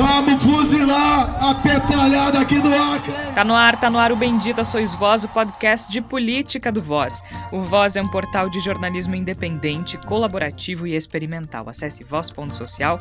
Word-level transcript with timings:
Vamos 0.00 0.42
fuzilar 0.42 1.09
a 1.50 1.54
petralhada 1.54 2.38
aqui 2.38 2.60
do 2.60 2.72
Acre. 2.72 3.12
Tá 3.34 3.42
no 3.42 3.54
ar, 3.54 3.78
tá 3.78 3.90
no 3.90 3.98
ar 3.98 4.12
o 4.12 4.16
Bendita 4.16 4.64
Sois 4.64 4.94
Voz, 4.94 5.24
o 5.24 5.28
podcast 5.28 5.90
de 5.90 6.00
política 6.00 6.70
do 6.70 6.80
Voz. 6.80 7.22
O 7.50 7.60
Voz 7.60 7.96
é 7.96 8.02
um 8.02 8.06
portal 8.06 8.48
de 8.48 8.60
jornalismo 8.60 9.16
independente, 9.16 9.98
colaborativo 9.98 10.86
e 10.86 10.94
experimental. 10.94 11.68
Acesse 11.68 12.04
voz.social. 12.04 12.98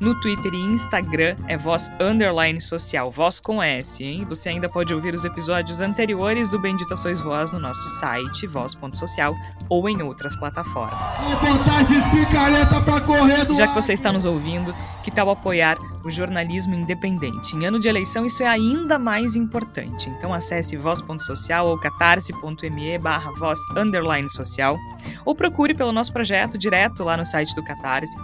No 0.00 0.20
Twitter 0.20 0.52
e 0.52 0.60
Instagram 0.60 1.36
é 1.46 1.56
voz 1.56 1.92
underline 2.00 2.60
social, 2.60 3.08
voz 3.08 3.38
com 3.38 3.62
S, 3.62 4.02
hein? 4.02 4.24
Você 4.28 4.48
ainda 4.48 4.68
pode 4.68 4.92
ouvir 4.92 5.14
os 5.14 5.24
episódios 5.24 5.80
anteriores 5.80 6.48
do 6.48 6.58
Bendita 6.58 6.96
Sois 6.96 7.20
Voz 7.20 7.52
no 7.52 7.60
nosso 7.60 7.88
site, 8.00 8.48
voz.social, 8.48 9.36
ou 9.68 9.88
em 9.88 10.02
outras 10.02 10.34
plataformas. 10.34 11.16
Vou 11.18 11.56
botar 11.56 11.82
esses 11.82 12.04
picareta 12.06 12.80
pra 12.80 13.00
correr 13.00 13.44
do 13.44 13.54
Já 13.54 13.68
que 13.68 13.74
você 13.74 13.92
está 13.92 14.12
nos 14.12 14.24
ouvindo, 14.24 14.74
que 15.04 15.10
tal 15.10 15.30
apoiar 15.30 15.76
o 16.04 16.10
jornalismo 16.10 16.74
independente? 16.74 17.54
Em 17.54 17.64
ano 17.64 17.78
de 17.78 17.91
eleição, 17.92 18.26
isso 18.26 18.42
é 18.42 18.46
ainda 18.46 18.98
mais 18.98 19.36
importante. 19.36 20.10
Então 20.10 20.34
acesse 20.34 20.76
voz.social 20.76 21.68
ou 21.68 21.78
catarse.me 21.78 22.98
barra 22.98 23.30
voz 23.32 23.60
underline 23.76 24.28
social 24.28 24.78
ou 25.24 25.34
procure 25.34 25.74
pelo 25.74 25.92
nosso 25.92 26.12
projeto 26.12 26.58
direto 26.58 27.04
lá 27.04 27.16
no 27.16 27.24
site 27.24 27.54
do 27.54 27.62
Catarse. 27.62 28.16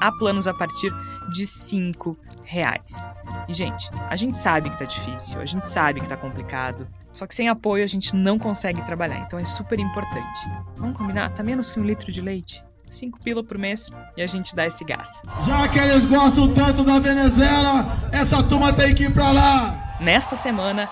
Há 0.00 0.12
planos 0.12 0.46
a 0.46 0.54
partir 0.54 0.92
de 1.32 1.46
cinco 1.46 2.16
reais. 2.44 3.10
E, 3.48 3.54
gente, 3.54 3.90
a 4.08 4.16
gente 4.16 4.36
sabe 4.36 4.70
que 4.70 4.78
tá 4.78 4.84
difícil, 4.84 5.40
a 5.40 5.46
gente 5.46 5.66
sabe 5.66 6.00
que 6.00 6.08
tá 6.08 6.16
complicado, 6.16 6.86
só 7.12 7.26
que 7.26 7.34
sem 7.34 7.48
apoio 7.48 7.82
a 7.82 7.86
gente 7.86 8.14
não 8.14 8.38
consegue 8.38 8.82
trabalhar, 8.82 9.18
então 9.20 9.38
é 9.38 9.44
super 9.44 9.78
importante. 9.78 10.48
Vamos 10.76 10.96
combinar? 10.96 11.30
Tá 11.30 11.42
menos 11.42 11.70
que 11.70 11.80
um 11.80 11.84
litro 11.84 12.12
de 12.12 12.20
leite? 12.20 12.62
5 12.88 13.20
pila 13.20 13.42
por 13.42 13.58
mês 13.58 13.90
e 14.16 14.22
a 14.22 14.26
gente 14.26 14.54
dá 14.54 14.66
esse 14.66 14.84
gás. 14.84 15.22
Já 15.46 15.68
que 15.68 15.78
eles 15.78 16.04
gostam 16.04 16.52
tanto 16.52 16.84
da 16.84 16.98
Venezuela, 16.98 18.08
essa 18.12 18.42
turma 18.42 18.72
tem 18.72 18.94
que 18.94 19.04
ir 19.04 19.12
pra 19.12 19.30
lá. 19.32 19.96
Nesta 20.00 20.36
semana, 20.36 20.88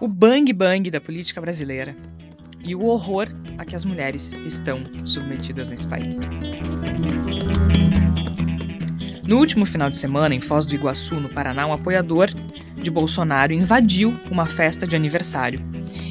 o 0.00 0.08
bang 0.08 0.52
bang 0.52 0.90
da 0.90 1.00
política 1.00 1.40
brasileira 1.40 1.94
e 2.62 2.74
o 2.74 2.86
horror 2.86 3.26
a 3.58 3.64
que 3.64 3.76
as 3.76 3.84
mulheres 3.84 4.32
estão 4.44 4.80
submetidas 5.06 5.68
nesse 5.68 5.86
país. 5.86 6.20
No 9.26 9.38
último 9.38 9.64
final 9.64 9.88
de 9.88 9.96
semana, 9.96 10.34
em 10.34 10.40
Foz 10.40 10.66
do 10.66 10.74
Iguaçu, 10.74 11.14
no 11.20 11.28
Paraná, 11.28 11.66
um 11.66 11.72
apoiador 11.72 12.28
de 12.76 12.90
Bolsonaro 12.90 13.52
invadiu 13.52 14.18
uma 14.30 14.44
festa 14.44 14.86
de 14.86 14.96
aniversário 14.96 15.60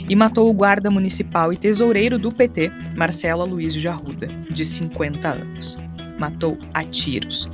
e 0.09 0.15
matou 0.15 0.49
o 0.49 0.53
guarda 0.53 0.89
municipal 0.89 1.53
e 1.53 1.57
tesoureiro 1.57 2.17
do 2.17 2.31
PT, 2.31 2.71
Marcelo 2.95 3.45
Luizio 3.45 3.79
de 3.79 3.87
Arruda, 3.87 4.27
de 4.49 4.65
50 4.65 5.29
anos. 5.29 5.77
Matou 6.19 6.57
a 6.73 6.83
tiros. 6.83 7.49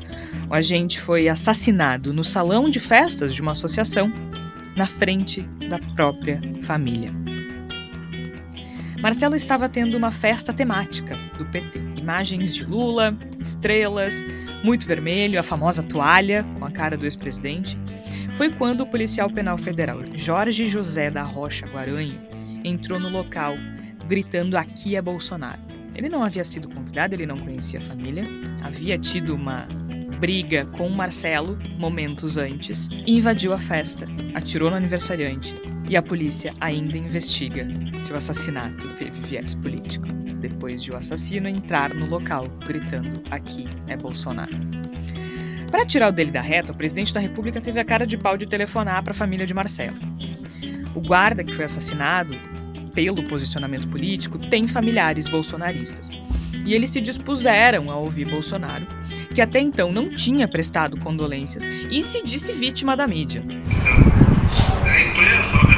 O 0.50 0.54
agente 0.54 1.02
foi 1.02 1.28
assassinado 1.28 2.14
no 2.14 2.24
salão 2.24 2.70
de 2.70 2.80
festas 2.80 3.36
de 3.36 3.42
uma 3.42 3.52
associação, 3.52 4.12
na 4.76 4.88
frente 4.88 5.42
da 5.70 5.80
própria 5.96 6.40
família. 6.64 7.10
Marcelo 9.02 9.36
estava 9.36 9.68
tendo 9.68 9.98
uma 9.98 10.10
festa 10.10 10.54
temática 10.54 11.16
do 11.38 11.46
PT. 11.46 11.80
Imagens 11.98 12.56
de 12.56 12.64
Lula, 12.64 13.16
estrelas, 13.40 14.24
muito 14.64 14.88
vermelho, 14.88 15.40
a 15.40 15.44
famosa 15.44 15.84
toalha 15.84 16.44
com 16.58 16.66
a 16.66 16.72
cara 16.72 16.98
do 16.98 17.06
ex-presidente. 17.06 17.78
Foi 18.36 18.52
quando 18.52 18.82
o 18.82 18.88
policial 18.88 19.30
penal 19.30 19.58
federal 19.58 20.00
Jorge 20.14 20.66
José 20.66 21.10
da 21.10 21.24
Rocha 21.24 21.66
Guaranho 21.68 22.35
entrou 22.68 23.00
no 23.00 23.10
local 23.10 23.56
gritando 24.08 24.58
aqui 24.58 24.96
é 24.96 25.02
Bolsonaro. 25.02 25.62
Ele 25.96 26.10
não 26.10 26.24
havia 26.24 26.44
sido 26.44 26.68
convidado, 26.68 27.14
ele 27.14 27.26
não 27.26 27.38
conhecia 27.38 27.80
a 27.80 27.82
família, 27.82 28.26
havia 28.64 28.98
tido 28.98 29.34
uma 29.34 29.66
briga 30.20 30.66
com 30.66 30.90
Marcelo 30.90 31.58
momentos 31.78 32.38
antes 32.38 32.90
e 33.06 33.18
invadiu 33.18 33.54
a 33.54 33.58
festa, 33.58 34.08
atirou 34.34 34.70
no 34.70 34.78
aniversariante 34.78 35.56
e 35.90 35.96
a 35.96 36.02
polícia 36.02 36.52
ainda 36.60 36.98
investiga 36.98 37.68
se 38.02 38.12
o 38.12 38.18
assassinato 38.18 38.88
teve 38.96 39.22
viés 39.22 39.54
político, 39.54 40.08
depois 40.42 40.82
de 40.82 40.92
o 40.92 40.98
assassino 40.98 41.48
entrar 41.48 41.94
no 41.94 42.08
local 42.08 42.46
gritando 42.66 43.22
aqui 43.32 43.66
é 43.88 43.96
Bolsonaro. 43.96 44.54
Para 45.70 45.86
tirar 45.86 46.10
o 46.10 46.12
dele 46.12 46.32
da 46.32 46.42
reta, 46.42 46.72
o 46.72 46.76
presidente 46.76 47.14
da 47.14 47.20
República 47.20 47.60
teve 47.60 47.80
a 47.80 47.86
cara 47.86 48.08
de 48.08 48.18
pau 48.18 48.38
de 48.38 48.46
telefonar 48.46 49.04
para 49.04 49.12
a 49.12 49.16
família 49.16 49.46
de 49.46 49.54
Marcelo. 49.54 49.98
O 50.96 51.02
guarda 51.02 51.44
que 51.44 51.54
foi 51.54 51.66
assassinado 51.66 52.36
pelo 52.96 53.22
posicionamento 53.24 53.88
político 53.90 54.40
tem 54.40 54.68
familiares 54.68 55.28
bolsonaristas. 55.28 56.10
E 56.66 56.74
eles 56.74 56.90
se 56.90 57.00
dispuseram 57.00 57.92
a 57.92 57.98
ouvir 57.98 58.28
Bolsonaro, 58.28 58.88
que 59.34 59.42
até 59.42 59.60
então 59.60 59.92
não 59.92 60.10
tinha 60.10 60.48
prestado 60.48 60.98
condolências 60.98 61.66
e 61.92 62.02
se 62.02 62.24
disse 62.24 62.54
vítima 62.54 62.96
da 62.96 63.06
mídia. 63.06 63.44
A 65.70 65.75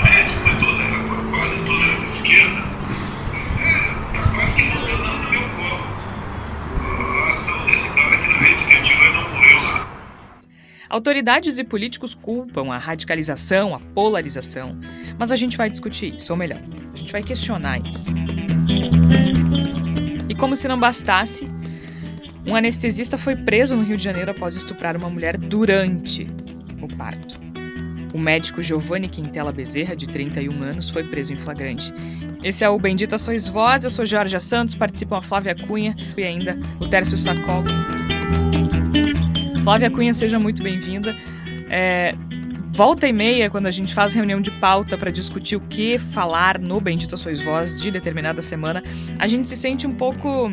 Autoridades 10.97 11.59
e 11.59 11.63
políticos 11.63 12.15
culpam 12.15 12.73
a 12.73 12.77
radicalização, 12.79 13.75
a 13.75 13.79
polarização, 13.93 14.75
mas 15.15 15.31
a 15.31 15.35
gente 15.35 15.55
vai 15.55 15.69
discutir 15.69 16.15
isso, 16.15 16.33
ou 16.33 16.39
melhor, 16.39 16.57
a 16.91 16.97
gente 16.97 17.11
vai 17.11 17.21
questionar 17.21 17.77
isso. 17.87 18.09
E 20.27 20.33
como 20.33 20.55
se 20.55 20.67
não 20.67 20.75
bastasse, 20.75 21.45
um 22.47 22.55
anestesista 22.55 23.15
foi 23.15 23.35
preso 23.35 23.75
no 23.75 23.83
Rio 23.83 23.95
de 23.95 24.03
Janeiro 24.03 24.31
após 24.31 24.55
estuprar 24.55 24.97
uma 24.97 25.07
mulher 25.07 25.37
durante 25.37 26.27
o 26.81 26.87
parto. 26.97 27.39
O 28.11 28.17
médico 28.17 28.63
Giovanni 28.63 29.07
Quintela 29.07 29.51
Bezerra, 29.51 29.95
de 29.95 30.07
31 30.07 30.63
anos, 30.63 30.89
foi 30.89 31.03
preso 31.03 31.31
em 31.31 31.37
flagrante. 31.37 31.93
Esse 32.43 32.63
é 32.63 32.69
o 32.69 32.79
Bendita 32.79 33.19
Sois 33.19 33.47
Voz, 33.47 33.83
eu 33.83 33.91
sou 33.91 34.03
Jorge 34.03 34.39
Santos, 34.39 34.73
participam 34.73 35.19
a 35.19 35.21
Flávia 35.21 35.53
Cunha 35.53 35.95
e 36.17 36.23
ainda 36.23 36.55
o 36.79 36.87
Tércio 36.87 37.15
Sacol. 37.15 37.63
Flávia 39.67 39.91
Cunha, 39.91 40.13
seja 40.13 40.39
muito 40.39 40.63
bem-vinda. 40.63 41.13
É, 41.69 42.13
volta 42.67 43.05
e 43.05 43.11
meia, 43.11 43.49
quando 43.49 43.65
a 43.65 43.71
gente 43.71 43.93
faz 43.93 44.13
reunião 44.13 44.39
de 44.39 44.49
pauta 44.49 44.97
para 44.97 45.11
discutir 45.11 45.57
o 45.57 45.59
que 45.59 45.99
falar 45.99 46.57
no 46.57 46.79
Bendita 46.79 47.17
Sois 47.17 47.41
Voz 47.41 47.77
de 47.77 47.91
determinada 47.91 48.41
semana, 48.41 48.81
a 49.19 49.27
gente 49.27 49.49
se 49.49 49.57
sente 49.57 49.85
um 49.85 49.93
pouco 49.93 50.49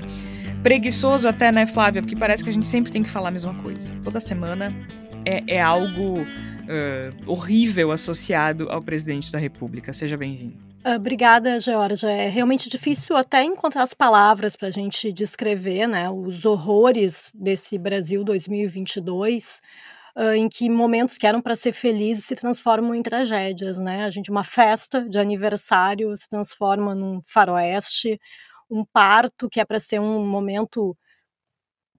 preguiçoso 0.65 1.29
até, 1.29 1.53
né, 1.53 1.65
Flávia? 1.65 2.03
Porque 2.03 2.17
parece 2.17 2.43
que 2.43 2.51
a 2.51 2.53
gente 2.53 2.67
sempre 2.67 2.91
tem 2.91 3.05
que 3.05 3.09
falar 3.09 3.29
a 3.29 3.31
mesma 3.31 3.55
coisa. 3.55 3.93
Toda 4.03 4.19
semana 4.19 4.69
é, 5.25 5.45
é 5.47 5.63
algo 5.63 6.21
uh, 6.21 7.31
horrível 7.31 7.93
associado 7.93 8.69
ao 8.69 8.83
presidente 8.83 9.31
da 9.31 9.39
República. 9.39 9.93
Seja 9.93 10.17
bem-vindo. 10.17 10.74
Obrigada, 10.87 11.59
Georgia. 11.59 12.11
É 12.11 12.29
realmente 12.29 12.69
difícil 12.69 13.17
até 13.17 13.43
encontrar 13.43 13.83
as 13.83 13.95
palavras 13.95 14.55
para 14.55 14.69
a 14.69 14.71
gente 14.71 15.11
descrever 15.11 15.87
né, 15.87 16.11
os 16.11 16.45
horrores 16.45 17.33
desse 17.35 17.79
Brasil 17.79 18.23
2022, 18.23 19.63
uh, 20.15 20.35
em 20.35 20.47
que 20.47 20.69
momentos 20.69 21.17
que 21.17 21.27
eram 21.27 21.41
para 21.41 21.57
ser 21.57 21.73
felizes 21.73 22.27
se 22.27 22.37
transformam 22.37 22.95
em 22.95 23.03
tragédias. 23.03 23.79
Né? 23.79 24.05
A 24.05 24.11
gente, 24.11 24.31
uma 24.31 24.45
festa 24.45 25.09
de 25.09 25.19
aniversário 25.19 26.15
se 26.19 26.29
transforma 26.29 26.95
num 26.95 27.19
faroeste, 27.27 28.21
um 28.71 28.85
parto 28.85 29.49
que 29.49 29.61
é 29.61 29.65
para 29.65 29.79
ser 29.79 30.01
um 30.01 30.27
momento 30.27 30.95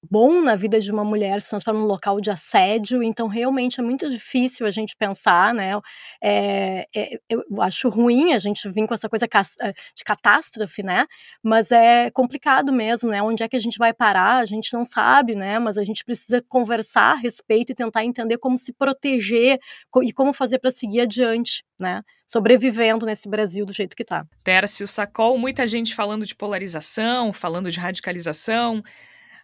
bom 0.09 0.41
na 0.41 0.55
vida 0.55 0.79
de 0.79 0.91
uma 0.91 1.03
mulher 1.03 1.39
se 1.41 1.49
transforma 1.49 1.79
num 1.79 1.85
local 1.85 2.19
de 2.19 2.29
assédio, 2.29 3.03
então 3.03 3.27
realmente 3.27 3.79
é 3.79 3.83
muito 3.83 4.09
difícil 4.09 4.66
a 4.66 4.71
gente 4.71 4.95
pensar, 4.95 5.53
né? 5.53 5.73
É, 6.21 6.88
é, 6.95 7.19
eu 7.29 7.43
acho 7.61 7.89
ruim 7.89 8.33
a 8.33 8.39
gente 8.39 8.67
vir 8.69 8.88
com 8.88 8.93
essa 8.93 9.09
coisa 9.09 9.25
eh, 9.25 9.73
de 9.95 10.03
catástrofe, 10.03 10.83
né? 10.83 11.05
Mas 11.43 11.71
é 11.71 12.09
complicado 12.11 12.71
mesmo, 12.71 13.09
né? 13.09 13.21
Onde 13.21 13.43
é 13.43 13.47
que 13.47 13.55
a 13.55 13.59
gente 13.59 13.77
vai 13.77 13.93
parar? 13.93 14.38
A 14.38 14.45
gente 14.45 14.73
não 14.73 14.85
sabe, 14.85 15.35
né? 15.35 15.59
Mas 15.59 15.77
a 15.77 15.83
gente 15.83 16.03
precisa 16.03 16.41
conversar 16.47 17.13
a 17.13 17.16
respeito 17.16 17.72
e 17.72 17.75
tentar 17.75 18.03
entender 18.03 18.37
como 18.37 18.57
se 18.57 18.73
proteger 18.73 19.59
e 20.03 20.13
como 20.13 20.34
fazer 20.34 20.59
para 20.59 20.72
seguir 20.72 21.02
adiante, 21.02 21.63
né? 21.79 22.02
Sobrevivendo 22.28 23.05
nesse 23.05 23.29
Brasil 23.29 23.66
do 23.66 23.73
jeito 23.73 23.96
que 23.96 24.03
está. 24.03 24.25
Tércio 24.43 24.87
Sacol, 24.87 25.37
muita 25.37 25.67
gente 25.67 25.93
falando 25.93 26.25
de 26.25 26.35
polarização, 26.35 27.31
falando 27.31 27.69
de 27.69 27.79
radicalização. 27.79 28.84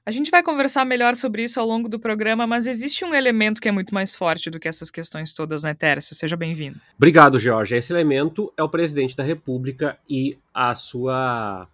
A 0.03 0.09
gente 0.09 0.31
vai 0.31 0.41
conversar 0.41 0.83
melhor 0.83 1.15
sobre 1.15 1.43
isso 1.43 1.59
ao 1.59 1.67
longo 1.67 1.87
do 1.87 1.99
programa, 1.99 2.47
mas 2.47 2.65
existe 2.65 3.05
um 3.05 3.13
elemento 3.13 3.61
que 3.61 3.69
é 3.69 3.71
muito 3.71 3.93
mais 3.93 4.15
forte 4.15 4.49
do 4.49 4.59
que 4.59 4.67
essas 4.67 4.89
questões 4.89 5.31
todas, 5.31 5.61
né, 5.61 5.75
Tércio? 5.75 6.15
Seja 6.15 6.35
bem-vindo. 6.35 6.79
Obrigado, 6.97 7.37
Jorge. 7.37 7.75
Esse 7.75 7.93
elemento 7.93 8.51
é 8.57 8.63
o 8.63 8.69
presidente 8.69 9.15
da 9.15 9.23
República 9.23 9.99
e 10.09 10.39
a 10.51 10.73
sua 10.73 11.67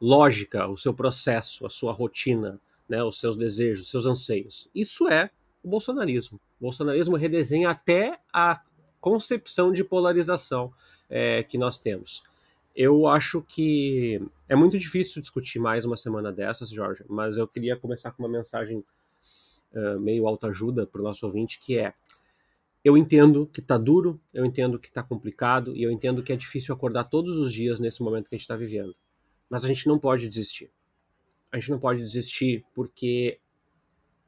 lógica, 0.00 0.66
o 0.68 0.78
seu 0.78 0.94
processo, 0.94 1.66
a 1.66 1.70
sua 1.70 1.92
rotina, 1.92 2.58
né, 2.88 3.04
os 3.04 3.20
seus 3.20 3.36
desejos, 3.36 3.84
os 3.84 3.90
seus 3.90 4.06
anseios. 4.06 4.70
Isso 4.74 5.06
é 5.06 5.28
o 5.62 5.68
bolsonarismo. 5.68 6.40
O 6.58 6.64
bolsonarismo 6.64 7.14
redesenha 7.14 7.68
até 7.68 8.18
a 8.32 8.62
concepção 9.02 9.70
de 9.70 9.84
polarização 9.84 10.72
é, 11.10 11.42
que 11.42 11.58
nós 11.58 11.78
temos. 11.78 12.22
Eu 12.74 13.06
acho 13.06 13.42
que 13.46 14.22
é 14.50 14.56
muito 14.56 14.76
difícil 14.76 15.22
discutir 15.22 15.60
mais 15.60 15.84
uma 15.84 15.96
semana 15.96 16.32
dessas, 16.32 16.70
Jorge, 16.70 17.04
mas 17.08 17.38
eu 17.38 17.46
queria 17.46 17.76
começar 17.76 18.10
com 18.10 18.24
uma 18.24 18.28
mensagem 18.28 18.84
uh, 19.72 20.00
meio 20.00 20.26
autoajuda 20.26 20.88
para 20.88 21.00
o 21.00 21.04
nosso 21.04 21.24
ouvinte, 21.24 21.60
que 21.60 21.78
é 21.78 21.94
eu 22.84 22.96
entendo 22.96 23.46
que 23.46 23.62
tá 23.62 23.78
duro, 23.78 24.20
eu 24.34 24.44
entendo 24.44 24.76
que 24.76 24.90
tá 24.90 25.04
complicado 25.04 25.76
e 25.76 25.84
eu 25.84 25.90
entendo 25.92 26.20
que 26.20 26.32
é 26.32 26.36
difícil 26.36 26.74
acordar 26.74 27.04
todos 27.04 27.36
os 27.36 27.52
dias 27.52 27.78
nesse 27.78 28.02
momento 28.02 28.28
que 28.28 28.34
a 28.34 28.38
gente 28.38 28.44
está 28.44 28.56
vivendo. 28.56 28.96
Mas 29.48 29.64
a 29.64 29.68
gente 29.68 29.86
não 29.86 30.00
pode 30.00 30.26
desistir. 30.26 30.68
A 31.52 31.56
gente 31.56 31.70
não 31.70 31.78
pode 31.78 32.00
desistir 32.00 32.64
porque 32.74 33.38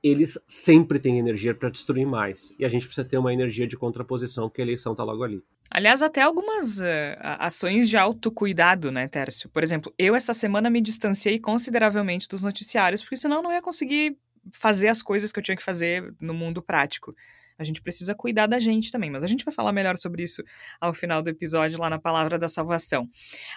eles 0.04 0.38
sempre 0.46 1.00
têm 1.00 1.18
energia 1.18 1.52
para 1.52 1.68
destruir 1.68 2.06
mais. 2.06 2.54
E 2.60 2.64
a 2.64 2.68
gente 2.68 2.86
precisa 2.86 3.08
ter 3.08 3.18
uma 3.18 3.32
energia 3.32 3.66
de 3.66 3.76
contraposição, 3.76 4.48
que 4.48 4.60
a 4.60 4.64
eleição 4.64 4.94
tá 4.94 5.02
logo 5.02 5.24
ali. 5.24 5.42
Aliás, 5.74 6.02
até 6.02 6.20
algumas 6.20 6.80
uh, 6.80 7.16
ações 7.38 7.88
de 7.88 7.96
autocuidado, 7.96 8.92
né, 8.92 9.08
Tércio? 9.08 9.48
Por 9.48 9.62
exemplo, 9.62 9.92
eu 9.98 10.14
essa 10.14 10.34
semana 10.34 10.68
me 10.68 10.82
distanciei 10.82 11.38
consideravelmente 11.38 12.28
dos 12.28 12.42
noticiários, 12.42 13.00
porque 13.00 13.16
senão 13.16 13.42
não 13.42 13.50
ia 13.50 13.62
conseguir 13.62 14.18
fazer 14.52 14.88
as 14.88 15.02
coisas 15.02 15.32
que 15.32 15.38
eu 15.38 15.42
tinha 15.42 15.56
que 15.56 15.62
fazer 15.62 16.14
no 16.20 16.34
mundo 16.34 16.60
prático. 16.60 17.14
A 17.58 17.64
gente 17.64 17.80
precisa 17.80 18.14
cuidar 18.14 18.46
da 18.48 18.58
gente 18.58 18.92
também, 18.92 19.10
mas 19.10 19.24
a 19.24 19.26
gente 19.26 19.46
vai 19.46 19.54
falar 19.54 19.72
melhor 19.72 19.96
sobre 19.96 20.22
isso 20.22 20.42
ao 20.78 20.92
final 20.92 21.22
do 21.22 21.30
episódio, 21.30 21.80
lá 21.80 21.88
na 21.88 21.98
Palavra 21.98 22.38
da 22.38 22.48
Salvação. 22.48 23.08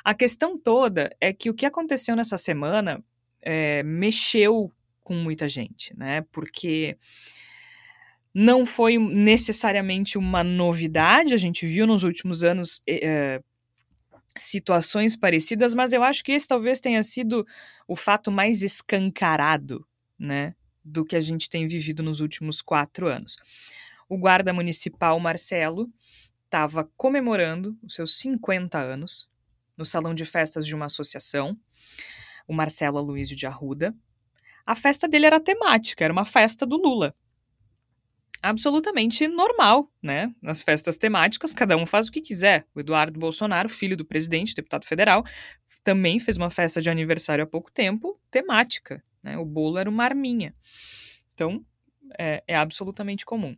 A 0.01 0.13
questão 0.13 0.57
toda 0.57 1.13
é 1.19 1.33
que 1.33 1.49
o 1.49 1.53
que 1.53 1.65
aconteceu 1.65 2.15
nessa 2.15 2.37
semana 2.37 3.03
é, 3.41 3.83
mexeu 3.83 4.71
com 5.03 5.15
muita 5.15 5.49
gente, 5.49 5.93
né? 5.97 6.21
Porque 6.31 6.97
não 8.35 8.65
foi 8.65 8.97
necessariamente 8.97 10.17
uma 10.17 10.43
novidade, 10.43 11.33
a 11.33 11.37
gente 11.37 11.65
viu 11.65 11.87
nos 11.87 12.03
últimos 12.03 12.43
anos 12.43 12.81
é, 12.87 13.41
situações 14.37 15.15
parecidas, 15.15 15.73
mas 15.73 15.93
eu 15.93 16.03
acho 16.03 16.23
que 16.23 16.33
esse 16.33 16.47
talvez 16.47 16.81
tenha 16.81 17.01
sido 17.01 17.47
o 17.87 17.95
fato 17.95 18.29
mais 18.29 18.61
escancarado, 18.61 19.87
né? 20.19 20.53
Do 20.83 21.05
que 21.05 21.15
a 21.15 21.21
gente 21.21 21.49
tem 21.49 21.65
vivido 21.65 22.03
nos 22.03 22.19
últimos 22.19 22.61
quatro 22.61 23.07
anos 23.07 23.37
o 24.07 24.17
guarda 24.17 24.53
municipal 24.53 25.19
Marcelo 25.19 25.91
estava 26.45 26.89
comemorando 26.95 27.77
os 27.83 27.95
seus 27.95 28.17
50 28.19 28.77
anos 28.77 29.27
no 29.75 29.85
salão 29.85 30.13
de 30.13 30.23
festas 30.23 30.65
de 30.65 30.75
uma 30.75 30.85
associação, 30.85 31.57
o 32.47 32.53
Marcelo 32.53 32.97
Aloysio 32.97 33.35
de 33.35 33.45
Arruda. 33.45 33.95
A 34.65 34.75
festa 34.75 35.07
dele 35.07 35.25
era 35.25 35.39
temática, 35.39 36.03
era 36.03 36.13
uma 36.13 36.25
festa 36.25 36.65
do 36.65 36.77
Lula. 36.77 37.13
Absolutamente 38.45 39.27
normal, 39.27 39.91
né? 40.03 40.31
Nas 40.39 40.61
festas 40.61 40.97
temáticas, 40.97 41.51
cada 41.51 41.75
um 41.75 41.83
faz 41.83 42.07
o 42.07 42.11
que 42.11 42.21
quiser. 42.21 42.63
O 42.75 42.79
Eduardo 42.79 43.19
Bolsonaro, 43.19 43.67
filho 43.67 43.97
do 43.97 44.05
presidente, 44.05 44.53
deputado 44.53 44.85
federal, 44.85 45.25
também 45.83 46.19
fez 46.19 46.37
uma 46.37 46.51
festa 46.51 46.79
de 46.79 46.87
aniversário 46.87 47.43
há 47.43 47.47
pouco 47.47 47.71
tempo, 47.71 48.21
temática. 48.29 49.03
Né? 49.23 49.35
O 49.35 49.43
bolo 49.43 49.79
era 49.79 49.89
uma 49.89 50.03
arminha. 50.03 50.53
Então, 51.33 51.65
é, 52.19 52.43
é 52.47 52.55
absolutamente 52.55 53.25
comum. 53.25 53.57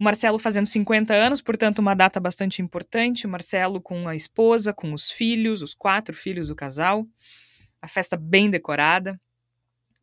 O 0.00 0.02
Marcelo 0.02 0.40
fazendo 0.40 0.66
50 0.66 1.14
anos, 1.14 1.40
portanto, 1.40 1.78
uma 1.78 1.94
data 1.94 2.18
bastante 2.18 2.60
importante. 2.60 3.24
O 3.24 3.30
Marcelo 3.30 3.80
com 3.80 4.08
a 4.08 4.16
esposa, 4.16 4.74
com 4.74 4.92
os 4.92 5.12
filhos, 5.12 5.62
os 5.62 5.74
quatro 5.74 6.12
filhos 6.12 6.48
do 6.48 6.56
casal. 6.56 7.06
A 7.80 7.86
festa 7.86 8.16
bem 8.16 8.50
decorada. 8.50 9.16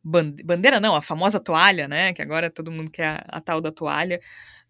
Bandeira 0.04 0.80
não, 0.80 0.94
a 0.94 1.00
famosa 1.00 1.40
toalha, 1.40 1.88
né? 1.88 2.12
Que 2.12 2.22
agora 2.22 2.50
todo 2.50 2.70
mundo 2.70 2.90
quer 2.90 3.24
a, 3.28 3.38
a 3.38 3.40
tal 3.40 3.60
da 3.60 3.72
toalha 3.72 4.20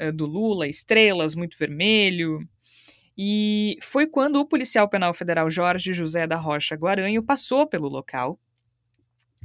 uh, 0.01 0.13
do 0.13 0.27
Lula, 0.27 0.69
estrelas, 0.69 1.35
muito 1.35 1.59
vermelho. 1.59 2.47
E 3.17 3.77
foi 3.83 4.07
quando 4.07 4.37
o 4.37 4.47
policial 4.47 4.89
penal 4.89 5.13
federal 5.13 5.51
Jorge 5.51 5.93
José 5.93 6.27
da 6.27 6.37
Rocha 6.37 6.75
Guaranho 6.75 7.23
passou 7.23 7.67
pelo 7.67 7.89
local 7.89 8.39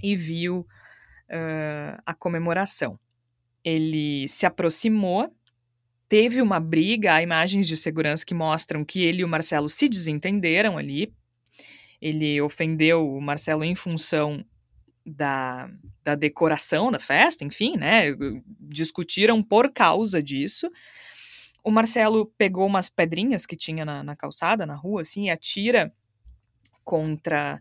e 0.02 0.16
viu 0.16 0.60
uh, 0.60 2.02
a 2.06 2.14
comemoração 2.14 3.00
ele 3.64 4.28
se 4.28 4.46
aproximou, 4.46 5.34
teve 6.08 6.42
uma 6.42 6.60
briga, 6.60 7.16
há 7.16 7.22
imagens 7.22 7.68
de 7.68 7.78
segurança 7.78 8.26
que 8.26 8.34
mostram 8.34 8.86
que 8.86 9.02
ele 9.02 9.22
e 9.22 9.26
o 9.26 9.28
Marcelo 9.28 9.70
se 9.70 9.88
desentenderam 9.88 10.78
ali. 10.78 11.14
Ele 12.02 12.42
ofendeu 12.42 13.08
o 13.08 13.22
Marcelo 13.22 13.64
em 13.64 13.76
função 13.76 14.44
da, 15.06 15.70
da 16.04 16.16
decoração 16.16 16.92
da 16.92 17.00
festa, 17.00 17.44
enfim, 17.44 17.78
né? 17.78 18.16
Discutiram 18.60 19.42
por 19.42 19.72
causa 19.72 20.22
disso. 20.22 20.70
O 21.64 21.72
Marcelo 21.72 22.26
pegou 22.38 22.66
umas 22.66 22.90
pedrinhas 22.90 23.46
que 23.46 23.56
tinha 23.56 23.84
na, 23.84 24.04
na 24.04 24.16
calçada, 24.16 24.66
na 24.66 24.76
rua, 24.76 25.02
assim, 25.02 25.26
e 25.26 25.30
atira 25.30 25.94
contra 26.84 27.60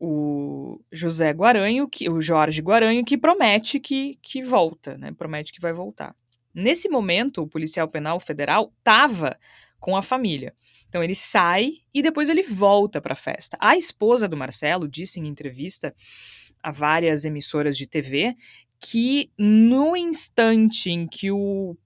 o 0.00 0.80
José 0.92 1.30
Guaranho, 1.30 1.88
que, 1.88 2.08
o 2.08 2.20
Jorge 2.20 2.60
Guaranho, 2.60 3.04
que 3.04 3.16
promete 3.16 3.78
que, 3.78 4.18
que 4.22 4.42
volta, 4.42 4.98
né? 4.98 5.12
Promete 5.12 5.52
que 5.52 5.60
vai 5.60 5.72
voltar. 5.72 6.14
Nesse 6.54 6.88
momento, 6.88 7.42
o 7.42 7.48
policial 7.48 7.88
penal 7.88 8.20
federal 8.20 8.72
estava 8.78 9.38
com 9.80 9.96
a 9.96 10.02
família. 10.02 10.54
Então 10.94 11.02
ele 11.02 11.16
sai 11.16 11.78
e 11.92 12.00
depois 12.00 12.28
ele 12.28 12.44
volta 12.44 13.00
para 13.00 13.14
a 13.14 13.16
festa. 13.16 13.56
A 13.60 13.76
esposa 13.76 14.28
do 14.28 14.36
Marcelo 14.36 14.86
disse 14.86 15.18
em 15.18 15.26
entrevista 15.26 15.92
a 16.62 16.70
várias 16.70 17.24
emissoras 17.24 17.76
de 17.76 17.84
TV 17.84 18.36
que 18.78 19.28
no 19.36 19.96
instante 19.96 20.90
em 20.90 21.08
que 21.08 21.32
o 21.32 21.76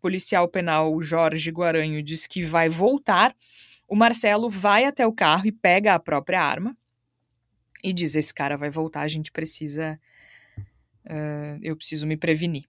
policial 0.00 0.48
penal 0.48 1.00
Jorge 1.00 1.48
Guaranho 1.52 2.02
diz 2.02 2.26
que 2.26 2.42
vai 2.42 2.68
voltar, 2.68 3.36
o 3.86 3.94
Marcelo 3.94 4.50
vai 4.50 4.84
até 4.84 5.06
o 5.06 5.12
carro 5.12 5.46
e 5.46 5.52
pega 5.52 5.94
a 5.94 6.00
própria 6.00 6.42
arma 6.42 6.76
e 7.84 7.92
diz: 7.92 8.16
esse 8.16 8.34
cara 8.34 8.56
vai 8.56 8.68
voltar, 8.68 9.02
a 9.02 9.08
gente 9.08 9.30
precisa. 9.30 9.96
Uh, 11.04 11.60
eu 11.62 11.76
preciso 11.76 12.04
me 12.04 12.16
prevenir. 12.16 12.64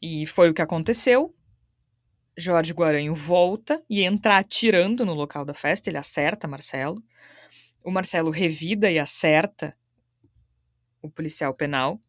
E 0.00 0.26
foi 0.26 0.48
o 0.48 0.54
que 0.54 0.62
aconteceu. 0.62 1.34
Jorge 2.36 2.72
Guaranho 2.72 3.14
volta 3.14 3.82
e 3.88 4.02
entra 4.02 4.38
atirando 4.38 5.04
no 5.04 5.14
local 5.14 5.44
da 5.44 5.54
festa. 5.54 5.90
Ele 5.90 5.98
acerta 5.98 6.48
Marcelo. 6.48 7.02
O 7.84 7.90
Marcelo 7.90 8.30
revida 8.30 8.90
e 8.90 8.98
acerta 8.98 9.76
o 11.00 11.10
policial 11.10 11.52
penal. 11.54 12.00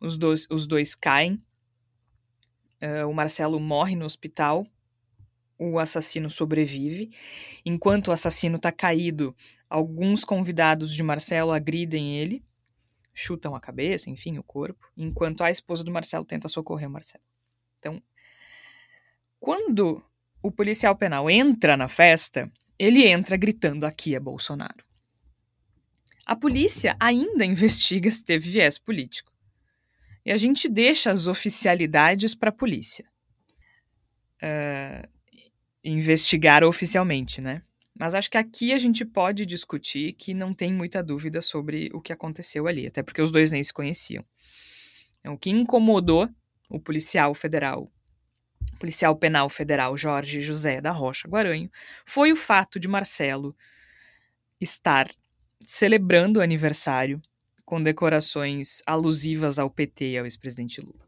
Os 0.00 0.16
dois, 0.16 0.46
os 0.50 0.66
dois 0.66 0.94
caem. 0.94 1.42
Uh, 2.82 3.08
o 3.08 3.14
Marcelo 3.14 3.58
morre 3.58 3.96
no 3.96 4.04
hospital. 4.04 4.66
O 5.58 5.78
assassino 5.78 6.28
sobrevive. 6.28 7.10
Enquanto 7.64 8.08
o 8.08 8.12
assassino 8.12 8.56
está 8.56 8.70
caído, 8.70 9.34
Alguns 9.68 10.24
convidados 10.24 10.94
de 10.94 11.02
Marcelo 11.02 11.50
agridem 11.50 12.16
ele, 12.16 12.44
chutam 13.12 13.54
a 13.54 13.60
cabeça, 13.60 14.08
enfim, 14.08 14.38
o 14.38 14.42
corpo, 14.42 14.88
enquanto 14.96 15.42
a 15.42 15.50
esposa 15.50 15.82
do 15.82 15.90
Marcelo 15.90 16.24
tenta 16.24 16.48
socorrer 16.48 16.88
o 16.88 16.92
Marcelo. 16.92 17.24
Então, 17.78 18.00
quando 19.38 20.02
o 20.42 20.50
policial 20.50 20.96
penal 20.96 21.28
entra 21.30 21.76
na 21.76 21.88
festa, 21.88 22.50
ele 22.78 23.06
entra 23.06 23.36
gritando: 23.36 23.84
aqui 23.84 24.14
é 24.14 24.20
Bolsonaro. 24.20 24.84
A 26.24 26.34
polícia 26.34 26.96
ainda 26.98 27.44
investiga 27.44 28.10
se 28.10 28.24
teve 28.24 28.50
viés 28.50 28.78
político. 28.78 29.32
E 30.24 30.32
a 30.32 30.36
gente 30.36 30.68
deixa 30.68 31.12
as 31.12 31.28
oficialidades 31.28 32.34
para 32.34 32.48
a 32.48 32.52
polícia. 32.52 33.04
Uh, 34.42 35.08
investigar 35.84 36.64
oficialmente, 36.64 37.40
né? 37.40 37.62
Mas 37.98 38.14
acho 38.14 38.30
que 38.30 38.36
aqui 38.36 38.72
a 38.72 38.78
gente 38.78 39.04
pode 39.04 39.46
discutir 39.46 40.12
que 40.14 40.34
não 40.34 40.52
tem 40.52 40.72
muita 40.72 41.02
dúvida 41.02 41.40
sobre 41.40 41.88
o 41.94 42.00
que 42.00 42.12
aconteceu 42.12 42.66
ali, 42.66 42.86
até 42.86 43.02
porque 43.02 43.22
os 43.22 43.30
dois 43.30 43.52
nem 43.52 43.62
se 43.62 43.72
conheciam. 43.72 44.24
Então, 45.20 45.34
o 45.34 45.38
que 45.38 45.50
incomodou 45.50 46.28
o 46.68 46.78
policial 46.78 47.34
federal, 47.34 47.90
policial 48.76 49.16
penal 49.16 49.48
federal 49.48 49.96
Jorge 49.96 50.40
José 50.40 50.80
da 50.80 50.90
Rocha 50.90 51.28
Guaranho, 51.28 51.70
foi 52.04 52.32
o 52.32 52.36
fato 52.36 52.78
de 52.78 52.88
Marcelo 52.88 53.54
estar 54.60 55.08
celebrando 55.64 56.38
o 56.38 56.42
aniversário 56.42 57.20
com 57.64 57.82
decorações 57.82 58.80
alusivas 58.86 59.58
ao 59.58 59.68
PT 59.68 60.12
e 60.12 60.18
ao 60.18 60.24
ex-presidente 60.24 60.80
Lula. 60.80 61.04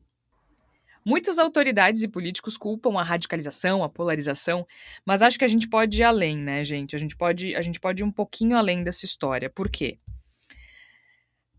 Muitas 1.04 1.38
autoridades 1.38 2.02
e 2.02 2.08
políticos 2.08 2.56
culpam 2.56 2.98
a 2.98 3.02
radicalização, 3.02 3.82
a 3.82 3.88
polarização, 3.88 4.66
mas 5.06 5.22
acho 5.22 5.38
que 5.38 5.44
a 5.44 5.48
gente 5.48 5.68
pode 5.68 6.00
ir 6.00 6.04
além, 6.04 6.36
né, 6.36 6.62
gente? 6.64 6.94
A 6.94 6.98
gente 6.98 7.16
pode, 7.16 7.54
a 7.54 7.62
gente 7.62 7.80
pode 7.80 8.02
ir 8.02 8.04
um 8.04 8.10
pouquinho 8.10 8.56
além 8.56 8.82
dessa 8.82 9.06
história. 9.06 9.48
Por 9.48 9.70
quê? 9.70 9.98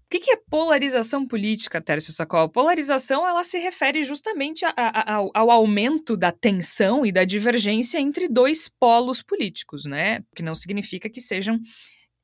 O 0.10 0.12
que, 0.12 0.22
que 0.22 0.32
é 0.32 0.38
polarização 0.50 1.24
política, 1.24 1.80
Tércio 1.80 2.12
Sacol? 2.12 2.50
Polarização 2.50 3.28
ela 3.28 3.44
se 3.44 3.60
refere 3.60 4.02
justamente 4.02 4.66
a, 4.66 4.74
a, 4.76 5.14
ao, 5.14 5.30
ao, 5.36 5.52
aumento 5.52 6.18
da 6.18 6.32
tensão 6.32 7.06
e 7.06 7.12
da 7.12 7.24
divergência 7.24 8.00
entre 8.00 8.28
dois 8.28 8.68
polos 8.68 9.22
políticos, 9.22 9.86
né? 9.86 10.24
Que 10.36 10.42
não 10.42 10.56
significa 10.56 11.08
que 11.08 11.22
sejam 11.22 11.60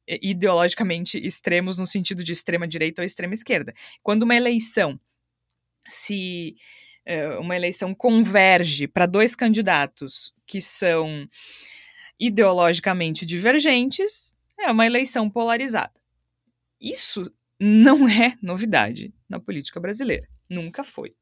é, 0.10 0.18
ideologicamente 0.20 1.20
extremos 1.24 1.78
no 1.78 1.86
sentido 1.86 2.24
de 2.24 2.32
extrema 2.32 2.68
direita 2.68 3.04
ou 3.04 3.06
extrema 3.06 3.36
esquerda. 3.36 3.72
Quando 4.02 4.24
uma 4.24 4.36
eleição 4.36 5.00
se 5.88 6.56
eh, 7.06 7.38
uma 7.38 7.56
eleição 7.56 7.94
converge 7.94 8.88
para 8.88 9.06
dois 9.06 9.36
candidatos 9.36 10.34
que 10.48 10.60
são 10.60 11.30
ideologicamente 12.20 13.28
divergentes, 13.28 14.36
é 14.60 14.72
uma 14.72 14.88
eleição 14.88 15.30
polarizada. 15.30 15.94
Isso 16.82 17.32
não 17.60 18.08
é 18.08 18.36
novidade 18.42 19.14
na 19.30 19.40
política 19.40 19.80
brasileira. 19.80 20.28
Nunca 20.50 20.84
foi. 20.84 21.16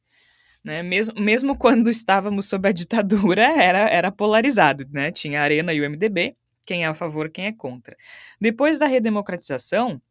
Né? 0.63 0.81
Mesmo, 0.81 1.19
mesmo 1.19 1.57
quando 1.57 1.89
estávamos 1.89 2.47
sob 2.47 2.67
a 2.67 2.71
ditadura, 2.71 3.43
era, 3.61 3.89
era 3.89 4.11
polarizado, 4.11 4.87
né? 4.91 5.11
Tinha 5.11 5.41
a 5.41 5.43
Arena 5.43 5.73
e 5.73 5.81
o 5.81 5.89
MDB, 5.89 6.35
quem 6.65 6.83
é 6.83 6.87
a 6.87 6.93
favor, 6.93 7.29
quem 7.29 7.47
é 7.47 7.51
contra. 7.51 7.95
Depois 8.39 8.79
da 8.79 8.85
redemocratização, 8.85 10.01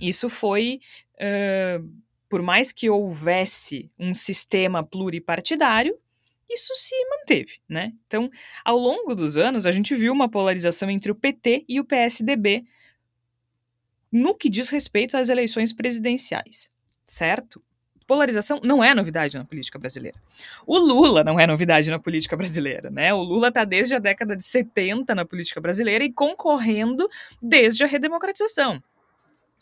isso 0.00 0.28
foi, 0.28 0.80
uh, 1.14 1.88
por 2.28 2.42
mais 2.42 2.72
que 2.72 2.90
houvesse 2.90 3.90
um 3.98 4.12
sistema 4.12 4.82
pluripartidário, 4.82 5.96
isso 6.48 6.74
se 6.74 6.94
manteve, 7.08 7.60
né? 7.68 7.92
Então, 8.08 8.28
ao 8.64 8.76
longo 8.76 9.14
dos 9.14 9.36
anos, 9.36 9.66
a 9.66 9.70
gente 9.70 9.94
viu 9.94 10.12
uma 10.12 10.28
polarização 10.28 10.90
entre 10.90 11.12
o 11.12 11.14
PT 11.14 11.64
e 11.68 11.78
o 11.78 11.84
PSDB 11.84 12.64
no 14.12 14.34
que 14.34 14.50
diz 14.50 14.68
respeito 14.68 15.16
às 15.16 15.28
eleições 15.28 15.72
presidenciais, 15.72 16.68
certo? 17.06 17.62
Polarização 18.06 18.60
não 18.64 18.82
é 18.82 18.92
novidade 18.92 19.38
na 19.38 19.44
política 19.44 19.78
brasileira. 19.78 20.18
O 20.66 20.76
Lula 20.78 21.22
não 21.22 21.38
é 21.38 21.46
novidade 21.46 21.88
na 21.90 21.98
política 21.98 22.36
brasileira, 22.36 22.90
né? 22.90 23.14
O 23.14 23.22
Lula 23.22 23.48
está 23.48 23.64
desde 23.64 23.94
a 23.94 24.00
década 24.00 24.36
de 24.36 24.44
70 24.44 25.14
na 25.14 25.24
política 25.24 25.60
brasileira 25.60 26.02
e 26.02 26.12
concorrendo 26.12 27.08
desde 27.40 27.84
a 27.84 27.86
redemocratização. 27.86 28.82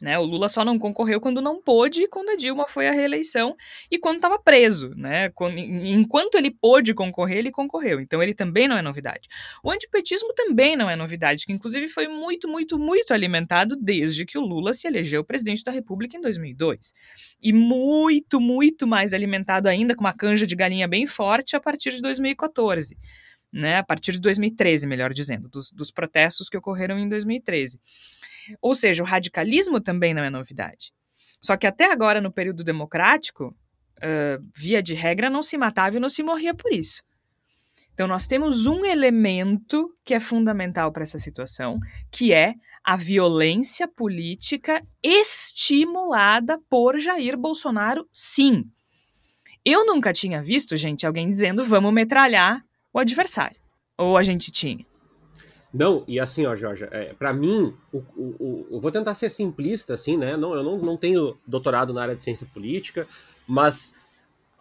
Né, 0.00 0.16
o 0.16 0.22
Lula 0.22 0.48
só 0.48 0.64
não 0.64 0.78
concorreu 0.78 1.20
quando 1.20 1.42
não 1.42 1.60
pôde 1.60 2.06
quando 2.06 2.30
a 2.30 2.36
Dilma 2.36 2.68
foi 2.68 2.86
à 2.86 2.92
reeleição 2.92 3.56
e 3.90 3.98
quando 3.98 4.16
estava 4.16 4.38
preso. 4.38 4.92
Né? 4.94 5.28
Quando, 5.30 5.58
enquanto 5.58 6.36
ele 6.36 6.52
pôde 6.52 6.94
concorrer, 6.94 7.38
ele 7.38 7.50
concorreu. 7.50 7.98
Então 7.98 8.22
ele 8.22 8.32
também 8.32 8.68
não 8.68 8.76
é 8.76 8.82
novidade. 8.82 9.28
O 9.62 9.70
antipetismo 9.72 10.32
também 10.34 10.76
não 10.76 10.88
é 10.88 10.94
novidade, 10.94 11.44
que 11.44 11.52
inclusive 11.52 11.88
foi 11.88 12.06
muito, 12.06 12.48
muito, 12.48 12.78
muito 12.78 13.12
alimentado 13.12 13.74
desde 13.74 14.24
que 14.24 14.38
o 14.38 14.40
Lula 14.40 14.72
se 14.72 14.86
elegeu 14.86 15.24
presidente 15.24 15.64
da 15.64 15.72
República 15.72 16.16
em 16.16 16.20
2002. 16.20 16.94
E 17.42 17.52
muito, 17.52 18.40
muito 18.40 18.86
mais 18.86 19.12
alimentado 19.12 19.68
ainda, 19.68 19.96
com 19.96 20.00
uma 20.00 20.14
canja 20.14 20.46
de 20.46 20.54
galinha 20.54 20.86
bem 20.86 21.08
forte, 21.08 21.56
a 21.56 21.60
partir 21.60 21.90
de 21.90 22.00
2014. 22.00 22.96
Né, 23.50 23.78
a 23.78 23.82
partir 23.82 24.12
de 24.12 24.20
2013, 24.20 24.86
melhor 24.86 25.10
dizendo, 25.10 25.48
dos, 25.48 25.70
dos 25.70 25.90
protestos 25.90 26.50
que 26.50 26.56
ocorreram 26.58 26.98
em 26.98 27.08
2013. 27.08 27.80
Ou 28.60 28.74
seja, 28.74 29.02
o 29.02 29.06
radicalismo 29.06 29.80
também 29.80 30.14
não 30.14 30.22
é 30.22 30.30
novidade. 30.30 30.92
Só 31.40 31.56
que 31.56 31.66
até 31.66 31.90
agora, 31.90 32.20
no 32.20 32.32
período 32.32 32.64
democrático, 32.64 33.56
uh, 33.98 34.44
via 34.54 34.82
de 34.82 34.94
regra, 34.94 35.30
não 35.30 35.42
se 35.42 35.56
matava 35.56 35.96
e 35.96 36.00
não 36.00 36.08
se 36.08 36.22
morria 36.22 36.54
por 36.54 36.72
isso. 36.72 37.02
Então, 37.92 38.06
nós 38.06 38.26
temos 38.26 38.66
um 38.66 38.84
elemento 38.84 39.92
que 40.04 40.14
é 40.14 40.20
fundamental 40.20 40.92
para 40.92 41.02
essa 41.02 41.18
situação, 41.18 41.80
que 42.10 42.32
é 42.32 42.54
a 42.84 42.96
violência 42.96 43.88
política 43.88 44.82
estimulada 45.02 46.58
por 46.70 46.98
Jair 46.98 47.36
Bolsonaro, 47.36 48.08
sim. 48.12 48.64
Eu 49.64 49.84
nunca 49.84 50.12
tinha 50.12 50.40
visto, 50.40 50.76
gente, 50.76 51.06
alguém 51.06 51.28
dizendo 51.28 51.62
vamos 51.64 51.92
metralhar 51.92 52.64
o 52.92 52.98
adversário. 52.98 53.60
Ou 53.98 54.16
a 54.16 54.22
gente 54.22 54.50
tinha. 54.50 54.86
Não, 55.72 56.02
e 56.08 56.18
assim, 56.18 56.46
ó, 56.46 56.56
Jorge, 56.56 56.88
é, 56.90 57.12
para 57.12 57.32
mim, 57.32 57.74
o, 57.92 57.98
o, 57.98 58.36
o, 58.38 58.66
eu 58.70 58.80
vou 58.80 58.90
tentar 58.90 59.14
ser 59.14 59.28
simplista, 59.28 59.94
assim, 59.94 60.16
né? 60.16 60.36
Não, 60.36 60.54
eu 60.54 60.62
não, 60.62 60.78
não 60.78 60.96
tenho 60.96 61.36
doutorado 61.46 61.92
na 61.92 62.02
área 62.02 62.16
de 62.16 62.22
ciência 62.22 62.46
política, 62.52 63.06
mas 63.46 63.94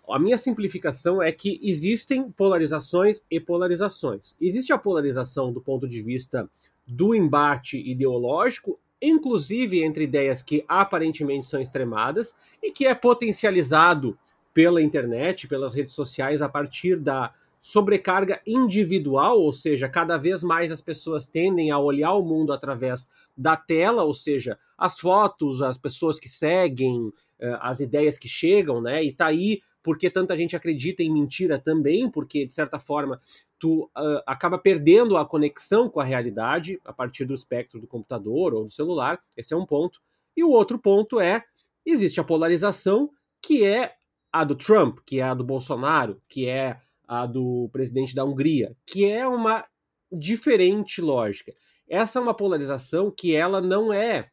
a 0.09 0.19
minha 0.19 0.37
simplificação 0.37 1.21
é 1.21 1.31
que 1.31 1.59
existem 1.61 2.29
polarizações 2.31 3.23
e 3.31 3.39
polarizações. 3.39 4.35
Existe 4.39 4.73
a 4.73 4.77
polarização 4.77 5.51
do 5.51 5.61
ponto 5.61 5.87
de 5.87 6.01
vista 6.01 6.49
do 6.85 7.13
embate 7.13 7.77
ideológico, 7.77 8.79
inclusive 9.01 9.83
entre 9.83 10.05
ideias 10.05 10.41
que 10.41 10.63
aparentemente 10.67 11.47
são 11.47 11.61
extremadas 11.61 12.35
e 12.63 12.71
que 12.71 12.85
é 12.85 12.95
potencializado 12.95 14.17
pela 14.53 14.81
internet, 14.81 15.47
pelas 15.47 15.75
redes 15.75 15.93
sociais, 15.93 16.41
a 16.41 16.49
partir 16.49 16.99
da 16.99 17.31
sobrecarga 17.67 18.41
individual, 18.47 19.41
ou 19.41 19.51
seja, 19.51 19.89
cada 19.89 20.15
vez 20.15 20.41
mais 20.41 20.71
as 20.71 20.81
pessoas 20.81 21.25
tendem 21.25 21.69
a 21.69 21.77
olhar 21.77 22.13
o 22.13 22.23
mundo 22.23 22.53
através 22.53 23.09
da 23.35 23.57
tela, 23.57 24.05
ou 24.05 24.13
seja, 24.13 24.57
as 24.77 24.97
fotos, 24.97 25.61
as 25.61 25.77
pessoas 25.77 26.17
que 26.17 26.29
seguem, 26.29 27.11
eh, 27.37 27.57
as 27.59 27.81
ideias 27.81 28.17
que 28.17 28.29
chegam, 28.29 28.79
né? 28.79 29.03
E 29.03 29.11
tá 29.11 29.25
aí 29.25 29.59
porque 29.83 30.09
tanta 30.09 30.37
gente 30.37 30.55
acredita 30.55 31.03
em 31.03 31.11
mentira 31.11 31.59
também, 31.59 32.09
porque 32.09 32.45
de 32.45 32.53
certa 32.53 32.79
forma 32.79 33.19
tu 33.59 33.83
uh, 33.97 34.21
acaba 34.25 34.57
perdendo 34.57 35.17
a 35.17 35.25
conexão 35.25 35.89
com 35.89 35.99
a 35.99 36.05
realidade 36.05 36.79
a 36.85 36.93
partir 36.93 37.25
do 37.25 37.33
espectro 37.33 37.81
do 37.81 37.87
computador 37.87 38.53
ou 38.53 38.63
do 38.63 38.71
celular. 38.71 39.19
Esse 39.35 39.53
é 39.53 39.57
um 39.57 39.65
ponto. 39.65 39.99
E 40.37 40.43
o 40.43 40.51
outro 40.51 40.79
ponto 40.79 41.19
é 41.19 41.43
existe 41.85 42.17
a 42.17 42.23
polarização 42.23 43.09
que 43.41 43.65
é 43.65 43.95
a 44.31 44.45
do 44.45 44.55
Trump, 44.55 44.99
que 45.05 45.19
é 45.19 45.23
a 45.23 45.33
do 45.33 45.43
Bolsonaro, 45.43 46.21
que 46.29 46.47
é 46.47 46.79
a 47.07 47.25
do 47.25 47.69
presidente 47.71 48.13
da 48.13 48.25
Hungria, 48.25 48.75
que 48.85 49.05
é 49.05 49.27
uma 49.27 49.65
diferente 50.11 51.01
lógica. 51.01 51.53
Essa 51.87 52.19
é 52.19 52.21
uma 52.21 52.33
polarização 52.33 53.13
que 53.15 53.33
ela 53.33 53.61
não 53.61 53.93
é 53.93 54.29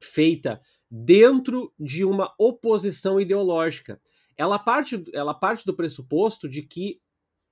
feita 0.00 0.60
dentro 0.90 1.72
de 1.78 2.04
uma 2.04 2.32
oposição 2.38 3.20
ideológica. 3.20 4.00
Ela 4.36 4.58
parte, 4.58 5.04
ela 5.12 5.34
parte 5.34 5.64
do 5.66 5.74
pressuposto 5.74 6.48
de 6.48 6.62
que 6.62 7.00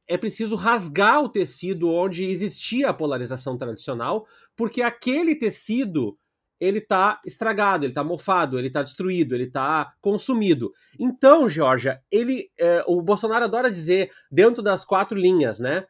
é 0.09 0.16
preciso 0.16 0.57
rasgar 0.57 1.23
o 1.23 1.28
tecido 1.28 1.90
onde 1.90 2.25
existia 2.25 2.88
a 2.88 2.95
polarização 2.95 3.59
tradicional, 3.59 4.26
porque 4.57 4.80
aquele 4.80 5.35
tecido 5.35 6.18
ele 6.61 6.81
tá 6.81 7.21
estragado, 7.25 7.85
ele 7.85 7.93
tá 7.93 8.03
mofado, 8.03 8.59
ele 8.59 8.71
tá 8.71 8.83
destruído, 8.83 9.35
ele 9.35 9.50
tá 9.50 9.93
consumido. 10.00 10.73
Então, 10.99 11.49
Georgia, 11.49 12.00
ele, 12.11 12.50
é, 12.59 12.83
o 12.87 13.00
Bolsonaro 13.00 13.45
adora 13.45 13.71
dizer 13.71 14.11
dentro 14.31 14.62
das 14.62 14.85
quatro 14.85 15.19
linhas, 15.19 15.59
né? 15.59 15.87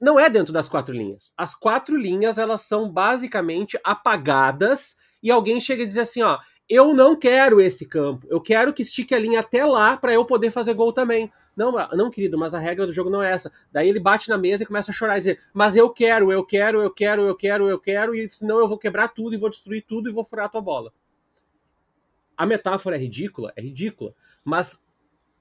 Não 0.00 0.18
é 0.18 0.30
dentro 0.30 0.52
das 0.52 0.68
quatro 0.68 0.94
linhas. 0.94 1.32
As 1.36 1.54
quatro 1.54 1.96
linhas 1.96 2.38
elas 2.38 2.62
são 2.62 2.90
basicamente 2.90 3.78
apagadas 3.84 4.96
e 5.22 5.30
alguém 5.30 5.60
chega 5.60 5.82
e 5.82 5.86
diz 5.86 5.98
assim, 5.98 6.22
ó, 6.22 6.38
eu 6.70 6.94
não 6.94 7.16
quero 7.16 7.60
esse 7.60 7.84
campo, 7.84 8.24
eu 8.30 8.40
quero 8.40 8.72
que 8.72 8.82
estique 8.82 9.12
a 9.12 9.18
linha 9.18 9.40
até 9.40 9.66
lá 9.66 9.96
para 9.96 10.12
eu 10.12 10.24
poder 10.24 10.50
fazer 10.50 10.72
gol 10.72 10.92
também. 10.92 11.28
Não, 11.56 11.72
não, 11.72 12.08
querido, 12.08 12.38
mas 12.38 12.54
a 12.54 12.60
regra 12.60 12.86
do 12.86 12.92
jogo 12.92 13.10
não 13.10 13.20
é 13.20 13.32
essa. 13.32 13.52
Daí 13.72 13.88
ele 13.88 13.98
bate 13.98 14.28
na 14.28 14.38
mesa 14.38 14.62
e 14.62 14.66
começa 14.66 14.92
a 14.92 14.94
chorar 14.94 15.16
e 15.16 15.20
dizer: 15.20 15.40
Mas 15.52 15.74
eu 15.74 15.90
quero, 15.90 16.30
eu 16.30 16.46
quero, 16.46 16.80
eu 16.80 16.88
quero, 16.88 17.22
eu 17.22 17.34
quero, 17.34 17.68
eu 17.68 17.78
quero, 17.80 18.14
e 18.14 18.28
senão 18.30 18.60
eu 18.60 18.68
vou 18.68 18.78
quebrar 18.78 19.08
tudo 19.08 19.34
e 19.34 19.36
vou 19.36 19.50
destruir 19.50 19.84
tudo 19.84 20.08
e 20.08 20.12
vou 20.12 20.24
furar 20.24 20.46
a 20.46 20.48
tua 20.48 20.60
bola. 20.60 20.92
A 22.36 22.46
metáfora 22.46 22.94
é 22.94 23.00
ridícula? 23.00 23.52
É 23.56 23.60
ridícula. 23.60 24.14
Mas 24.44 24.80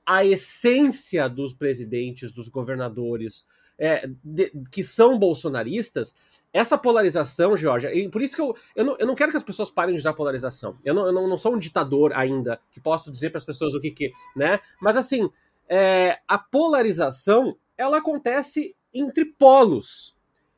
a 0.03 0.25
essência 0.25 1.29
dos 1.29 1.53
presidentes, 1.53 2.33
dos 2.33 2.49
governadores, 2.49 3.45
é, 3.79 4.09
de, 4.23 4.51
que 4.69 4.83
são 4.83 5.17
bolsonaristas, 5.17 6.15
essa 6.51 6.77
polarização, 6.77 7.55
Jorge, 7.55 7.87
e 7.87 8.09
por 8.09 8.21
isso 8.21 8.35
que 8.35 8.41
eu, 8.41 8.55
eu, 8.75 8.83
não, 8.83 8.97
eu 8.99 9.07
não 9.07 9.15
quero 9.15 9.31
que 9.31 9.37
as 9.37 9.43
pessoas 9.43 9.69
parem 9.69 9.95
de 9.95 10.01
usar 10.01 10.13
polarização. 10.13 10.77
Eu 10.83 10.93
não, 10.93 11.05
eu 11.05 11.11
não, 11.11 11.27
não 11.27 11.37
sou 11.37 11.53
um 11.53 11.59
ditador 11.59 12.11
ainda 12.13 12.59
que 12.71 12.79
posso 12.79 13.11
dizer 13.11 13.29
para 13.29 13.37
as 13.37 13.45
pessoas 13.45 13.75
o 13.75 13.79
que 13.79 13.91
que, 13.91 14.11
né? 14.35 14.59
Mas 14.81 14.97
assim, 14.97 15.29
é, 15.69 16.19
a 16.27 16.37
polarização 16.37 17.55
ela 17.77 17.97
acontece 17.97 18.75
entre 18.93 19.25
polos. 19.25 20.17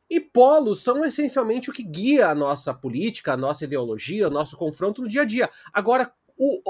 E 0.10 0.20
polos 0.20 0.82
são 0.82 1.06
essencialmente 1.06 1.70
o 1.70 1.74
que 1.74 1.84
guia 1.84 2.30
a 2.30 2.36
nossa 2.36 2.74
política, 2.74 3.34
a 3.34 3.38
nossa 3.38 3.64
ideologia, 3.64 4.28
o 4.28 4.32
nosso 4.32 4.58
confronto 4.58 5.02
no 5.02 5.08
dia 5.08 5.22
a 5.22 5.26
dia. 5.26 5.50
Agora, 5.72 6.12
o, 6.38 6.62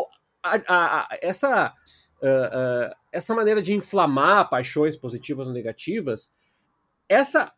a, 0.43 0.55
a, 0.67 1.01
a, 1.01 1.07
essa, 1.21 1.73
uh, 2.21 2.91
uh, 2.91 2.95
essa 3.11 3.33
maneira 3.33 3.61
de 3.61 3.73
inflamar 3.73 4.49
paixões 4.49 4.97
positivas 4.97 5.47
ou 5.47 5.53
negativas, 5.53 6.33
essa, 7.11 7.51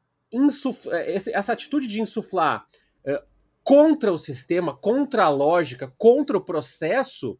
essa 1.31 1.53
atitude 1.53 1.87
de 1.87 2.01
insuflar 2.01 2.65
uh, 3.05 3.23
contra 3.63 4.11
o 4.11 4.17
sistema, 4.17 4.75
contra 4.75 5.25
a 5.25 5.29
lógica, 5.29 5.93
contra 5.97 6.35
o 6.37 6.41
processo, 6.41 7.37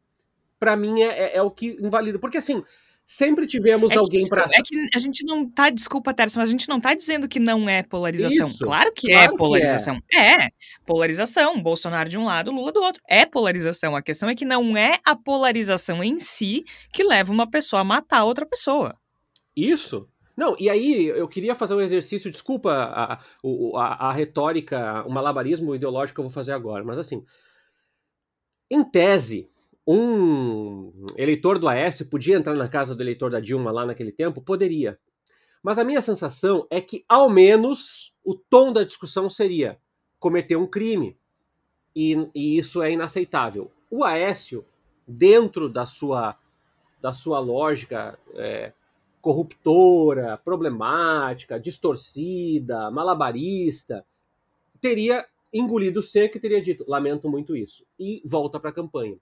para 0.59 0.75
mim 0.75 1.01
é, 1.01 1.07
é, 1.07 1.37
é, 1.37 1.41
o 1.41 1.49
que 1.49 1.77
invalida. 1.81 2.19
Porque 2.19 2.37
assim, 2.37 2.63
sempre 3.03 3.47
tivemos 3.47 3.89
é 3.89 3.95
alguém 3.95 4.23
para. 4.29 4.43
É 4.43 4.61
que 4.63 4.89
a 4.93 4.99
gente 4.99 5.25
não 5.25 5.49
tá, 5.49 5.71
desculpa, 5.71 6.13
mas 6.17 6.37
a 6.37 6.45
gente 6.45 6.69
não 6.69 6.79
tá 6.79 6.93
dizendo 6.93 7.27
que 7.27 7.39
não 7.39 7.67
é 7.67 7.81
polarização. 7.81 8.47
Isso, 8.47 8.63
claro 8.63 8.93
que 8.93 9.11
é 9.11 9.15
claro 9.15 9.33
é 9.33 9.37
polarização. 9.37 9.99
Que 10.07 10.17
é. 10.17 10.45
é. 10.45 10.51
polarização. 10.85 11.61
Bolsonaro 11.61 12.09
de 12.09 12.17
um 12.19 12.25
lado, 12.25 12.51
Lula 12.51 12.71
do 12.71 12.79
outro. 12.79 13.01
É 13.09 13.25
polarização. 13.25 13.95
A 13.95 14.03
questão 14.03 14.29
é 14.29 14.35
que 14.35 14.45
não 14.45 14.77
é 14.77 14.99
a 15.03 15.15
polarização 15.15 16.03
em 16.03 16.19
si 16.19 16.63
que 16.93 17.03
leva 17.03 17.33
uma 17.33 17.49
pessoa 17.49 17.81
a 17.81 17.83
matar 17.83 18.23
outra 18.23 18.45
pessoa. 18.45 18.95
Isso. 19.55 20.07
Não, 20.35 20.55
e 20.59 20.69
aí 20.69 21.05
eu 21.05 21.27
queria 21.27 21.53
fazer 21.53 21.75
um 21.75 21.81
exercício, 21.81 22.31
desculpa 22.31 22.71
a, 22.71 23.19
a, 23.75 24.09
a 24.09 24.11
retórica, 24.11 25.03
o 25.05 25.11
malabarismo 25.11 25.75
ideológico 25.75 26.15
que 26.15 26.19
eu 26.21 26.25
vou 26.25 26.33
fazer 26.33 26.53
agora, 26.53 26.83
mas 26.83 26.97
assim, 26.97 27.23
em 28.69 28.83
tese, 28.83 29.49
um 29.85 30.91
eleitor 31.15 31.59
do 31.59 31.67
Aécio 31.67 32.07
podia 32.07 32.37
entrar 32.37 32.55
na 32.55 32.67
casa 32.67 32.95
do 32.95 33.03
eleitor 33.03 33.29
da 33.29 33.39
Dilma 33.39 33.71
lá 33.71 33.85
naquele 33.85 34.11
tempo? 34.11 34.41
Poderia. 34.41 34.97
Mas 35.61 35.77
a 35.77 35.83
minha 35.83 36.01
sensação 36.01 36.65
é 36.69 36.81
que, 36.81 37.05
ao 37.07 37.29
menos, 37.29 38.13
o 38.23 38.33
tom 38.33 38.71
da 38.71 38.83
discussão 38.83 39.29
seria 39.29 39.77
cometer 40.19 40.55
um 40.55 40.67
crime. 40.67 41.17
E, 41.95 42.15
e 42.33 42.57
isso 42.57 42.81
é 42.81 42.91
inaceitável. 42.91 43.71
O 43.89 44.03
Aécio, 44.03 44.65
dentro 45.07 45.69
da 45.69 45.85
sua 45.85 46.37
da 47.01 47.11
sua 47.11 47.37
lógica 47.37 48.17
é, 48.33 48.71
corruptora, 49.23 50.37
problemática, 50.37 51.57
distorcida, 51.57 52.91
malabarista, 52.91 54.05
teria 54.81 55.25
engolido 55.53 56.01
seco 56.01 56.35
e 56.35 56.41
teria 56.41 56.61
dito: 56.61 56.83
lamento 56.85 57.29
muito 57.29 57.55
isso. 57.55 57.85
E 57.97 58.21
volta 58.25 58.59
para 58.59 58.69
a 58.69 58.73
campanha. 58.73 59.17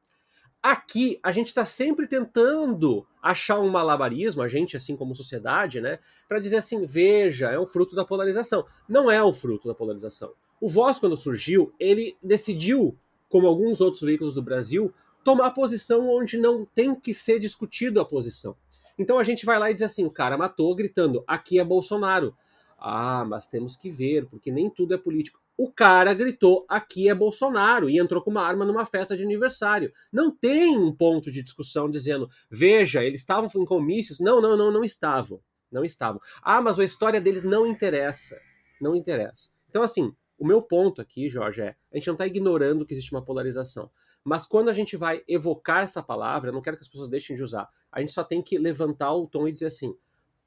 Aqui 0.61 1.19
a 1.21 1.31
gente 1.31 1.47
está 1.47 1.65
sempre 1.65 2.07
tentando 2.07 3.05
achar 3.21 3.59
um 3.59 3.69
malabarismo, 3.69 4.41
a 4.41 4.47
gente, 4.47 4.75
assim 4.75 4.95
como 4.95 5.15
sociedade, 5.15 5.79
né, 5.79 5.99
para 6.27 6.39
dizer 6.39 6.57
assim: 6.57 6.83
veja, 6.83 7.51
é 7.51 7.59
um 7.59 7.67
fruto 7.67 7.95
da 7.95 8.03
polarização. 8.03 8.65
Não 8.89 9.09
é 9.09 9.23
o 9.23 9.31
fruto 9.31 9.67
da 9.67 9.75
polarização. 9.75 10.33
O 10.59 10.67
Voz, 10.67 10.97
quando 10.97 11.15
surgiu, 11.15 11.75
ele 11.79 12.17
decidiu, 12.23 12.97
como 13.29 13.45
alguns 13.45 13.79
outros 13.79 14.01
veículos 14.01 14.33
do 14.33 14.41
Brasil, 14.41 14.91
tomar 15.23 15.51
posição 15.51 16.09
onde 16.09 16.37
não 16.37 16.65
tem 16.65 16.95
que 16.95 17.13
ser 17.13 17.39
discutido 17.39 18.01
a 18.01 18.05
posição. 18.05 18.55
Então 18.97 19.17
a 19.19 19.23
gente 19.23 19.45
vai 19.45 19.57
lá 19.59 19.71
e 19.71 19.73
diz 19.73 19.83
assim: 19.83 20.05
o 20.05 20.11
cara 20.11 20.37
matou 20.37 20.75
gritando, 20.75 21.23
aqui 21.27 21.59
é 21.59 21.63
Bolsonaro. 21.63 22.35
Ah, 22.77 23.23
mas 23.27 23.47
temos 23.47 23.75
que 23.75 23.91
ver, 23.91 24.25
porque 24.25 24.51
nem 24.51 24.67
tudo 24.69 24.95
é 24.95 24.97
político. 24.97 25.39
O 25.55 25.71
cara 25.71 26.15
gritou, 26.15 26.65
aqui 26.67 27.07
é 27.07 27.13
Bolsonaro, 27.13 27.87
e 27.87 27.99
entrou 27.99 28.23
com 28.23 28.31
uma 28.31 28.41
arma 28.41 28.65
numa 28.65 28.83
festa 28.85 29.15
de 29.15 29.23
aniversário. 29.23 29.93
Não 30.11 30.31
tem 30.35 30.75
um 30.75 30.91
ponto 30.91 31.31
de 31.31 31.43
discussão 31.43 31.87
dizendo, 31.87 32.27
veja, 32.49 33.03
eles 33.03 33.19
estavam 33.19 33.47
em 33.55 33.65
comícios. 33.65 34.19
Não, 34.19 34.41
não, 34.41 34.57
não, 34.57 34.71
não 34.71 34.83
estavam. 34.83 35.39
Não 35.71 35.85
estavam. 35.85 36.19
Ah, 36.41 36.59
mas 36.59 36.79
a 36.79 36.83
história 36.83 37.21
deles 37.21 37.43
não 37.43 37.67
interessa. 37.67 38.41
Não 38.81 38.95
interessa. 38.95 39.51
Então, 39.69 39.83
assim, 39.83 40.11
o 40.37 40.45
meu 40.47 40.63
ponto 40.63 40.99
aqui, 40.99 41.29
Jorge, 41.29 41.61
é 41.61 41.75
a 41.91 41.97
gente 41.97 42.07
não 42.07 42.15
está 42.15 42.25
ignorando 42.25 42.83
que 42.83 42.95
existe 42.95 43.11
uma 43.11 43.23
polarização. 43.23 43.91
Mas 44.23 44.45
quando 44.45 44.69
a 44.69 44.73
gente 44.73 44.95
vai 44.95 45.23
evocar 45.27 45.83
essa 45.83 46.01
palavra, 46.01 46.51
não 46.51 46.61
quero 46.61 46.77
que 46.77 46.83
as 46.83 46.89
pessoas 46.89 47.09
deixem 47.09 47.35
de 47.35 47.43
usar, 47.43 47.67
a 47.91 47.99
gente 47.99 48.11
só 48.11 48.23
tem 48.23 48.41
que 48.41 48.57
levantar 48.57 49.13
o 49.13 49.27
tom 49.27 49.47
e 49.47 49.51
dizer 49.51 49.67
assim: 49.67 49.95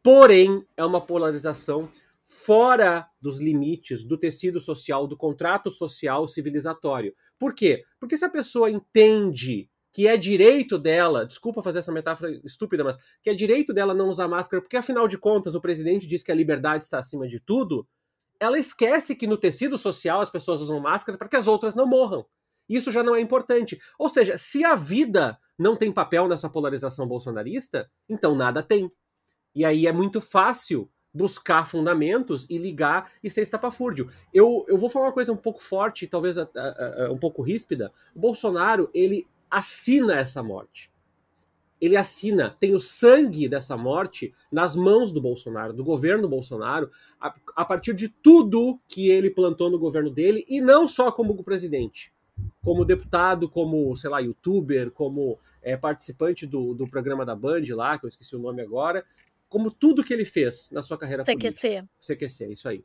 porém, 0.03 0.65
é 0.77 0.85
uma 0.85 1.01
polarização 1.01 1.91
fora 2.25 3.09
dos 3.21 3.39
limites 3.39 4.05
do 4.05 4.19
tecido 4.19 4.61
social, 4.61 5.07
do 5.07 5.17
contrato 5.17 5.71
social 5.71 6.27
civilizatório. 6.27 7.15
Por 7.39 7.55
quê? 7.55 7.85
Porque 8.01 8.17
se 8.17 8.25
a 8.25 8.31
pessoa 8.31 8.71
entende 8.71 9.69
que 9.93 10.09
é 10.09 10.17
direito 10.17 10.77
dela, 10.77 11.25
desculpa 11.25 11.63
fazer 11.63 11.79
essa 11.79 11.93
metáfora 11.93 12.31
estúpida, 12.45 12.83
mas 12.83 12.99
que 13.23 13.31
é 13.31 13.35
direito 13.35 13.73
dela 13.73 13.95
não 13.95 14.09
usar 14.09 14.27
máscara, 14.27 14.61
porque 14.61 14.77
afinal 14.77 15.07
de 15.07 15.17
contas 15.17 15.55
o 15.55 15.61
presidente 15.61 16.07
diz 16.07 16.23
que 16.23 16.33
a 16.33 16.35
liberdade 16.35 16.83
está 16.83 16.99
acima 16.99 17.29
de 17.29 17.39
tudo, 17.39 17.87
ela 18.41 18.59
esquece 18.59 19.15
que 19.15 19.27
no 19.27 19.37
tecido 19.37 19.79
social 19.79 20.21
as 20.21 20.29
pessoas 20.29 20.61
usam 20.61 20.81
máscara 20.81 21.17
para 21.17 21.29
que 21.29 21.37
as 21.37 21.47
outras 21.47 21.77
não 21.77 21.87
morram. 21.87 22.27
Isso 22.69 22.91
já 22.91 23.03
não 23.03 23.15
é 23.15 23.21
importante. 23.21 23.81
Ou 23.99 24.09
seja, 24.09 24.37
se 24.37 24.65
a 24.65 24.75
vida 24.75 25.39
não 25.59 25.77
tem 25.77 25.93
papel 25.93 26.29
nessa 26.29 26.49
polarização 26.49 27.07
bolsonarista, 27.07 27.91
então 28.09 28.35
nada 28.35 28.63
tem. 28.63 28.91
E 29.55 29.65
aí 29.65 29.87
é 29.87 29.93
muito 29.93 30.21
fácil 30.21 30.91
buscar 31.13 31.65
fundamentos 31.65 32.49
e 32.51 32.59
ligar 32.59 33.13
e 33.23 33.31
ser 33.31 33.43
estapafúrdio. 33.43 34.11
Eu, 34.33 34.65
eu 34.69 34.77
vou 34.77 34.91
falar 34.91 35.07
uma 35.07 35.13
coisa 35.13 35.33
um 35.33 35.37
pouco 35.37 35.63
forte, 35.63 36.09
talvez 36.09 36.37
a, 36.37 36.49
a, 36.57 37.05
a, 37.05 37.13
um 37.13 37.19
pouco 37.19 37.41
ríspida. 37.41 37.93
O 38.15 38.19
Bolsonaro, 38.19 38.91
ele 38.93 39.25
assina 39.49 40.19
essa 40.19 40.43
morte. 40.43 40.93
Ele 41.81 41.97
assina, 41.97 42.57
tem 42.59 42.75
o 42.75 42.81
sangue 42.81 43.49
dessa 43.49 43.77
morte 43.77 44.35
nas 44.51 44.75
mãos 44.75 45.13
do 45.13 45.21
Bolsonaro, 45.21 45.73
do 45.73 45.85
governo 45.85 46.29
Bolsonaro, 46.29 46.91
a, 47.21 47.35
a 47.55 47.65
partir 47.65 47.95
de 47.95 48.09
tudo 48.09 48.81
que 48.89 49.11
ele 49.11 49.31
plantou 49.31 49.71
no 49.71 49.79
governo 49.79 50.11
dele, 50.11 50.45
e 50.49 50.61
não 50.61 50.89
só 50.89 51.13
como 51.13 51.45
presidente 51.45 52.14
como 52.63 52.85
deputado, 52.85 53.49
como, 53.49 53.95
sei 53.97 54.11
lá, 54.11 54.21
youtuber, 54.21 54.91
como 54.91 55.39
é, 55.63 55.77
participante 55.77 56.47
do, 56.47 56.75
do 56.75 56.89
programa 56.89 57.25
da 57.25 57.35
Band 57.35 57.63
lá, 57.71 57.99
que 57.99 58.07
eu 58.07 58.09
esqueci 58.09 58.35
o 58.35 58.39
nome 58.39 58.63
agora, 58.63 59.05
como 59.49 59.71
tudo 59.71 60.03
que 60.03 60.13
ele 60.13 60.25
fez 60.25 60.71
na 60.71 60.83
sua 60.83 60.99
carreira 60.99 61.25
CQC. 61.25 61.37
política. 61.37 61.89
CQC, 62.01 62.53
isso 62.53 62.69
aí. 62.69 62.85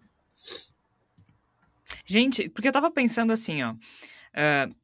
Gente, 2.06 2.50
porque 2.50 2.68
eu 2.68 2.72
tava 2.72 2.92
pensando 2.92 3.34
assim, 3.34 3.64
ó. 3.64 3.74
Uh, 3.74 4.76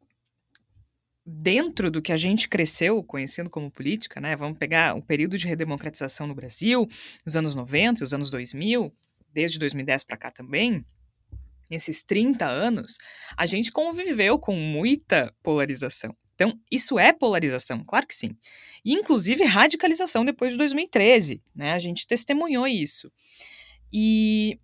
dentro 1.25 1.91
do 1.91 2.01
que 2.01 2.11
a 2.11 2.17
gente 2.17 2.47
cresceu 2.47 3.03
conhecendo 3.03 3.49
como 3.49 3.71
política, 3.71 4.21
né? 4.21 4.35
Vamos 4.35 4.57
pegar 4.57 4.95
o 4.95 5.01
período 5.01 5.37
de 5.37 5.47
redemocratização 5.47 6.27
no 6.27 6.35
Brasil, 6.35 6.87
os 7.25 7.35
anos 7.35 7.55
90, 7.55 8.03
os 8.03 8.13
anos 8.13 8.29
2000, 8.29 8.93
desde 9.33 9.59
2010 9.59 10.03
para 10.03 10.17
cá 10.17 10.31
também 10.31 10.85
nesses 11.69 12.03
30 12.03 12.45
anos, 12.45 12.97
a 13.37 13.45
gente 13.45 13.71
conviveu 13.71 14.37
com 14.39 14.55
muita 14.55 15.33
polarização. 15.41 16.15
Então, 16.35 16.59
isso 16.69 16.99
é 16.99 17.13
polarização, 17.13 17.83
claro 17.85 18.05
que 18.05 18.15
sim. 18.15 18.35
E, 18.83 18.93
inclusive, 18.93 19.43
radicalização 19.43 20.25
depois 20.25 20.51
de 20.51 20.57
2013, 20.57 21.41
né? 21.55 21.73
A 21.73 21.79
gente 21.79 22.05
testemunhou 22.05 22.67
isso. 22.67 23.11
E 23.91 24.59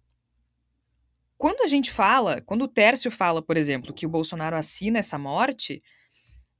quando 1.37 1.61
a 1.63 1.67
gente 1.67 1.91
fala, 1.91 2.41
quando 2.41 2.63
o 2.63 2.67
Tércio 2.67 3.09
fala, 3.09 3.41
por 3.41 3.57
exemplo, 3.57 3.93
que 3.93 4.05
o 4.05 4.09
Bolsonaro 4.09 4.55
assina 4.55 4.99
essa 4.99 5.17
morte, 5.17 5.81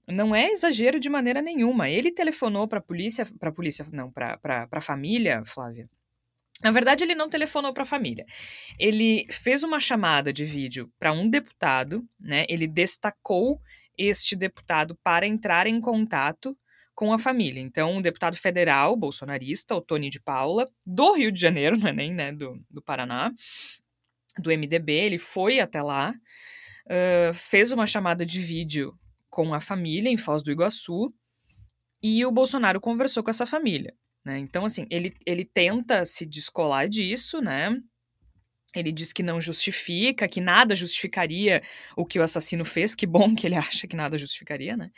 não 0.08 0.36
é 0.36 0.50
exagero 0.50 1.00
de 1.00 1.10
maneira 1.10 1.42
nenhuma. 1.42 1.90
Ele 1.90 2.12
telefonou 2.12 2.68
para 2.68 2.80
a 2.80 2.82
polícia, 2.82 3.28
para 3.40 3.52
polícia, 3.52 3.86
não, 3.92 4.12
para 4.12 4.40
a 4.72 4.82
família, 4.82 5.44
Flávia, 5.46 5.90
na 6.64 6.72
verdade, 6.72 7.04
ele 7.04 7.16
não 7.16 7.30
telefonou 7.30 7.74
para 7.74 7.84
a 7.84 7.86
família. 7.86 8.26
Ele 8.78 9.26
fez 9.32 9.64
uma 9.64 9.80
chamada 9.80 10.32
de 10.32 10.46
vídeo 10.46 10.92
para 11.00 11.12
um 11.12 11.30
deputado, 11.30 12.08
né? 12.20 12.46
Ele 12.48 12.68
destacou 12.68 13.60
este 13.98 14.36
deputado 14.36 14.98
para 15.04 15.26
entrar 15.28 15.68
em 15.68 15.80
contato 15.82 16.58
com 16.94 17.14
a 17.14 17.20
família. 17.20 17.62
Então, 17.62 17.94
um 17.94 18.02
deputado 18.02 18.36
federal, 18.36 18.96
bolsonarista, 18.96 19.76
o 19.76 19.82
Tony 19.82 20.10
de 20.10 20.20
Paula, 20.20 20.70
do 20.86 21.14
Rio 21.14 21.32
de 21.32 21.40
Janeiro, 21.40 21.78
não 21.80 21.90
é 21.90 21.94
nem 21.94 22.14
né, 22.14 22.32
do, 22.32 22.64
do 22.70 22.82
Paraná, 22.82 23.32
do 24.38 24.50
MDB, 24.50 24.94
ele 24.94 25.18
foi 25.18 25.60
até 25.60 25.82
lá, 25.82 26.14
uh, 26.86 27.34
fez 27.34 27.72
uma 27.72 27.88
chamada 27.88 28.26
de 28.26 28.40
vídeo 28.40 28.94
com 29.30 29.54
a 29.54 29.60
família 29.60 30.10
em 30.10 30.18
Foz 30.18 30.44
do 30.44 30.52
Iguaçu, 30.52 31.14
e 32.04 32.26
o 32.26 32.32
Bolsonaro 32.32 32.80
conversou 32.80 33.24
com 33.24 33.30
essa 33.30 33.46
família. 33.46 33.94
Né? 34.26 34.40
Então, 34.40 34.66
assim, 34.66 34.86
ele, 34.90 35.16
ele 35.26 35.46
tenta 35.46 36.06
se 36.06 36.26
descolar 36.26 36.88
disso, 36.88 37.42
né? 37.42 37.76
Ele 38.76 38.92
diz 38.92 39.12
que 39.12 39.24
não 39.24 39.42
justifica, 39.42 40.28
que 40.28 40.40
nada 40.40 40.76
justificaria 40.76 41.62
o 41.96 42.06
que 42.06 42.20
o 42.20 42.24
assassino 42.24 42.64
fez. 42.64 42.96
Que 42.96 43.06
bom 43.06 43.36
que 43.36 43.46
ele 43.48 43.56
acha 43.58 43.88
que 43.88 43.96
nada 43.96 44.18
justificaria, 44.18 44.78
né? 44.78 44.92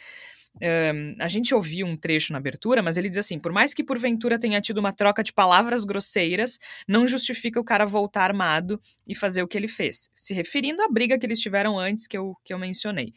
Um, 0.62 1.16
a 1.20 1.28
gente 1.28 1.56
ouviu 1.56 1.88
um 1.88 1.98
trecho 1.98 2.32
na 2.32 2.38
abertura, 2.38 2.84
mas 2.84 2.96
ele 2.96 3.10
diz 3.10 3.18
assim: 3.18 3.40
por 3.40 3.52
mais 3.52 3.74
que 3.74 3.84
porventura 3.84 4.38
tenha 4.38 4.62
tido 4.62 4.78
uma 4.78 4.94
troca 4.94 5.24
de 5.24 5.34
palavras 5.34 5.84
grosseiras, 5.84 6.60
não 6.88 7.08
justifica 7.08 7.60
o 7.60 7.64
cara 7.64 7.86
voltar 7.86 8.26
armado 8.26 8.80
e 9.08 9.16
fazer 9.16 9.42
o 9.42 9.48
que 9.48 9.58
ele 9.58 9.68
fez. 9.68 10.10
Se 10.14 10.34
referindo 10.34 10.84
à 10.84 10.88
briga 10.88 11.18
que 11.18 11.26
eles 11.26 11.40
tiveram 11.40 11.80
antes, 11.80 12.06
que 12.06 12.16
eu, 12.16 12.36
que 12.46 12.54
eu 12.54 12.60
mencionei. 12.60 13.14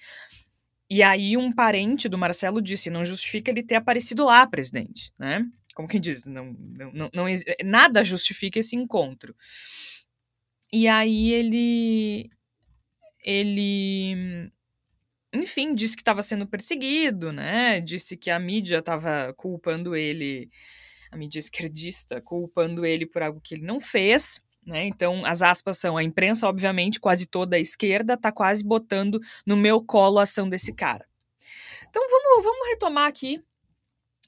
E 0.89 1.03
aí, 1.03 1.37
um 1.37 1.53
parente 1.53 2.09
do 2.09 2.17
Marcelo 2.17 2.63
disse: 2.63 2.89
não 2.89 3.05
justifica 3.05 3.51
ele 3.51 3.63
ter 3.63 3.75
aparecido 3.75 4.25
lá, 4.25 4.47
presidente, 4.47 5.13
né? 5.19 5.45
Como 5.77 5.87
quem 5.87 6.01
diz, 6.01 6.25
não, 6.25 6.57
não, 6.59 6.91
não, 6.91 7.11
não, 7.13 7.25
nada 7.63 8.03
justifica 8.03 8.59
esse 8.59 8.75
encontro. 8.75 9.37
E 10.73 10.89
aí 10.89 11.33
ele 11.33 12.31
ele 13.23 14.51
enfim, 15.35 15.75
disse 15.75 15.95
que 15.95 16.01
estava 16.01 16.23
sendo 16.23 16.47
perseguido, 16.47 17.31
né? 17.31 17.79
Disse 17.83 18.17
que 18.17 18.31
a 18.31 18.39
mídia 18.39 18.79
estava 18.79 19.35
culpando 19.35 19.95
ele, 19.95 20.51
a 21.13 21.17
mídia 21.17 21.39
esquerdista, 21.39 22.23
culpando 22.23 22.87
ele 22.87 23.05
por 23.05 23.23
algo 23.23 23.39
que 23.39 23.55
ele 23.55 23.67
não 23.67 23.79
fez. 23.79 24.41
Né? 24.67 24.87
Então, 24.87 25.27
as 25.27 25.43
aspas 25.43 25.77
são: 25.77 25.95
a 25.99 26.03
imprensa, 26.03 26.49
obviamente, 26.49 26.99
quase 26.99 27.27
toda 27.27 27.57
a 27.57 27.61
esquerda, 27.61 28.15
está 28.15 28.33
quase 28.33 28.65
botando 28.65 29.21
no 29.45 29.59
meu 29.59 29.85
colo 29.85 30.19
a 30.19 30.23
ação 30.23 30.49
desse 30.49 30.73
cara. 30.73 31.07
Então, 31.87 32.03
vamos, 32.09 32.45
vamos 32.45 32.69
retomar 32.69 33.09
aqui 33.09 33.45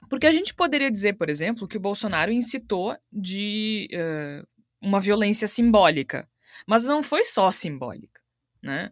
porque 0.09 0.27
a 0.27 0.33
gente 0.33 0.55
poderia 0.55 0.91
dizer, 0.91 1.15
por 1.15 1.29
exemplo, 1.29 1.69
que 1.69 1.77
o 1.77 1.81
Bolsonaro 1.81 2.33
incitou 2.33 2.97
de 3.13 3.89
uh, 3.93 4.47
uma 4.81 5.01
violência 5.01 5.47
simbólica. 5.47 6.29
Mas 6.67 6.85
não 6.85 7.03
foi 7.03 7.25
só 7.25 7.51
simbólica. 7.51 8.21
Né? 8.63 8.91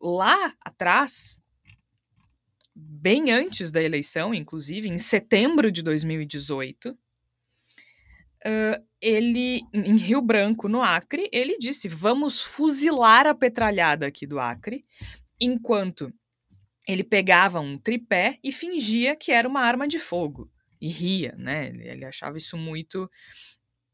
Lá 0.00 0.54
atrás, 0.60 1.42
bem 2.74 3.30
antes 3.30 3.70
da 3.70 3.82
eleição, 3.82 4.32
inclusive, 4.32 4.88
em 4.88 4.98
setembro 4.98 5.72
de 5.72 5.82
2018, 5.82 6.90
uh, 6.90 6.96
ele, 9.00 9.60
em 9.72 9.96
Rio 9.96 10.22
Branco, 10.22 10.68
no 10.68 10.82
Acre, 10.82 11.28
ele 11.32 11.58
disse: 11.58 11.88
vamos 11.88 12.40
fuzilar 12.40 13.26
a 13.26 13.34
petralhada 13.34 14.06
aqui 14.06 14.26
do 14.26 14.38
Acre, 14.38 14.84
enquanto 15.40 16.12
ele 16.88 17.04
pegava 17.04 17.60
um 17.60 17.76
tripé 17.76 18.38
e 18.42 18.50
fingia 18.50 19.14
que 19.14 19.30
era 19.30 19.46
uma 19.46 19.60
arma 19.60 19.86
de 19.86 19.98
fogo 19.98 20.50
e 20.80 20.88
ria, 20.88 21.34
né? 21.36 21.68
Ele, 21.68 21.86
ele 21.86 22.04
achava 22.06 22.38
isso 22.38 22.56
muito 22.56 23.08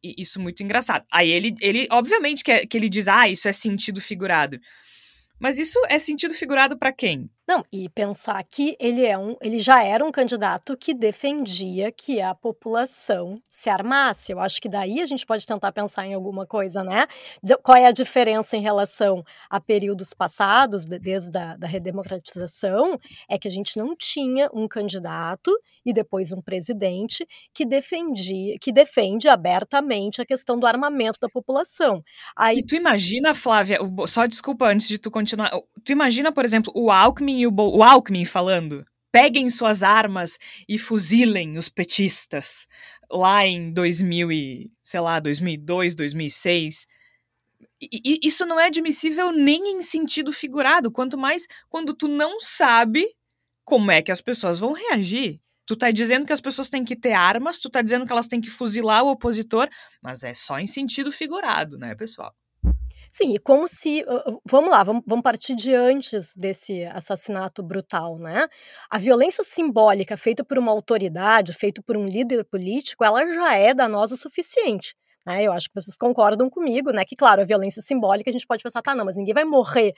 isso 0.03 0.39
muito 0.39 0.63
engraçado. 0.63 1.05
Aí 1.11 1.31
ele, 1.31 1.55
ele 1.61 1.89
obviamente 1.91 2.45
que, 2.45 2.53
é, 2.53 2.67
que 2.67 2.77
ele 2.77 2.91
diz, 2.91 3.09
ah, 3.09 3.27
isso 3.27 3.49
é 3.49 3.53
sentido 3.53 4.03
figurado. 4.03 4.61
Mas 5.41 5.59
isso 5.59 5.81
é 5.89 5.99
sentido 5.99 6.35
figurado 6.35 6.79
para 6.79 6.93
quem? 6.93 7.31
Não, 7.47 7.63
e 7.73 7.89
pensar 7.89 8.43
que 8.45 8.75
ele 8.81 9.05
é 9.05 9.19
um, 9.19 9.37
ele 9.41 9.59
já 9.59 9.85
era 9.85 10.05
um 10.05 10.11
candidato 10.11 10.77
que 10.77 10.95
defendia 10.95 11.93
que 11.93 12.21
a 12.21 12.35
população 12.35 13.41
se 13.47 13.69
armasse. 13.69 14.33
Eu 14.33 14.41
acho 14.41 14.61
que 14.61 14.69
daí 14.69 15.01
a 15.01 15.07
gente 15.07 15.27
pode 15.27 15.47
tentar 15.47 15.71
pensar 15.73 16.07
em 16.07 16.15
alguma 16.15 16.47
coisa, 16.47 16.83
né? 16.83 17.07
Qual 17.63 17.77
é 17.77 17.87
a 17.87 17.93
diferença 17.93 18.57
em 18.57 18.63
relação 18.63 19.23
a 19.51 19.61
períodos 19.61 20.15
passados, 20.15 20.87
desde 20.87 21.37
a 21.37 21.57
da 21.57 21.67
redemocratização, 21.67 22.99
é 23.29 23.39
que 23.39 23.49
a 23.49 23.51
gente 23.51 23.79
não 23.79 23.95
tinha 23.95 24.49
um 24.53 24.67
candidato 24.67 25.51
e 25.85 25.93
depois 25.93 26.33
um 26.33 26.41
presidente 26.41 27.27
que 27.53 27.65
defendia, 27.65 28.57
que 28.61 28.73
defende 28.73 29.29
abertamente 29.29 30.21
a 30.21 30.27
questão 30.27 30.59
do 30.59 30.67
armamento 30.67 31.19
da 31.21 31.29
população. 31.29 32.03
Aí... 32.37 32.59
E 32.59 32.67
tu 32.67 32.75
imagina, 32.75 33.35
Flávia, 33.35 33.79
só 34.07 34.27
desculpa 34.27 34.67
antes 34.67 34.89
de 34.89 34.99
tu 34.99 35.11
continuar, 35.11 35.51
tu 35.85 35.93
imagina, 35.93 36.33
por 36.33 36.45
exemplo, 36.45 36.73
o 36.75 36.91
Alckmin 36.91 37.34
E 37.41 37.47
o, 37.47 37.51
Bo 37.51 37.77
o 37.77 37.83
Alckmin 37.83 38.25
falando. 38.25 38.85
Peguem 39.13 39.49
suas 39.49 39.83
armas 39.83 40.39
e 40.69 40.79
fuzilem 40.79 41.57
os 41.57 41.69
petistas. 41.69 42.67
Lá 43.11 43.47
em 43.47 43.73
2000 43.73 44.33
e, 44.33 44.71
sei 44.83 45.01
lá, 45.01 45.21
2002, 45.21 45.95
2006. 45.95 46.87
E, 47.81 48.01
e 48.05 48.27
isso 48.27 48.45
não 48.47 48.59
é 48.59 48.67
admissível 48.67 49.31
nem 49.31 49.77
em 49.77 49.83
sentido 49.83 50.33
figurado, 50.33 50.91
quanto 50.91 51.17
mais 51.19 51.47
quando 51.69 51.95
tu 51.95 52.09
não 52.09 52.41
sabe 52.41 53.07
como 53.65 53.91
é 53.91 54.03
que 54.03 54.13
as 54.13 54.21
pessoas 54.21 54.59
vão 54.59 54.73
reagir. 54.73 55.41
Tu 55.67 55.77
tá 55.77 55.91
dizendo 55.91 56.27
que 56.27 56.33
as 56.33 56.41
pessoas 56.41 56.69
têm 56.69 56.85
que 56.85 56.95
ter 56.95 57.13
armas, 57.13 57.59
tu 57.59 57.71
tá 57.71 57.81
dizendo 57.81 58.05
que 58.07 58.13
elas 58.13 58.27
têm 58.27 58.41
que 58.41 58.51
fuzilar 58.51 59.03
o 59.03 59.11
opositor, 59.11 59.69
mas 60.03 60.23
é 60.23 60.35
só 60.35 60.59
em 60.59 60.67
sentido 60.67 61.11
figurado, 61.11 61.79
né, 61.79 61.95
pessoal? 61.95 62.35
Sim, 63.17 63.33
e 63.35 63.39
como 63.39 63.69
se. 63.69 64.05
Vamos 64.45 64.71
lá, 64.73 64.83
vamos, 64.83 65.05
vamos 65.07 65.23
partir 65.23 65.55
de 65.55 65.73
antes 65.73 66.35
desse 66.35 66.83
assassinato 66.87 67.63
brutal, 67.63 68.19
né? 68.19 68.49
A 68.91 68.99
violência 68.99 69.45
simbólica 69.45 70.17
feita 70.17 70.43
por 70.45 70.59
uma 70.59 70.73
autoridade, 70.73 71.53
feita 71.53 71.81
por 71.81 71.97
um 71.97 72.07
líder 72.07 72.45
político, 72.45 73.05
ela 73.05 73.25
já 73.33 73.55
é 73.55 73.73
danosa 73.73 74.17
o 74.17 74.19
suficiente. 74.19 74.97
Né? 75.25 75.45
Eu 75.45 75.53
acho 75.53 75.69
que 75.69 75.75
vocês 75.81 75.97
concordam 75.97 76.51
comigo, 76.51 76.91
né? 76.91 77.05
Que, 77.05 77.15
claro, 77.15 77.43
a 77.43 77.45
violência 77.45 77.81
simbólica 77.81 78.31
a 78.31 78.33
gente 78.33 78.49
pode 78.49 78.65
pensar, 78.65 78.83
tá, 78.83 78.97
não, 78.97 79.05
mas 79.05 79.17
ninguém 79.17 79.33
vai 79.33 79.45
morrer 79.45 79.95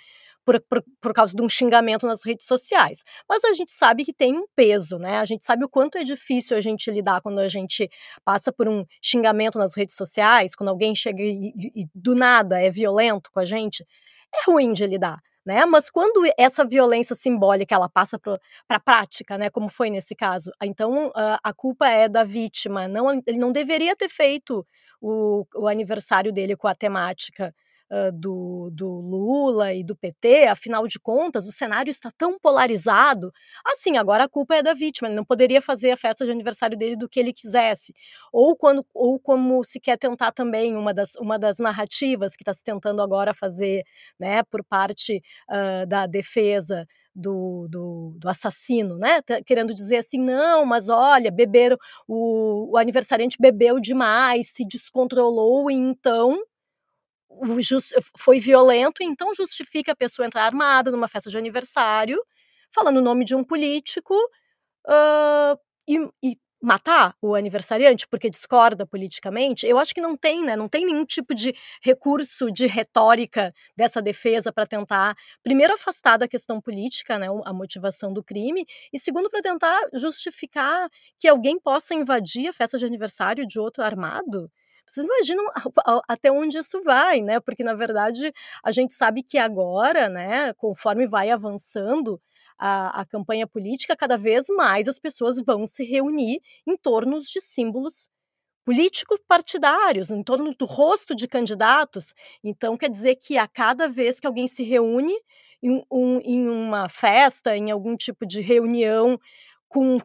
por, 0.46 0.60
por, 0.60 0.84
por, 1.00 1.12
causa 1.12 1.34
de 1.34 1.42
um 1.42 1.48
xingamento 1.48 2.06
nas 2.06 2.24
redes 2.24 2.46
sociais. 2.46 3.02
Mas 3.28 3.42
a 3.44 3.52
gente 3.52 3.72
sabe 3.72 4.04
que 4.04 4.12
tem 4.12 4.38
um 4.38 4.46
peso, 4.54 4.96
né? 4.96 5.18
A 5.18 5.24
gente 5.24 5.44
sabe 5.44 5.64
o 5.64 5.68
quanto 5.68 5.98
é 5.98 6.04
difícil 6.04 6.56
a 6.56 6.60
gente 6.60 6.88
lidar 6.88 7.20
quando 7.20 7.40
a 7.40 7.48
gente 7.48 7.90
passa 8.24 8.52
por 8.52 8.68
um 8.68 8.86
xingamento 9.02 9.58
nas 9.58 9.76
redes 9.76 9.96
sociais, 9.96 10.54
quando 10.54 10.68
alguém 10.68 10.94
chega 10.94 11.20
e, 11.20 11.48
e, 11.48 11.82
e 11.82 11.86
do 11.92 12.14
nada 12.14 12.60
é 12.62 12.70
violento 12.70 13.28
com 13.32 13.40
a 13.40 13.44
gente. 13.44 13.84
É 14.32 14.48
ruim 14.50 14.72
de 14.72 14.86
lidar. 14.86 15.18
Né? 15.44 15.64
Mas 15.64 15.90
quando 15.90 16.28
essa 16.36 16.64
violência 16.64 17.14
simbólica 17.14 17.74
ela 17.74 17.88
passa 17.88 18.18
para 18.18 18.40
a 18.68 18.80
prática, 18.80 19.38
né, 19.38 19.48
como 19.48 19.68
foi 19.68 19.90
nesse 19.90 20.12
caso, 20.12 20.50
então 20.60 21.12
a, 21.14 21.38
a 21.42 21.52
culpa 21.52 21.88
é 21.88 22.08
da 22.08 22.24
vítima. 22.24 22.88
Não, 22.88 23.12
ele 23.12 23.38
não 23.38 23.52
deveria 23.52 23.94
ter 23.94 24.08
feito 24.08 24.66
o, 25.00 25.44
o 25.54 25.68
aniversário 25.68 26.32
dele 26.32 26.56
com 26.56 26.66
a 26.66 26.74
temática 26.74 27.54
uh, 27.90 28.12
do, 28.12 28.70
do 28.72 28.88
Lula 28.88 29.72
e 29.74 29.84
do 29.84 29.96
PT, 29.96 30.46
afinal 30.46 30.86
de 30.86 30.98
contas, 30.98 31.46
o 31.46 31.52
cenário 31.52 31.90
está 31.90 32.10
tão 32.16 32.38
polarizado. 32.38 33.32
Assim, 33.64 33.96
agora 33.96 34.24
a 34.24 34.28
culpa 34.28 34.56
é 34.56 34.62
da 34.62 34.74
vítima, 34.74 35.08
ele 35.08 35.16
não 35.16 35.24
poderia 35.24 35.60
fazer 35.60 35.90
a 35.90 35.96
festa 35.96 36.24
de 36.24 36.30
aniversário 36.30 36.76
dele 36.76 36.96
do 36.96 37.08
que 37.08 37.20
ele 37.20 37.32
quisesse. 37.32 37.94
Ou, 38.32 38.56
quando, 38.56 38.84
ou 38.94 39.18
como 39.18 39.62
se 39.64 39.80
quer 39.80 39.96
tentar 39.98 40.32
também, 40.32 40.76
uma 40.76 40.92
das, 40.92 41.14
uma 41.16 41.38
das 41.38 41.58
narrativas 41.58 42.34
que 42.36 42.42
está 42.42 42.54
se 42.54 42.64
tentando 42.64 43.02
agora 43.02 43.34
fazer 43.34 43.84
né, 44.18 44.42
por 44.44 44.64
parte 44.64 45.20
uh, 45.50 45.86
da 45.86 46.06
defesa 46.06 46.86
do, 47.14 47.66
do, 47.70 48.14
do, 48.18 48.28
assassino, 48.28 48.98
né? 48.98 49.22
Tá 49.22 49.42
querendo 49.42 49.72
dizer 49.72 49.96
assim, 49.96 50.18
não, 50.18 50.66
mas 50.66 50.88
olha, 50.88 51.30
beberam, 51.30 51.78
o, 52.06 52.72
o 52.72 52.76
aniversariante 52.76 53.38
bebeu 53.40 53.80
demais, 53.80 54.48
se 54.48 54.66
descontrolou 54.66 55.70
e 55.70 55.74
então 55.74 56.38
foi 58.16 58.40
violento, 58.40 59.02
então 59.02 59.32
justifica 59.34 59.92
a 59.92 59.96
pessoa 59.96 60.26
entrar 60.26 60.44
armada 60.44 60.90
numa 60.90 61.08
festa 61.08 61.30
de 61.30 61.38
aniversário, 61.38 62.22
falando 62.72 62.98
o 62.98 63.02
nome 63.02 63.24
de 63.24 63.34
um 63.34 63.44
político 63.44 64.14
uh, 64.88 65.58
e, 65.88 66.08
e, 66.22 66.36
matar 66.62 67.14
o 67.20 67.34
aniversariante 67.34 68.08
porque 68.08 68.30
discorda 68.30 68.86
politicamente. 68.86 69.66
Eu 69.66 69.78
acho 69.78 69.94
que 69.94 70.00
não 70.00 70.16
tem, 70.16 70.42
né? 70.42 70.56
Não 70.56 70.68
tem 70.68 70.86
nenhum 70.86 71.04
tipo 71.04 71.34
de 71.34 71.54
recurso 71.82 72.50
de 72.50 72.66
retórica 72.66 73.52
dessa 73.76 74.02
defesa 74.02 74.52
para 74.52 74.66
tentar, 74.66 75.14
primeiro, 75.42 75.74
afastar 75.74 76.16
da 76.16 76.26
questão 76.26 76.60
política, 76.60 77.18
né? 77.18 77.28
A 77.44 77.52
motivação 77.52 78.12
do 78.12 78.22
crime, 78.24 78.64
e 78.92 78.98
segundo, 78.98 79.30
para 79.30 79.42
tentar 79.42 79.78
justificar 79.94 80.88
que 81.20 81.28
alguém 81.28 81.60
possa 81.60 81.94
invadir 81.94 82.48
a 82.48 82.52
festa 82.52 82.78
de 82.78 82.86
aniversário 82.86 83.46
de 83.46 83.60
outro 83.60 83.84
armado. 83.84 84.50
Vocês 84.86 85.04
imaginam 85.04 85.44
até 86.08 86.30
onde 86.30 86.58
isso 86.58 86.82
vai, 86.82 87.20
né? 87.20 87.40
Porque, 87.40 87.64
na 87.64 87.74
verdade, 87.74 88.32
a 88.62 88.70
gente 88.70 88.94
sabe 88.94 89.22
que 89.22 89.36
agora, 89.38 90.08
né, 90.08 90.52
conforme 90.54 91.06
vai 91.06 91.30
avançando 91.30 92.20
a, 92.58 93.00
a 93.00 93.04
campanha 93.04 93.46
política, 93.46 93.96
cada 93.96 94.16
vez 94.16 94.46
mais 94.48 94.88
as 94.88 94.98
pessoas 94.98 95.42
vão 95.44 95.66
se 95.66 95.84
reunir 95.84 96.40
em 96.66 96.76
torno 96.76 97.18
de 97.20 97.40
símbolos 97.40 98.08
políticos 98.64 99.20
partidários, 99.28 100.10
em 100.10 100.22
torno 100.24 100.52
do 100.54 100.64
rosto 100.64 101.14
de 101.14 101.28
candidatos. 101.28 102.12
Então, 102.42 102.76
quer 102.76 102.90
dizer 102.90 103.14
que 103.16 103.38
a 103.38 103.46
cada 103.46 103.86
vez 103.86 104.18
que 104.18 104.26
alguém 104.26 104.48
se 104.48 104.64
reúne 104.64 105.14
em, 105.62 105.84
um, 105.90 106.18
em 106.20 106.48
uma 106.48 106.88
festa, 106.88 107.56
em 107.56 107.70
algum 107.70 107.96
tipo 107.96 108.26
de 108.26 108.40
reunião 108.40 109.18
com, 109.76 110.00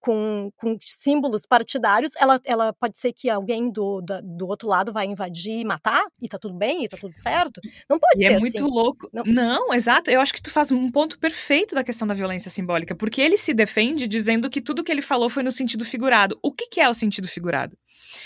com, 0.00 0.52
com 0.54 0.76
símbolos 0.82 1.46
partidários, 1.46 2.12
ela, 2.16 2.38
ela 2.44 2.74
pode 2.74 2.98
ser 2.98 3.10
que 3.14 3.30
alguém 3.30 3.70
do, 3.70 4.02
da, 4.02 4.20
do 4.20 4.46
outro 4.46 4.68
lado 4.68 4.92
vai 4.92 5.06
invadir 5.06 5.60
e 5.60 5.64
matar, 5.64 6.04
e 6.20 6.28
tá 6.28 6.38
tudo 6.38 6.54
bem, 6.54 6.84
e 6.84 6.88
tá 6.90 6.98
tudo 6.98 7.16
certo. 7.16 7.58
Não 7.88 7.98
pode 7.98 8.20
e 8.22 8.26
é 8.26 8.28
ser 8.28 8.34
é 8.34 8.38
muito 8.38 8.62
assim. 8.62 8.70
louco. 8.70 9.08
Não. 9.14 9.24
Não, 9.24 9.72
exato. 9.72 10.10
Eu 10.10 10.20
acho 10.20 10.34
que 10.34 10.42
tu 10.42 10.50
faz 10.50 10.70
um 10.70 10.90
ponto 10.90 11.18
perfeito 11.18 11.74
da 11.74 11.82
questão 11.82 12.06
da 12.06 12.12
violência 12.12 12.50
simbólica, 12.50 12.94
porque 12.94 13.22
ele 13.22 13.38
se 13.38 13.54
defende 13.54 14.06
dizendo 14.06 14.50
que 14.50 14.60
tudo 14.60 14.84
que 14.84 14.92
ele 14.92 15.00
falou 15.00 15.30
foi 15.30 15.42
no 15.42 15.50
sentido 15.50 15.86
figurado. 15.86 16.38
O 16.42 16.52
que, 16.52 16.66
que 16.66 16.78
é 16.78 16.88
o 16.90 16.92
sentido 16.92 17.26
figurado? 17.26 17.78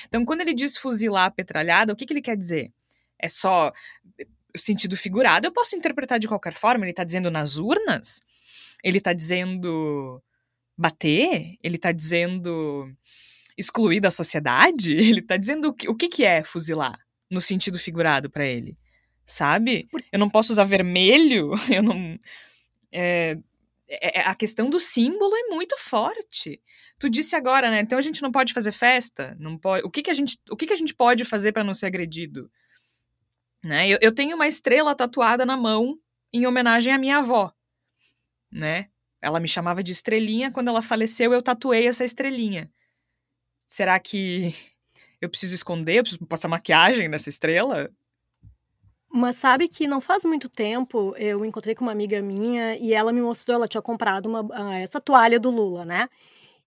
Então, 0.09 0.25
quando 0.25 0.41
ele 0.41 0.53
diz 0.53 0.77
fuzilar 0.77 1.27
a 1.27 1.31
petralhada, 1.31 1.93
o 1.93 1.97
que, 1.97 2.07
que 2.07 2.13
ele 2.13 2.23
quer 2.23 2.37
dizer? 2.37 2.73
É 3.21 3.29
só 3.29 3.73
o 4.53 4.59
sentido 4.59 4.97
figurado, 4.97 5.47
eu 5.47 5.53
posso 5.53 5.77
interpretar 5.77 6.19
de 6.19 6.27
qualquer 6.27 6.55
forma. 6.55 6.85
Ele 6.85 6.93
tá 6.93 7.05
dizendo 7.05 7.31
nas 7.31 7.57
urnas? 7.57 8.21
Ele 8.83 9.01
tá 9.01 9.13
dizendo 9.13 10.21
bater? 10.79 11.59
Ele 11.61 11.77
tá 11.77 11.91
dizendo 11.91 12.89
excluir 13.57 13.99
da 13.99 14.11
sociedade? 14.11 14.93
Ele 14.95 15.21
tá 15.21 15.37
dizendo 15.37 15.69
o 15.69 15.73
que, 15.75 15.89
o 15.89 15.95
que, 15.95 16.09
que 16.09 16.25
é 16.25 16.45
fuzilar, 16.45 16.97
no 17.29 17.41
sentido 17.41 17.79
figurado 17.79 18.31
para 18.31 18.47
ele? 18.47 18.79
Sabe? 19.27 19.89
Eu 20.13 20.19
não 20.19 20.31
posso 20.31 20.53
usar 20.53 20.65
vermelho, 20.65 21.51
eu 21.69 21.83
não. 21.83 22.19
É, 22.91 23.37
é, 23.89 24.21
a 24.21 24.35
questão 24.35 24.71
do 24.71 24.79
símbolo 24.79 25.35
é 25.35 25.49
muito 25.49 25.77
forte. 25.77 26.63
Tu 26.99 27.11
disse 27.11 27.35
agora, 27.37 27.71
né? 27.71 27.81
Então 27.81 27.99
a 27.99 28.01
gente 28.01 28.23
não 28.23 28.31
pode 28.31 28.55
fazer 28.55 28.73
festa, 28.73 29.37
não 29.39 29.59
pode. 29.59 29.85
O 29.85 29.91
que, 29.91 30.03
que 30.03 30.11
a 30.11 30.15
gente, 30.15 30.39
o 30.49 30.57
que, 30.57 30.67
que 30.67 30.73
a 30.73 30.77
gente 30.77 30.95
pode 30.95 31.25
fazer 31.25 31.53
para 31.53 31.65
não 31.65 31.75
ser 31.75 31.87
agredido? 31.87 32.51
Né? 33.63 33.89
Eu, 33.89 33.99
eu 34.01 34.15
tenho 34.15 34.37
uma 34.37 34.47
estrela 34.47 34.95
tatuada 34.95 35.45
na 35.45 35.57
mão 35.57 35.99
em 36.33 36.47
homenagem 36.47 36.93
à 36.93 36.99
minha 36.99 37.19
avó, 37.19 37.53
né? 38.51 38.89
Ela 39.21 39.41
me 39.41 39.49
chamava 39.49 39.83
de 39.83 39.93
estrelinha, 39.93 40.51
quando 40.51 40.69
ela 40.69 40.83
faleceu 40.83 41.33
eu 41.33 41.43
tatuei 41.43 41.87
essa 41.87 42.05
estrelinha. 42.05 42.71
Será 43.67 43.99
que 43.99 44.55
eu 45.21 45.29
preciso 45.29 45.55
esconder? 45.55 45.99
Eu 45.99 46.03
preciso 46.03 46.27
passar 46.27 46.49
maquiagem 46.49 47.09
nessa 47.09 47.29
estrela? 47.29 47.91
Mas 49.11 49.37
sabe 49.37 49.69
que 49.69 49.89
não 49.89 50.01
faz 50.01 50.25
muito 50.25 50.49
tempo 50.49 51.15
eu 51.17 51.45
encontrei 51.45 51.75
com 51.75 51.85
uma 51.85 51.93
amiga 51.93 52.21
minha 52.21 52.77
e 52.77 52.93
ela 52.93 53.13
me 53.13 53.23
mostrou, 53.23 53.57
ela 53.57 53.67
tinha 53.67 53.81
comprado 53.81 54.27
uma, 54.27 54.43
uh, 54.43 54.73
essa 54.75 55.01
toalha 55.01 55.41
do 55.41 55.51
Lula, 55.51 55.85
né? 55.85 56.09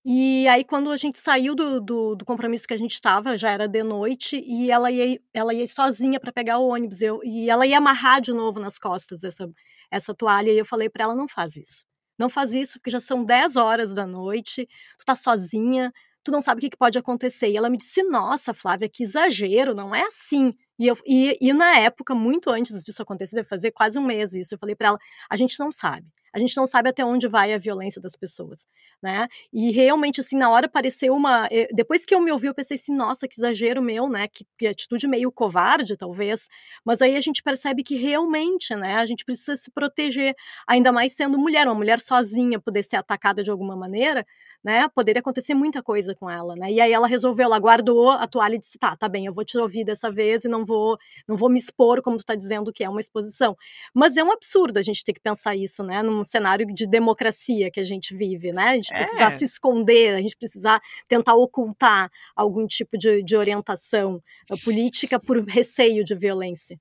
E 0.04 0.48
aí, 0.48 0.64
quando 0.64 0.90
a 0.90 0.98
gente 0.98 1.20
saiu 1.20 1.54
do, 1.54 1.80
do, 1.80 2.16
do 2.16 2.26
compromisso 2.26 2.68
que 2.68 2.74
a 2.74 2.78
gente 2.78 2.94
estava, 2.94 3.38
já 3.38 3.52
era 3.52 3.68
de 3.68 3.84
noite, 3.84 4.36
e 4.44 4.72
ela 4.72 4.90
ia, 4.90 5.20
ela 5.32 5.54
ia 5.54 5.68
sozinha 5.68 6.20
para 6.20 6.32
pegar 6.32 6.58
o 6.58 6.68
ônibus. 6.68 7.02
Eu, 7.02 7.22
e 7.24 7.50
ela 7.50 7.68
ia 7.68 7.78
amarrar 7.78 8.20
de 8.20 8.34
novo 8.34 8.60
nas 8.60 8.80
costas 8.80 9.24
essa, 9.24 9.48
essa 9.92 10.14
toalha, 10.14 10.52
e 10.52 10.58
eu 10.58 10.66
falei 10.66 10.90
para 10.90 11.04
ela: 11.04 11.16
não 11.16 11.28
faz 11.28 11.56
isso. 11.56 11.86
Não 12.22 12.30
faz 12.30 12.54
isso, 12.54 12.74
porque 12.74 12.92
já 12.92 13.00
são 13.00 13.26
10 13.26 13.56
horas 13.56 13.96
da 13.96 14.06
noite, 14.06 14.68
tu 15.00 15.04
tá 15.04 15.16
sozinha, 15.16 15.92
tu 16.24 16.32
não 16.32 16.40
sabe 16.40 16.60
o 16.60 16.62
que, 16.62 16.70
que 16.70 16.78
pode 16.78 16.96
acontecer. 17.00 17.50
E 17.50 17.58
ela 17.58 17.68
me 17.68 17.78
disse: 17.78 18.04
Nossa, 18.04 18.54
Flávia, 18.54 18.88
que 18.88 19.02
exagero, 19.02 19.74
não 19.74 19.96
é 19.96 20.04
assim. 20.04 20.54
E, 20.78 20.86
eu, 20.86 20.96
e, 21.04 21.36
e 21.42 21.52
na 21.52 21.80
época, 21.80 22.14
muito 22.14 22.52
antes 22.52 22.84
disso 22.84 23.02
acontecer, 23.02 23.36
deve 23.36 23.48
fazer 23.50 23.72
quase 23.72 23.98
um 23.98 24.06
mês 24.06 24.36
isso, 24.36 24.54
eu 24.54 24.60
falei 24.60 24.76
para 24.76 24.90
ela: 24.90 25.00
A 25.32 25.36
gente 25.36 25.60
não 25.60 25.72
sabe. 25.72 26.06
A 26.34 26.40
gente 26.40 26.56
não 26.56 26.66
sabe 26.66 26.90
até 26.90 27.04
onde 27.04 27.28
vai 27.28 27.54
a 27.54 27.58
violência 27.58 28.02
das 28.02 28.16
pessoas, 28.16 28.66
né? 29.02 29.28
E 29.52 29.72
realmente, 29.72 30.22
assim, 30.22 30.38
na 30.38 30.50
hora 30.50 30.68
pareceu 30.70 31.14
uma. 31.14 31.48
Eh, 31.52 31.68
depois 31.74 32.06
que 32.06 32.16
eu 32.16 32.22
me 32.22 32.32
ouvi, 32.32 32.48
eu 32.48 32.54
pensei 32.54 32.76
assim, 32.76 32.96
nossa, 32.96 33.28
que 33.28 33.36
exagero 33.38 33.82
meu, 33.82 34.08
né? 34.10 34.28
Que, 34.28 34.46
que 34.58 34.68
atitude 34.68 35.08
meio 35.08 35.32
covarde, 35.32 35.98
talvez. 35.98 36.48
Mas 36.86 37.02
aí 37.02 37.18
a 37.18 37.22
gente 37.22 37.44
percebe 37.44 37.84
que 37.84 37.96
realmente, 37.96 38.74
né? 38.76 38.96
A 38.96 39.06
gente 39.06 39.26
precisa 39.26 39.56
se 39.58 39.70
proteger, 39.72 40.34
ainda 40.68 40.92
mais 40.92 41.14
sendo 41.14 41.38
mulher, 41.38 41.68
uma 41.68 41.76
mulher 41.76 42.00
sozinha 42.00 42.60
poder 42.60 42.84
ser 42.84 42.96
atacada 42.96 43.44
de 43.44 43.52
alguma 43.52 43.76
maneira, 43.76 44.26
né? 44.64 44.88
Poderia 44.90 45.20
acontecer 45.20 45.54
muita 45.54 45.84
coisa 45.84 46.16
com 46.16 46.30
ela, 46.30 46.56
né? 46.56 46.72
E 46.72 46.80
aí 46.80 46.94
ela 46.94 47.08
resolveu, 47.08 47.46
ela 47.46 47.60
guardou 47.60 48.10
a 48.12 48.28
toalha 48.28 48.56
e 48.56 48.60
disse: 48.60 48.78
tá, 48.80 48.96
tá 48.96 49.10
bem, 49.10 49.26
eu 49.26 49.34
vou 49.34 49.44
te 49.44 49.58
ouvir 49.58 49.84
dessa 49.84 50.10
vez 50.10 50.46
e 50.46 50.48
não 50.48 50.66
vou, 50.66 50.98
não 51.28 51.36
vou 51.36 51.50
me 51.50 51.60
expor, 51.60 52.02
como 52.02 52.18
tu 52.18 52.26
tá 52.26 52.36
dizendo 52.36 52.72
que 52.72 52.84
é 52.84 52.90
uma 52.90 53.02
exposição. 53.02 53.56
Mas 53.94 54.16
é 54.18 54.24
um 54.24 54.32
absurdo 54.32 54.78
a 54.78 54.82
gente 54.82 55.04
ter 55.04 55.14
que 55.14 55.20
pensar 55.20 55.56
isso, 55.56 55.84
né? 55.84 56.02
Num 56.02 56.21
cenário 56.24 56.66
de 56.66 56.88
democracia 56.88 57.70
que 57.72 57.80
a 57.80 57.84
gente 57.84 58.16
vive, 58.16 58.52
né? 58.52 58.70
A 58.70 58.74
gente 58.74 58.90
precisar 58.90 59.28
é. 59.28 59.32
se 59.32 59.46
esconder, 59.46 60.16
a 60.16 60.22
gente 60.22 60.38
precisar 60.38 60.82
tentar 61.08 61.36
ocultar 61.36 62.10
algum 62.36 62.66
tipo 62.66 62.98
de, 62.98 63.24
de 63.24 63.36
orientação 63.36 64.22
eh, 64.50 64.56
política 64.64 65.20
por 65.20 65.44
receio 65.44 66.04
de 66.04 66.16
violência. 66.16 66.80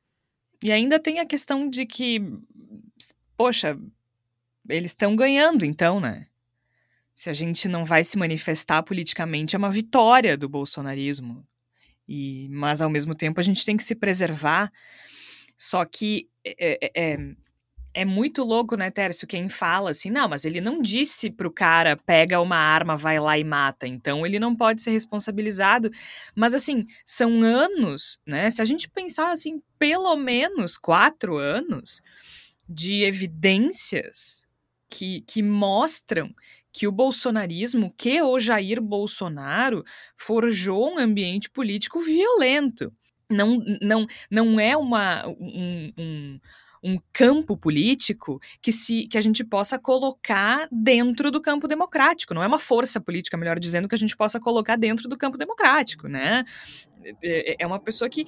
E 0.62 0.70
ainda 0.70 0.98
tem 0.98 1.20
a 1.20 1.26
questão 1.26 1.68
de 1.68 1.87
que, 1.87 2.20
poxa, 3.37 3.79
eles 4.68 4.90
estão 4.90 5.16
ganhando, 5.16 5.64
então, 5.64 5.98
né? 5.98 6.26
se 7.20 7.29
a 7.29 7.35
gente 7.35 7.68
não 7.68 7.85
vai 7.85 8.03
se 8.03 8.16
manifestar 8.16 8.83
politicamente, 8.83 9.55
é 9.55 9.59
uma 9.59 9.70
vitória 9.70 10.38
do 10.38 10.48
bolsonarismo. 10.48 11.46
E, 12.09 12.48
mas, 12.50 12.81
ao 12.81 12.88
mesmo 12.88 13.14
tempo, 13.14 13.38
a 13.38 13.42
gente 13.42 13.62
tem 13.62 13.76
que 13.76 13.83
se 13.83 13.94
preservar. 13.94 14.72
Só 15.55 15.85
que 15.85 16.31
é, 16.42 16.90
é, 16.94 17.18
é, 17.92 18.05
muito 18.05 18.44
louco, 18.44 18.76
né, 18.76 18.90
Tércio, 18.90 19.26
quem 19.26 19.48
fala 19.48 19.90
assim, 19.90 20.11
não, 20.11 20.29
mas 20.29 20.44
ele 20.44 20.61
não 20.61 20.81
disse 20.81 21.31
pro 21.31 21.53
cara, 21.53 21.96
pega 21.96 22.40
uma 22.40 22.57
arma, 22.57 22.96
vai 22.96 23.18
lá 23.18 23.38
e 23.38 23.44
mata, 23.44 23.87
então 23.87 24.24
ele 24.24 24.38
não 24.38 24.55
pode 24.55 24.81
ser 24.81 24.90
responsabilizado. 24.92 25.90
Mas, 26.35 26.55
assim, 26.55 26.85
são 27.05 27.42
anos, 27.42 28.20
né, 28.26 28.48
se 28.50 28.62
a 28.62 28.64
gente 28.64 28.88
pensar, 28.88 29.33
assim, 29.33 29.61
pelo 29.79 30.14
menos 30.16 30.76
quatro 30.76 31.37
anos 31.37 32.00
de 32.68 33.03
evidências 33.03 34.46
que, 34.88 35.22
que 35.22 35.42
mostram 35.42 36.33
que 36.72 36.87
o 36.87 36.92
bolsonarismo, 36.92 37.92
que 37.96 38.22
o 38.22 38.38
Jair 38.38 38.81
Bolsonaro 38.81 39.85
forjou 40.16 40.94
um 40.94 40.98
ambiente 40.98 41.50
político 41.50 41.98
violento. 42.00 42.92
Não, 43.29 43.59
não, 43.81 44.07
não 44.31 44.61
é 44.61 44.76
uma, 44.76 45.26
um, 45.26 45.92
um, 45.98 46.40
um 46.82 46.98
campo 47.12 47.56
político 47.56 48.40
que, 48.60 48.72
se, 48.72 49.06
que 49.06 49.18
a 49.18 49.20
gente 49.20 49.44
possa 49.44 49.78
colocar 49.78 50.68
dentro 50.70 51.30
do 51.30 51.40
campo 51.40 51.68
democrático. 51.68 52.34
Não 52.34 52.42
é 52.42 52.46
uma 52.46 52.58
força 52.58 53.00
política, 53.00 53.36
melhor 53.36 53.58
dizendo, 53.58 53.88
que 53.88 53.94
a 53.94 53.98
gente 53.98 54.16
possa 54.16 54.40
colocar 54.40 54.76
dentro 54.76 55.08
do 55.08 55.16
campo 55.16 55.36
democrático, 55.36 56.08
né? 56.08 56.44
É, 57.22 57.56
é 57.60 57.66
uma 57.66 57.78
pessoa 57.78 58.08
que. 58.08 58.24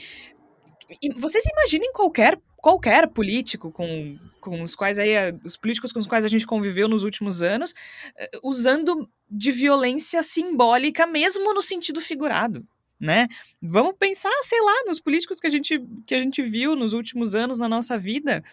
Vocês 1.16 1.44
imaginem 1.46 1.92
qualquer 1.92 2.38
qualquer 2.62 3.08
político 3.08 3.72
com, 3.72 4.16
com 4.40 4.62
os 4.62 4.76
quais 4.76 4.96
aí, 4.96 5.10
os 5.44 5.56
políticos 5.56 5.92
com 5.92 5.98
os 5.98 6.06
quais 6.06 6.24
a 6.24 6.28
gente 6.28 6.46
conviveu 6.46 6.88
nos 6.88 7.02
últimos 7.02 7.42
anos, 7.42 7.74
eh, 8.16 8.30
usando 8.44 9.10
de 9.28 9.50
violência 9.50 10.22
simbólica, 10.22 11.04
mesmo 11.04 11.52
no 11.52 11.60
sentido 11.60 12.00
figurado. 12.00 12.64
Né? 13.02 13.26
Vamos 13.60 13.96
pensar, 13.98 14.30
sei 14.42 14.60
lá, 14.60 14.84
nos 14.86 15.00
políticos 15.00 15.40
que 15.40 15.48
a 15.48 15.50
gente, 15.50 15.84
que 16.06 16.14
a 16.14 16.20
gente 16.20 16.40
viu 16.40 16.76
nos 16.76 16.92
últimos 16.92 17.34
anos 17.34 17.58
na 17.58 17.68
nossa 17.68 17.98
vida. 17.98 18.44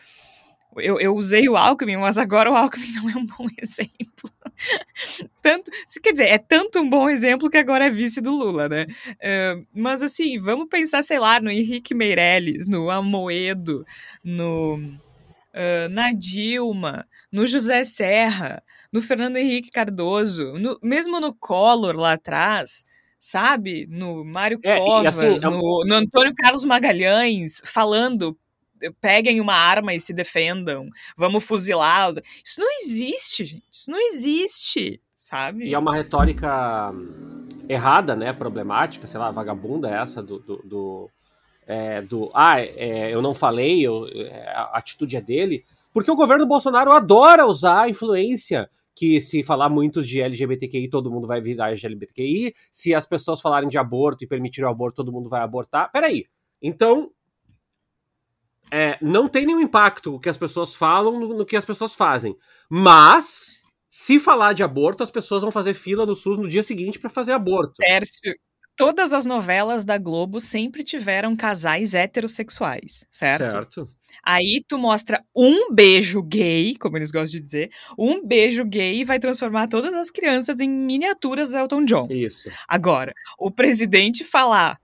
Eu, 0.75 0.99
eu 0.99 1.15
usei 1.15 1.47
o 1.47 1.55
Alckmin, 1.55 1.97
mas 1.97 2.17
agora 2.17 2.51
o 2.51 2.55
Alckmin 2.55 2.91
não 2.97 3.09
é 3.12 3.15
um 3.15 3.27
bom 3.27 3.47
exemplo. 3.62 3.93
tanto, 5.39 5.69
quer 6.01 6.13
dizer, 6.13 6.29
é 6.29 6.39
tanto 6.39 6.79
um 6.79 6.89
bom 6.89 7.07
exemplo 7.07 7.47
que 7.47 7.57
agora 7.57 7.85
é 7.85 7.89
vice 7.91 8.21
do 8.21 8.35
Lula, 8.35 8.67
né? 8.67 8.88
Uh, 9.07 9.67
mas 9.71 10.01
assim, 10.01 10.39
vamos 10.39 10.67
pensar, 10.67 11.03
sei 11.03 11.19
lá, 11.19 11.39
no 11.39 11.51
Henrique 11.51 11.93
Meirelles, 11.93 12.67
no 12.67 12.89
Amoedo, 12.89 13.85
no, 14.23 14.77
uh, 14.77 15.89
na 15.91 16.12
Dilma, 16.12 17.07
no 17.31 17.45
José 17.45 17.83
Serra, 17.83 18.63
no 18.91 18.99
Fernando 18.99 19.38
Henrique 19.38 19.69
Cardoso, 19.69 20.53
no, 20.57 20.79
mesmo 20.81 21.19
no 21.19 21.35
Collor 21.35 21.95
lá 21.95 22.13
atrás, 22.13 22.83
sabe? 23.19 23.86
No 23.89 24.23
Mário 24.23 24.60
é, 24.63 24.79
Covas, 24.79 25.19
assim, 25.19 25.45
é 25.45 25.49
no, 25.49 25.84
no 25.86 25.93
Antônio 25.95 26.34
Carlos 26.36 26.63
Magalhães, 26.63 27.62
falando 27.65 28.38
peguem 29.01 29.41
uma 29.41 29.53
arma 29.53 29.93
e 29.93 29.99
se 29.99 30.13
defendam, 30.13 30.88
vamos 31.17 31.43
fuzilar. 31.43 32.10
Isso 32.43 32.62
não 32.62 32.67
existe, 32.82 33.45
gente. 33.45 33.63
Isso 33.69 33.91
não 33.91 33.99
existe, 33.99 35.01
sabe? 35.17 35.65
E 35.65 35.73
é 35.73 35.79
uma 35.79 35.93
retórica 35.93 36.93
errada, 37.67 38.15
né? 38.15 38.32
Problemática, 38.32 39.05
sei 39.05 39.19
lá, 39.19 39.32
vagabunda 39.32 39.89
essa 39.89 40.23
do. 40.23 40.39
do, 40.39 40.58
do, 40.63 41.10
é, 41.67 42.01
do 42.01 42.32
ah, 42.34 42.62
é, 42.62 43.13
eu 43.13 43.21
não 43.21 43.34
falei, 43.34 43.86
eu, 43.86 44.08
é, 44.08 44.49
a 44.55 44.77
atitude 44.77 45.17
é 45.17 45.21
dele. 45.21 45.65
Porque 45.91 46.10
o 46.10 46.15
governo 46.15 46.45
Bolsonaro 46.45 46.91
adora 46.91 47.45
usar 47.45 47.82
a 47.82 47.89
influência 47.89 48.69
que 48.99 49.21
se 49.21 49.41
falar 49.41 49.69
muito 49.69 50.03
de 50.03 50.19
LGBTQI, 50.19 50.89
todo 50.89 51.09
mundo 51.09 51.25
vai 51.25 51.39
virar 51.39 51.71
LGBTQI. 51.71 52.53
Se 52.69 52.93
as 52.93 53.05
pessoas 53.05 53.39
falarem 53.39 53.69
de 53.69 53.77
aborto 53.77 54.25
e 54.25 54.27
permitirem 54.27 54.67
o 54.67 54.71
aborto, 54.71 54.97
todo 54.97 55.09
mundo 55.12 55.29
vai 55.29 55.39
abortar. 55.39 55.89
Peraí. 55.89 56.25
Então, 56.62 57.09
é, 58.69 58.97
não 59.01 59.29
tem 59.29 59.45
nenhum 59.45 59.62
impacto 59.62 60.15
o 60.15 60.19
que 60.19 60.27
as 60.27 60.38
pessoas 60.38 60.75
falam 60.75 61.17
no, 61.17 61.33
no, 61.33 61.45
que 61.45 61.55
as 61.55 61.63
pessoas 61.63 61.93
fazem. 61.93 62.35
Mas, 62.69 63.57
se 63.89 64.19
falar 64.19 64.51
de 64.51 64.63
aborto, 64.63 65.01
as 65.01 65.09
pessoas 65.09 65.43
vão 65.43 65.51
fazer 65.51 65.75
fila 65.75 66.05
no 66.05 66.13
SUS 66.13 66.38
no 66.38 66.49
dia 66.49 66.62
seguinte 66.62 66.99
para 66.99 67.09
fazer 67.09 67.31
aborto. 67.31 67.75
Tércio, 67.77 68.35
todas 68.75 69.13
as 69.13 69.25
novelas 69.25 69.85
da 69.85 69.97
Globo 69.97 70.41
sempre 70.41 70.83
tiveram 70.83 71.38
casais 71.38 71.93
heterossexuais, 71.93 73.05
certo? 73.09 73.49
Certo. 73.49 73.89
Aí 74.24 74.63
tu 74.67 74.78
mostra 74.78 75.24
um 75.36 75.74
beijo 75.74 76.22
gay, 76.22 76.76
como 76.80 76.98
eles 76.98 77.12
gostam 77.12 77.39
de 77.39 77.41
dizer, 77.41 77.72
um 77.98 78.26
beijo 78.26 78.65
gay 78.65 79.04
vai 79.04 79.19
transformar 79.19 79.67
todas 79.67 79.93
as 79.93 80.12
crianças 80.12 80.60
em 80.60 80.69
miniaturas 80.69 81.52
do 81.52 81.58
Elton 81.58 81.86
John. 81.86 82.08
Isso. 82.10 82.50
Agora, 82.67 83.13
o 83.38 83.50
presidente 83.50 84.24
falar 84.24 84.80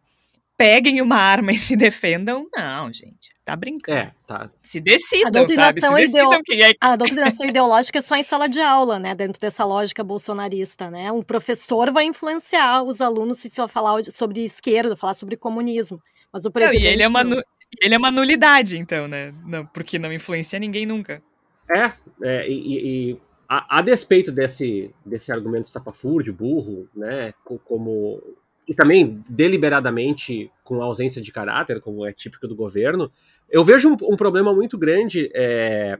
peguem 0.57 1.01
uma 1.01 1.17
arma 1.17 1.51
e 1.51 1.57
se 1.57 1.75
defendam. 1.75 2.47
Não, 2.55 2.91
gente, 2.91 3.31
tá 3.43 3.55
brincando. 3.55 3.97
É, 3.97 4.11
tá. 4.25 4.49
Se 4.63 4.79
decidam, 4.79 5.47
sabe? 5.47 5.81
Se 5.81 5.93
decidam 5.93 6.33
ideo... 6.33 6.43
quem 6.45 6.61
é. 6.63 6.73
A 6.79 6.95
doutrinação 6.95 7.45
ideológica 7.45 7.99
é 7.99 8.01
só 8.01 8.15
em 8.15 8.23
sala 8.23 8.47
de 8.47 8.59
aula, 8.59 8.97
né? 8.97 9.13
Dentro 9.13 9.39
dessa 9.39 9.65
lógica 9.65 10.03
bolsonarista, 10.03 10.89
né? 10.89 11.11
Um 11.11 11.21
professor 11.21 11.91
vai 11.91 12.05
influenciar 12.05 12.83
os 12.83 13.01
alunos 13.01 13.39
se 13.39 13.49
falar 13.49 14.03
sobre 14.05 14.43
esquerda, 14.43 14.95
falar 14.95 15.13
sobre 15.13 15.35
comunismo. 15.35 16.01
Mas 16.31 16.45
o 16.45 16.51
presidente. 16.51 16.83
Não, 16.83 16.89
e 16.89 16.93
ele 16.93 17.03
é 17.03 17.07
uma, 17.07 17.23
nu... 17.23 17.41
ele 17.81 17.95
é 17.95 17.97
uma 17.97 18.11
nulidade, 18.11 18.77
então, 18.77 19.07
né? 19.07 19.33
Não, 19.45 19.65
porque 19.65 19.99
não 19.99 20.11
influencia 20.11 20.59
ninguém 20.59 20.85
nunca. 20.85 21.21
É, 21.69 21.91
é 22.21 22.49
e, 22.49 23.11
e 23.11 23.21
a, 23.47 23.79
a, 23.79 23.81
despeito 23.81 24.31
desse, 24.31 24.93
desse 25.05 25.31
argumento 25.31 25.67
estapafúrdio, 25.67 26.33
burro, 26.33 26.87
né? 26.95 27.33
Como 27.43 28.21
e 28.67 28.73
também 28.73 29.21
deliberadamente 29.29 30.51
com 30.63 30.81
ausência 30.81 31.21
de 31.21 31.31
caráter, 31.31 31.79
como 31.79 32.05
é 32.05 32.11
típico 32.11 32.47
do 32.47 32.55
governo, 32.55 33.11
eu 33.49 33.63
vejo 33.63 33.89
um, 33.89 33.97
um 34.13 34.17
problema 34.17 34.53
muito 34.53 34.75
grande 34.75 35.29
é, 35.35 35.99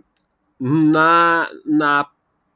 na, 0.59 1.47
na 1.63 2.09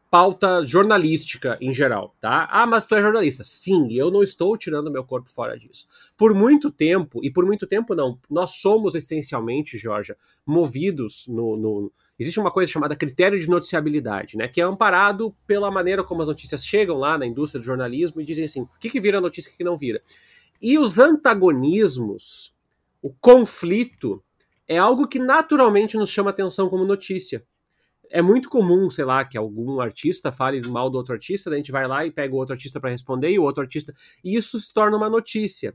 pauta 0.10 0.65
jornalística 0.65 1.58
em 1.62 1.74
geral, 1.74 2.15
tá? 2.19 2.48
Ah, 2.52 2.65
mas 2.65 2.86
tu 2.86 2.95
é 2.95 3.02
jornalista. 3.02 3.43
Sim, 3.43 3.93
eu 3.93 4.10
não 4.10 4.24
estou 4.24 4.58
tirando 4.58 4.91
meu 4.91 5.04
corpo 5.04 5.30
fora 5.30 5.58
disso. 5.58 5.86
Por 6.17 6.34
muito 6.34 6.72
tempo, 6.72 7.24
e 7.24 7.32
por 7.32 7.45
muito 7.45 7.67
tempo 7.67 7.93
não, 7.93 8.19
nós 8.30 8.56
somos 8.56 8.95
essencialmente, 8.95 9.78
Georgia, 9.78 10.17
movidos 10.45 11.26
no, 11.28 11.56
no 11.56 11.91
existe 12.17 12.39
uma 12.39 12.52
coisa 12.52 12.72
chamada 12.72 12.95
critério 12.95 13.39
de 13.39 13.50
noticiabilidade, 13.50 14.36
né, 14.36 14.48
que 14.48 14.60
é 14.60 14.63
amparado 14.63 15.34
pela 15.48 15.72
maneira 15.72 16.04
como 16.04 16.22
as 16.22 16.28
notícias 16.28 16.65
chegam 16.65 16.98
lá 16.98 17.17
na 17.17 17.26
indústria 17.26 17.62
do 17.62 17.65
jornalismo 17.65 18.19
e 18.19 18.26
dizem 18.26 18.43
assim, 18.43 18.62
o 18.63 18.69
que, 18.80 18.89
que 18.89 19.00
vira 19.00 19.22
notícia 19.22 19.50
e 19.50 19.54
o 19.54 19.58
que 19.58 19.63
não 19.63 19.78
vira. 19.78 20.02
E 20.62 20.78
os 20.78 21.00
antagonismos, 21.00 22.54
o 23.02 23.10
conflito, 23.10 24.22
é 24.67 24.78
algo 24.78 25.08
que 25.08 25.17
naturalmente 25.17 25.95
nos 25.95 26.10
chama 26.10 26.32
atenção 26.32 26.67
como 26.67 26.84
notícia. 26.84 27.43
É 28.10 28.22
muito 28.22 28.50
comum, 28.50 28.89
sei 28.89 29.06
lá, 29.06 29.24
que 29.24 29.38
algum 29.38 29.80
artista 29.80 30.32
fale 30.32 30.65
mal 30.67 30.89
do 30.89 30.98
outro 30.98 31.13
artista, 31.13 31.50
daí 31.50 31.58
a 31.58 31.62
gente 31.62 31.72
vai 31.72 31.88
lá 31.88 32.06
e 32.06 32.12
pega 32.12 32.34
o 32.34 32.38
outro 32.38 32.54
artista 32.54 32.80
para 32.80 32.89
responder 32.89 33.30
e 33.30 33.39
o 33.39 33.43
outro 33.43 33.62
artista. 33.62 33.93
E 34.24 34.36
isso 34.36 34.60
se 34.60 34.74
torna 34.74 34.98
uma 34.98 35.10
notícia 35.10 35.74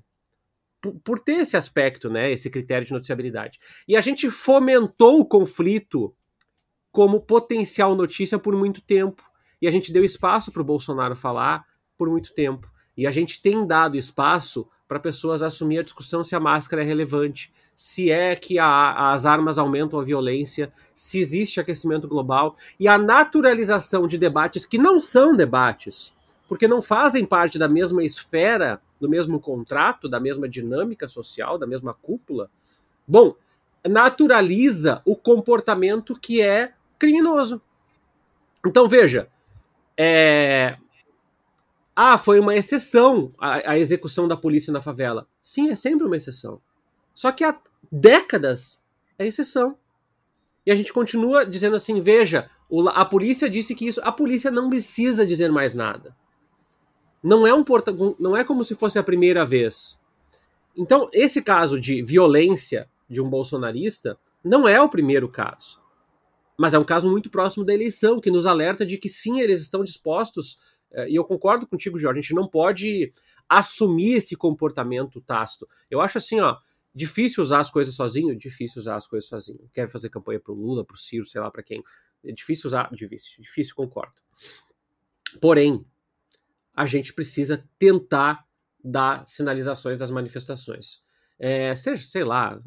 por, 0.92 1.18
ter 1.18 1.40
esse 1.40 1.56
aspecto, 1.56 2.10
né, 2.10 2.30
esse 2.30 2.50
critério 2.50 2.86
de 2.86 2.92
noticiabilidade. 2.92 3.58
E 3.88 3.96
a 3.96 4.00
gente 4.00 4.30
fomentou 4.30 5.20
o 5.20 5.24
conflito 5.24 6.14
como 6.90 7.20
potencial 7.20 7.94
notícia 7.94 8.38
por 8.38 8.54
muito 8.54 8.80
tempo. 8.82 9.22
E 9.60 9.66
a 9.66 9.70
gente 9.70 9.92
deu 9.92 10.04
espaço 10.04 10.52
para 10.52 10.62
o 10.62 10.64
Bolsonaro 10.64 11.16
falar 11.16 11.64
por 11.96 12.08
muito 12.08 12.34
tempo. 12.34 12.70
E 12.96 13.06
a 13.06 13.10
gente 13.10 13.40
tem 13.40 13.66
dado 13.66 13.96
espaço 13.96 14.68
para 14.86 15.00
pessoas 15.00 15.42
assumir 15.42 15.78
a 15.78 15.82
discussão 15.82 16.22
se 16.22 16.34
a 16.34 16.40
máscara 16.40 16.82
é 16.82 16.84
relevante, 16.84 17.52
se 17.74 18.10
é 18.10 18.36
que 18.36 18.58
a, 18.58 19.12
as 19.12 19.26
armas 19.26 19.58
aumentam 19.58 19.98
a 19.98 20.04
violência, 20.04 20.72
se 20.92 21.18
existe 21.18 21.58
aquecimento 21.58 22.06
global 22.06 22.56
e 22.78 22.86
a 22.86 22.98
naturalização 22.98 24.06
de 24.06 24.18
debates 24.18 24.66
que 24.66 24.78
não 24.78 25.00
são 25.00 25.34
debates, 25.34 26.14
porque 26.48 26.68
não 26.68 26.82
fazem 26.82 27.24
parte 27.24 27.58
da 27.58 27.66
mesma 27.66 28.04
esfera, 28.04 28.80
do 29.00 29.08
mesmo 29.08 29.40
contrato, 29.40 30.08
da 30.08 30.20
mesma 30.20 30.48
dinâmica 30.48 31.08
social, 31.08 31.58
da 31.58 31.66
mesma 31.66 31.94
cúpula. 31.94 32.50
Bom, 33.06 33.34
naturaliza 33.88 35.02
o 35.04 35.16
comportamento 35.16 36.18
que 36.18 36.40
é 36.40 36.72
criminoso. 36.98 37.60
Então 38.66 38.86
veja, 38.86 39.28
é, 39.96 40.76
ah, 41.96 42.18
foi 42.18 42.40
uma 42.40 42.56
exceção 42.56 43.32
a, 43.38 43.72
a, 43.72 43.78
execução 43.78 44.26
da 44.26 44.36
polícia 44.36 44.72
na 44.72 44.80
favela. 44.80 45.28
Sim, 45.40 45.70
é 45.70 45.76
sempre 45.76 46.06
uma 46.06 46.16
exceção. 46.16 46.60
Só 47.14 47.30
que 47.30 47.44
há 47.44 47.56
décadas 47.90 48.82
é 49.18 49.26
exceção. 49.26 49.78
E 50.66 50.72
a 50.72 50.74
gente 50.74 50.92
continua 50.92 51.46
dizendo 51.46 51.76
assim: 51.76 52.00
veja, 52.00 52.50
a 52.94 53.04
polícia 53.04 53.48
disse 53.48 53.74
que 53.74 53.86
isso. 53.86 54.00
A 54.02 54.10
polícia 54.10 54.50
não 54.50 54.68
precisa 54.68 55.24
dizer 55.24 55.52
mais 55.52 55.74
nada. 55.74 56.16
Não 57.22 57.46
é, 57.46 57.54
um 57.54 57.64
porta, 57.64 57.94
não 58.18 58.36
é 58.36 58.44
como 58.44 58.64
se 58.64 58.74
fosse 58.74 58.98
a 58.98 59.02
primeira 59.02 59.46
vez. 59.46 59.98
Então, 60.76 61.08
esse 61.12 61.40
caso 61.40 61.80
de 61.80 62.02
violência 62.02 62.90
de 63.08 63.20
um 63.20 63.30
bolsonarista 63.30 64.18
não 64.42 64.68
é 64.68 64.80
o 64.80 64.88
primeiro 64.88 65.28
caso. 65.28 65.80
Mas 66.56 66.74
é 66.74 66.78
um 66.78 66.84
caso 66.84 67.10
muito 67.10 67.30
próximo 67.30 67.64
da 67.64 67.72
eleição, 67.72 68.20
que 68.20 68.30
nos 68.30 68.46
alerta 68.46 68.84
de 68.84 68.98
que 68.98 69.08
sim, 69.08 69.40
eles 69.40 69.62
estão 69.62 69.82
dispostos 69.82 70.58
e 71.08 71.14
eu 71.14 71.24
concordo 71.24 71.66
contigo, 71.66 71.98
Jorge, 71.98 72.18
a 72.18 72.22
gente 72.22 72.34
não 72.34 72.48
pode 72.48 73.12
assumir 73.48 74.14
esse 74.14 74.36
comportamento 74.36 75.20
tácito. 75.20 75.68
Eu 75.90 76.00
acho 76.00 76.18
assim, 76.18 76.40
ó, 76.40 76.56
difícil 76.94 77.42
usar 77.42 77.60
as 77.60 77.70
coisas 77.70 77.94
sozinho, 77.94 78.36
difícil 78.36 78.80
usar 78.80 78.96
as 78.96 79.06
coisas 79.06 79.28
sozinho. 79.28 79.68
Quer 79.72 79.88
fazer 79.88 80.08
campanha 80.08 80.40
pro 80.40 80.54
Lula, 80.54 80.84
pro 80.84 80.96
Ciro, 80.96 81.24
sei 81.24 81.40
lá 81.40 81.50
para 81.50 81.62
quem. 81.62 81.82
É 82.24 82.32
difícil 82.32 82.68
usar, 82.68 82.88
difícil, 82.92 83.42
difícil, 83.42 83.74
concordo. 83.74 84.16
Porém, 85.40 85.84
a 86.74 86.86
gente 86.86 87.12
precisa 87.12 87.68
tentar 87.78 88.46
dar 88.82 89.26
sinalizações 89.26 89.98
das 89.98 90.10
manifestações 90.10 91.03
é, 91.38 91.74
seja, 91.74 92.06
sei 92.06 92.24
lá, 92.24 92.58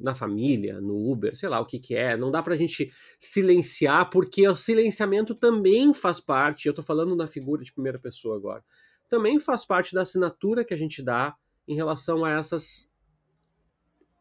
na 0.00 0.14
família, 0.14 0.80
no 0.80 1.10
Uber, 1.10 1.36
sei 1.36 1.48
lá 1.48 1.60
o 1.60 1.66
que 1.66 1.78
que 1.78 1.94
é, 1.94 2.16
não 2.16 2.30
dá 2.30 2.42
pra 2.42 2.56
gente 2.56 2.92
silenciar, 3.18 4.10
porque 4.10 4.46
o 4.46 4.56
silenciamento 4.56 5.34
também 5.34 5.94
faz 5.94 6.20
parte, 6.20 6.66
eu 6.66 6.74
tô 6.74 6.82
falando 6.82 7.16
na 7.16 7.26
figura 7.26 7.64
de 7.64 7.72
primeira 7.72 7.98
pessoa 7.98 8.36
agora, 8.36 8.62
também 9.08 9.40
faz 9.40 9.64
parte 9.64 9.94
da 9.94 10.02
assinatura 10.02 10.64
que 10.64 10.74
a 10.74 10.76
gente 10.76 11.02
dá 11.02 11.34
em 11.66 11.74
relação 11.74 12.24
a 12.24 12.32
essas, 12.32 12.90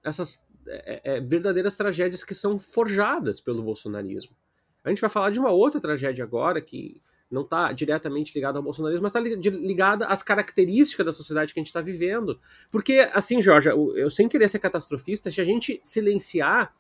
essas 0.04 0.46
é, 0.68 1.02
é, 1.04 1.22
verdadeiras 1.22 1.76
tragédias 1.76 2.24
que 2.24 2.34
são 2.34 2.58
forjadas 2.60 3.42
pelo 3.42 3.64
bolsonarismo. 3.64 4.36
A 4.84 4.90
gente 4.90 5.02
vai 5.02 5.10
falar 5.10 5.32
de 5.32 5.40
uma 5.40 5.52
outra 5.52 5.82
tragédia 5.82 6.24
agora 6.24 6.62
que 6.62 7.02
não 7.30 7.42
está 7.42 7.72
diretamente 7.74 8.34
ligada 8.34 8.58
ao 8.58 8.64
bolsonarismo, 8.64 9.04
mas 9.04 9.14
está 9.14 9.20
ligada 9.50 10.06
às 10.06 10.24
características 10.24 11.06
da 11.06 11.14
sociedade 11.14 11.54
que 11.54 11.60
a 11.60 11.62
gente 11.62 11.68
está 11.68 11.82
vivendo. 11.82 12.40
Porque, 12.72 13.10
assim, 13.14 13.42
Jorge, 13.42 13.70
eu, 13.70 13.96
eu 13.98 14.10
sem 14.10 14.30
querer 14.30 14.48
ser 14.50 14.60
catastrofista, 14.60 15.30
se 15.30 15.42
a 15.42 15.44
gente 15.44 15.82
silenciar, 15.84 16.74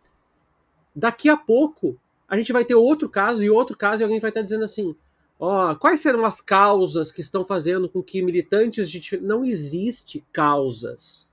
daqui 0.95 1.29
a 1.29 1.35
pouco 1.35 1.99
a 2.27 2.35
gente 2.35 2.51
vai 2.51 2.65
ter 2.65 2.75
outro 2.75 3.07
caso 3.07 3.43
e 3.43 3.49
outro 3.49 3.77
caso 3.77 4.01
e 4.01 4.03
alguém 4.03 4.19
vai 4.19 4.29
estar 4.29 4.41
dizendo 4.41 4.65
assim: 4.65 4.95
ó, 5.39 5.71
oh, 5.71 5.75
quais 5.75 6.01
serão 6.01 6.25
as 6.25 6.41
causas 6.41 7.11
que 7.11 7.21
estão 7.21 7.45
fazendo 7.45 7.87
com 7.87 8.01
que 8.01 8.21
militantes 8.21 8.89
de. 8.89 9.17
Não 9.21 9.45
existe 9.45 10.25
causas. 10.31 11.29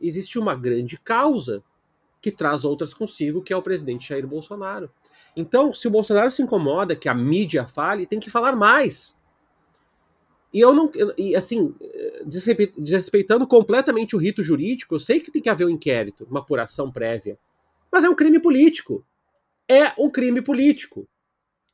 Existe 0.00 0.38
uma 0.38 0.54
grande 0.54 0.96
causa 0.96 1.62
que 2.20 2.30
traz 2.30 2.64
outras 2.64 2.94
consigo, 2.94 3.42
que 3.42 3.52
é 3.52 3.56
o 3.56 3.62
presidente 3.62 4.08
Jair 4.08 4.26
Bolsonaro. 4.26 4.90
Então, 5.36 5.72
se 5.72 5.86
o 5.86 5.90
Bolsonaro 5.90 6.30
se 6.30 6.42
incomoda 6.42 6.96
que 6.96 7.08
a 7.08 7.14
mídia 7.14 7.66
fale, 7.66 8.06
tem 8.06 8.18
que 8.18 8.30
falar 8.30 8.56
mais. 8.56 9.18
E 10.52 10.60
eu 10.60 10.72
não. 10.72 10.90
E 11.16 11.36
assim, 11.36 11.74
desrespeitando 12.76 13.46
completamente 13.46 14.16
o 14.16 14.18
rito 14.18 14.42
jurídico, 14.42 14.94
eu 14.94 14.98
sei 14.98 15.20
que 15.20 15.30
tem 15.30 15.42
que 15.42 15.48
haver 15.48 15.66
um 15.66 15.70
inquérito, 15.70 16.26
uma 16.30 16.40
apuração 16.40 16.90
prévia. 16.90 17.38
Mas 17.92 18.04
é 18.04 18.08
um 18.08 18.14
crime 18.14 18.40
político. 18.40 19.04
É 19.68 19.92
um 19.98 20.10
crime 20.10 20.40
político. 20.40 21.06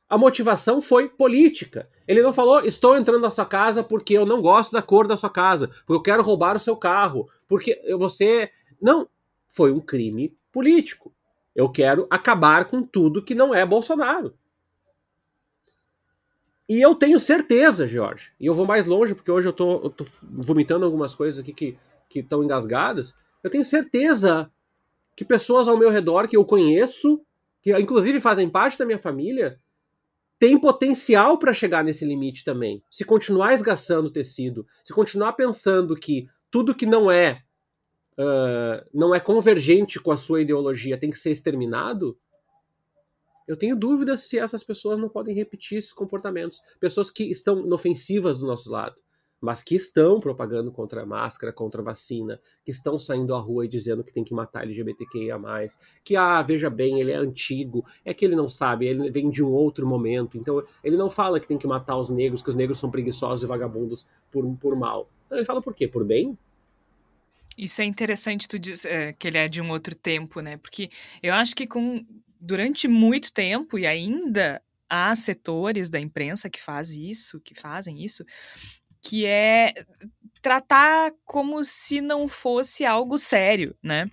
A 0.07 0.17
motivação 0.17 0.81
foi 0.81 1.09
política. 1.09 1.89
Ele 2.07 2.21
não 2.21 2.31
falou, 2.31 2.59
estou 2.61 2.95
entrando 2.95 3.21
na 3.21 3.31
sua 3.31 3.45
casa 3.45 3.83
porque 3.83 4.13
eu 4.13 4.25
não 4.25 4.41
gosto 4.41 4.71
da 4.71 4.81
cor 4.81 5.07
da 5.07 5.17
sua 5.17 5.29
casa, 5.29 5.67
porque 5.67 5.93
eu 5.93 6.01
quero 6.01 6.23
roubar 6.23 6.55
o 6.55 6.59
seu 6.59 6.75
carro, 6.75 7.27
porque 7.47 7.81
você. 7.97 8.51
Não. 8.81 9.07
Foi 9.47 9.71
um 9.71 9.79
crime 9.79 10.35
político. 10.51 11.14
Eu 11.55 11.69
quero 11.69 12.05
acabar 12.09 12.65
com 12.65 12.83
tudo 12.83 13.23
que 13.23 13.33
não 13.33 13.55
é 13.55 13.65
Bolsonaro. 13.65 14.35
E 16.67 16.81
eu 16.81 16.95
tenho 16.95 17.19
certeza, 17.19 17.87
Jorge, 17.87 18.31
e 18.39 18.47
eu 18.47 18.53
vou 18.53 18.65
mais 18.65 18.87
longe, 18.87 19.13
porque 19.13 19.31
hoje 19.31 19.47
eu 19.47 19.53
tô, 19.53 19.83
eu 19.83 19.89
tô 19.89 20.03
vomitando 20.23 20.83
algumas 20.83 21.13
coisas 21.13 21.39
aqui 21.39 21.77
que 22.09 22.19
estão 22.19 22.43
engasgadas. 22.43 23.15
Eu 23.43 23.49
tenho 23.49 23.63
certeza 23.63 24.51
que 25.15 25.23
pessoas 25.23 25.67
ao 25.67 25.77
meu 25.77 25.89
redor 25.89 26.27
que 26.27 26.35
eu 26.35 26.43
conheço, 26.43 27.21
que 27.61 27.71
inclusive 27.77 28.19
fazem 28.19 28.49
parte 28.49 28.77
da 28.77 28.85
minha 28.85 28.97
família, 28.97 29.59
têm 30.37 30.59
potencial 30.59 31.37
para 31.37 31.53
chegar 31.53 31.83
nesse 31.83 32.03
limite 32.03 32.43
também. 32.43 32.83
Se 32.89 33.05
continuar 33.05 33.53
esgaçando 33.53 34.07
o 34.07 34.11
tecido, 34.11 34.65
se 34.83 34.91
continuar 34.91 35.33
pensando 35.33 35.95
que 35.95 36.27
tudo 36.51 36.75
que 36.75 36.85
não 36.85 37.09
é 37.09 37.44
uh, 38.19 38.85
não 38.93 39.13
é 39.13 39.19
convergente 39.19 39.99
com 39.99 40.11
a 40.11 40.17
sua 40.17 40.41
ideologia, 40.41 40.97
tem 40.97 41.09
que 41.09 41.19
ser 41.19 41.31
exterminado, 41.31 42.17
eu 43.47 43.55
tenho 43.55 43.75
dúvidas 43.75 44.21
se 44.21 44.39
essas 44.39 44.63
pessoas 44.63 44.97
não 44.97 45.07
podem 45.07 45.35
repetir 45.35 45.77
esses 45.77 45.93
comportamentos. 45.93 46.61
Pessoas 46.79 47.11
que 47.11 47.29
estão 47.29 47.59
inofensivas 47.59 48.39
do 48.39 48.47
nosso 48.47 48.71
lado, 48.71 48.99
mas 49.39 49.61
que 49.61 49.75
estão 49.75 50.19
propagando 50.19 50.71
contra 50.71 51.03
a 51.03 51.05
máscara, 51.05 51.53
contra 51.53 51.81
a 51.81 51.83
vacina, 51.83 52.39
que 52.63 52.71
estão 52.71 52.97
saindo 52.97 53.35
à 53.35 53.39
rua 53.39 53.65
e 53.65 53.67
dizendo 53.67 54.03
que 54.03 54.11
tem 54.11 54.23
que 54.23 54.33
matar 54.33 54.63
LGBTQIA, 54.63 55.37
que, 56.03 56.15
ah, 56.15 56.41
veja 56.41 56.69
bem, 56.71 56.99
ele 56.99 57.11
é 57.11 57.17
antigo, 57.17 57.85
é 58.03 58.13
que 58.13 58.25
ele 58.25 58.35
não 58.35 58.49
sabe, 58.49 58.87
ele 58.87 59.11
vem 59.11 59.29
de 59.29 59.43
um 59.43 59.51
outro 59.51 59.85
momento, 59.85 60.37
então 60.37 60.63
ele 60.83 60.97
não 60.97 61.09
fala 61.09 61.39
que 61.39 61.47
tem 61.47 61.57
que 61.57 61.67
matar 61.67 61.97
os 61.97 62.09
negros, 62.09 62.41
que 62.41 62.49
os 62.49 62.55
negros 62.55 62.79
são 62.79 62.89
preguiçosos 62.89 63.43
e 63.43 63.47
vagabundos 63.47 64.07
por, 64.31 64.43
por 64.57 64.75
mal. 64.75 65.07
Então, 65.27 65.37
ele 65.37 65.45
fala 65.45 65.61
por 65.61 65.75
quê? 65.75 65.87
Por 65.87 66.03
bem? 66.03 66.35
Isso 67.57 67.81
é 67.81 67.85
interessante 67.85 68.47
tu 68.47 68.59
dizer 68.59 68.91
é, 68.91 69.13
que 69.13 69.27
ele 69.27 69.37
é 69.37 69.47
de 69.47 69.61
um 69.61 69.69
outro 69.69 69.95
tempo, 69.95 70.41
né? 70.41 70.57
Porque 70.57 70.89
eu 71.23 71.33
acho 71.33 71.55
que 71.55 71.65
com 71.65 72.05
durante 72.39 72.87
muito 72.87 73.33
tempo 73.33 73.79
e 73.79 73.87
ainda 73.87 74.61
há 74.89 75.15
setores 75.15 75.89
da 75.89 75.99
imprensa 75.99 76.49
que 76.49 76.61
fazem 76.61 77.09
isso, 77.09 77.39
que 77.39 77.55
fazem 77.55 78.03
isso, 78.03 78.23
que 79.01 79.25
é 79.25 79.73
tratar 80.41 81.11
como 81.23 81.63
se 81.63 82.01
não 82.01 82.27
fosse 82.27 82.85
algo 82.85 83.17
sério, 83.17 83.75
né? 83.81 84.09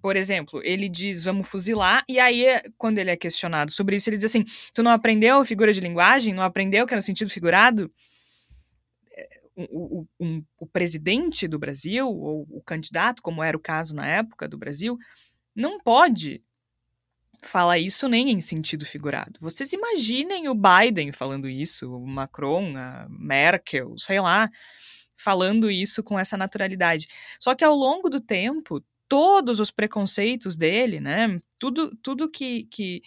Por 0.00 0.16
exemplo, 0.16 0.60
ele 0.64 0.88
diz 0.88 1.24
vamos 1.24 1.48
fuzilar, 1.48 2.04
e 2.08 2.18
aí, 2.18 2.46
quando 2.78 2.98
ele 2.98 3.10
é 3.10 3.16
questionado 3.16 3.72
sobre 3.72 3.96
isso, 3.96 4.08
ele 4.08 4.16
diz 4.16 4.26
assim: 4.26 4.44
tu 4.72 4.82
não 4.82 4.90
aprendeu 4.90 5.44
figura 5.44 5.72
de 5.72 5.80
linguagem? 5.80 6.32
Não 6.32 6.42
aprendeu 6.42 6.86
que 6.86 6.94
era 6.94 6.98
no 6.98 7.02
sentido 7.02 7.30
figurado? 7.30 7.92
O, 9.56 10.06
um, 10.20 10.44
o 10.58 10.66
presidente 10.66 11.48
do 11.48 11.58
Brasil, 11.58 12.06
ou 12.06 12.46
o 12.50 12.62
candidato, 12.62 13.22
como 13.22 13.42
era 13.42 13.56
o 13.56 13.60
caso 13.60 13.96
na 13.96 14.06
época 14.06 14.46
do 14.46 14.58
Brasil, 14.58 14.98
não 15.54 15.80
pode 15.80 16.42
falar 17.42 17.78
isso 17.78 18.08
nem 18.08 18.30
em 18.30 18.40
sentido 18.40 18.84
figurado. 18.84 19.38
Vocês 19.40 19.72
imaginem 19.72 20.48
o 20.48 20.54
Biden 20.54 21.12
falando 21.12 21.48
isso, 21.48 21.94
o 21.94 22.06
Macron, 22.06 22.76
a 22.76 23.06
Merkel, 23.08 23.94
sei 23.98 24.20
lá, 24.20 24.50
falando 25.16 25.70
isso 25.70 26.02
com 26.02 26.18
essa 26.18 26.36
naturalidade. 26.36 27.08
Só 27.40 27.54
que 27.54 27.64
ao 27.64 27.74
longo 27.74 28.08
do 28.08 28.20
tempo, 28.20 28.84
todos 29.08 29.60
os 29.60 29.70
preconceitos 29.70 30.56
dele, 30.56 31.00
né, 31.00 31.40
tudo, 31.58 31.96
tudo 32.02 32.30
que, 32.30 32.64
que, 32.64 33.02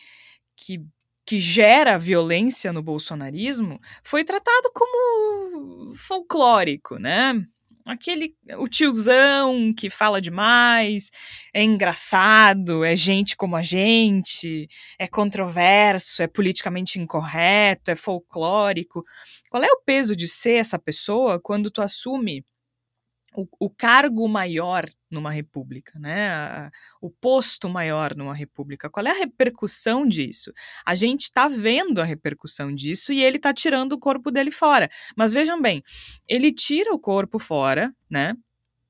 que 0.55 0.83
que 1.29 1.37
gera 1.37 1.99
violência 1.99 2.73
no 2.73 2.81
bolsonarismo 2.81 3.79
foi 4.01 4.23
tratado 4.23 4.71
como 4.73 5.93
folclórico, 5.95 6.97
né? 6.97 7.45
Aquele 7.85 8.33
o 8.57 8.67
tiozão 8.67 9.71
que 9.71 9.91
fala 9.91 10.19
demais, 10.19 11.11
é 11.53 11.61
engraçado, 11.61 12.83
é 12.83 12.95
gente 12.95 13.37
como 13.37 13.55
a 13.55 13.61
gente, 13.61 14.67
é 14.97 15.07
controverso, 15.07 16.23
é 16.23 16.27
politicamente 16.27 16.99
incorreto, 16.99 17.91
é 17.91 17.95
folclórico. 17.95 19.05
Qual 19.51 19.63
é 19.63 19.67
o 19.67 19.81
peso 19.85 20.15
de 20.15 20.27
ser 20.27 20.55
essa 20.55 20.79
pessoa 20.79 21.39
quando 21.39 21.69
tu 21.69 21.79
assume 21.79 22.43
o, 23.35 23.47
o, 23.59 23.69
cargo 23.69 24.27
maior 24.27 24.85
numa 25.09 25.31
república, 25.31 25.99
né? 25.99 26.69
O 27.01 27.09
posto 27.09 27.69
maior 27.69 28.15
numa 28.15 28.33
república. 28.33 28.89
Qual 28.89 29.05
é 29.05 29.11
a 29.11 29.19
repercussão 29.19 30.07
disso? 30.07 30.51
A 30.85 30.95
gente 30.95 31.23
está 31.23 31.47
vendo 31.47 32.01
a 32.01 32.03
repercussão 32.03 32.73
disso 32.73 33.13
e 33.13 33.23
ele 33.23 33.37
está 33.37 33.53
tirando 33.53 33.93
o 33.93 33.99
corpo 33.99 34.31
dele 34.31 34.51
fora. 34.51 34.89
Mas 35.15 35.33
vejam 35.33 35.61
bem, 35.61 35.83
ele 36.27 36.51
tira 36.51 36.93
o 36.93 36.99
corpo 36.99 37.39
fora, 37.39 37.93
né? 38.09 38.35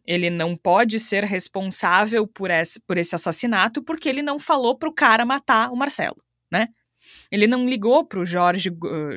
Ele 0.06 0.30
não 0.30 0.58
pode 0.58 1.00
ser 1.00 1.24
responsável 1.24 2.26
por 2.26 2.50
esse, 2.50 2.80
por 2.82 2.98
esse 2.98 3.14
assassinato 3.14 3.84
porque 3.84 4.10
ele 4.10 4.24
não 4.24 4.40
falou 4.40 4.76
para 4.78 4.90
o 4.90 4.94
cara 4.94 5.24
matar 5.26 5.72
o 5.72 5.76
Marcelo, 5.76 6.18
né? 6.52 6.68
Ele 7.32 7.48
não 7.48 7.68
ligou 7.68 8.06
para 8.06 8.20
o 8.20 8.26
Jorge, 8.26 8.72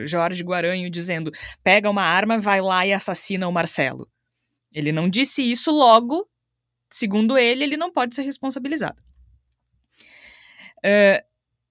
Jorge 0.04 0.42
Guaranho 0.42 0.90
dizendo: 0.90 1.30
pega 1.62 1.88
uma 1.88 2.02
arma, 2.02 2.38
vai 2.38 2.60
lá 2.60 2.86
e 2.86 2.92
assassina 2.92 3.48
o 3.48 3.52
Marcelo. 3.52 4.08
Ele 4.72 4.92
não 4.92 5.08
disse 5.08 5.42
isso, 5.42 5.70
logo, 5.70 6.28
segundo 6.90 7.36
ele, 7.36 7.64
ele 7.64 7.76
não 7.76 7.92
pode 7.92 8.14
ser 8.14 8.22
responsabilizado. 8.22 9.02
Uh, 10.78 11.22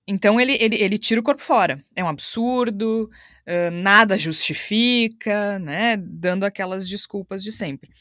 então 0.07 0.39
ele, 0.39 0.57
ele, 0.59 0.75
ele 0.75 0.97
tira 0.97 1.19
o 1.19 1.23
corpo 1.23 1.41
fora. 1.41 1.83
É 1.95 2.03
um 2.03 2.07
absurdo, 2.07 3.09
uh, 3.47 3.71
nada 3.71 4.17
justifica, 4.17 5.59
né? 5.59 5.97
Dando 5.97 6.45
aquelas 6.45 6.87
desculpas 6.87 7.43
de 7.43 7.51
sempre. 7.51 7.91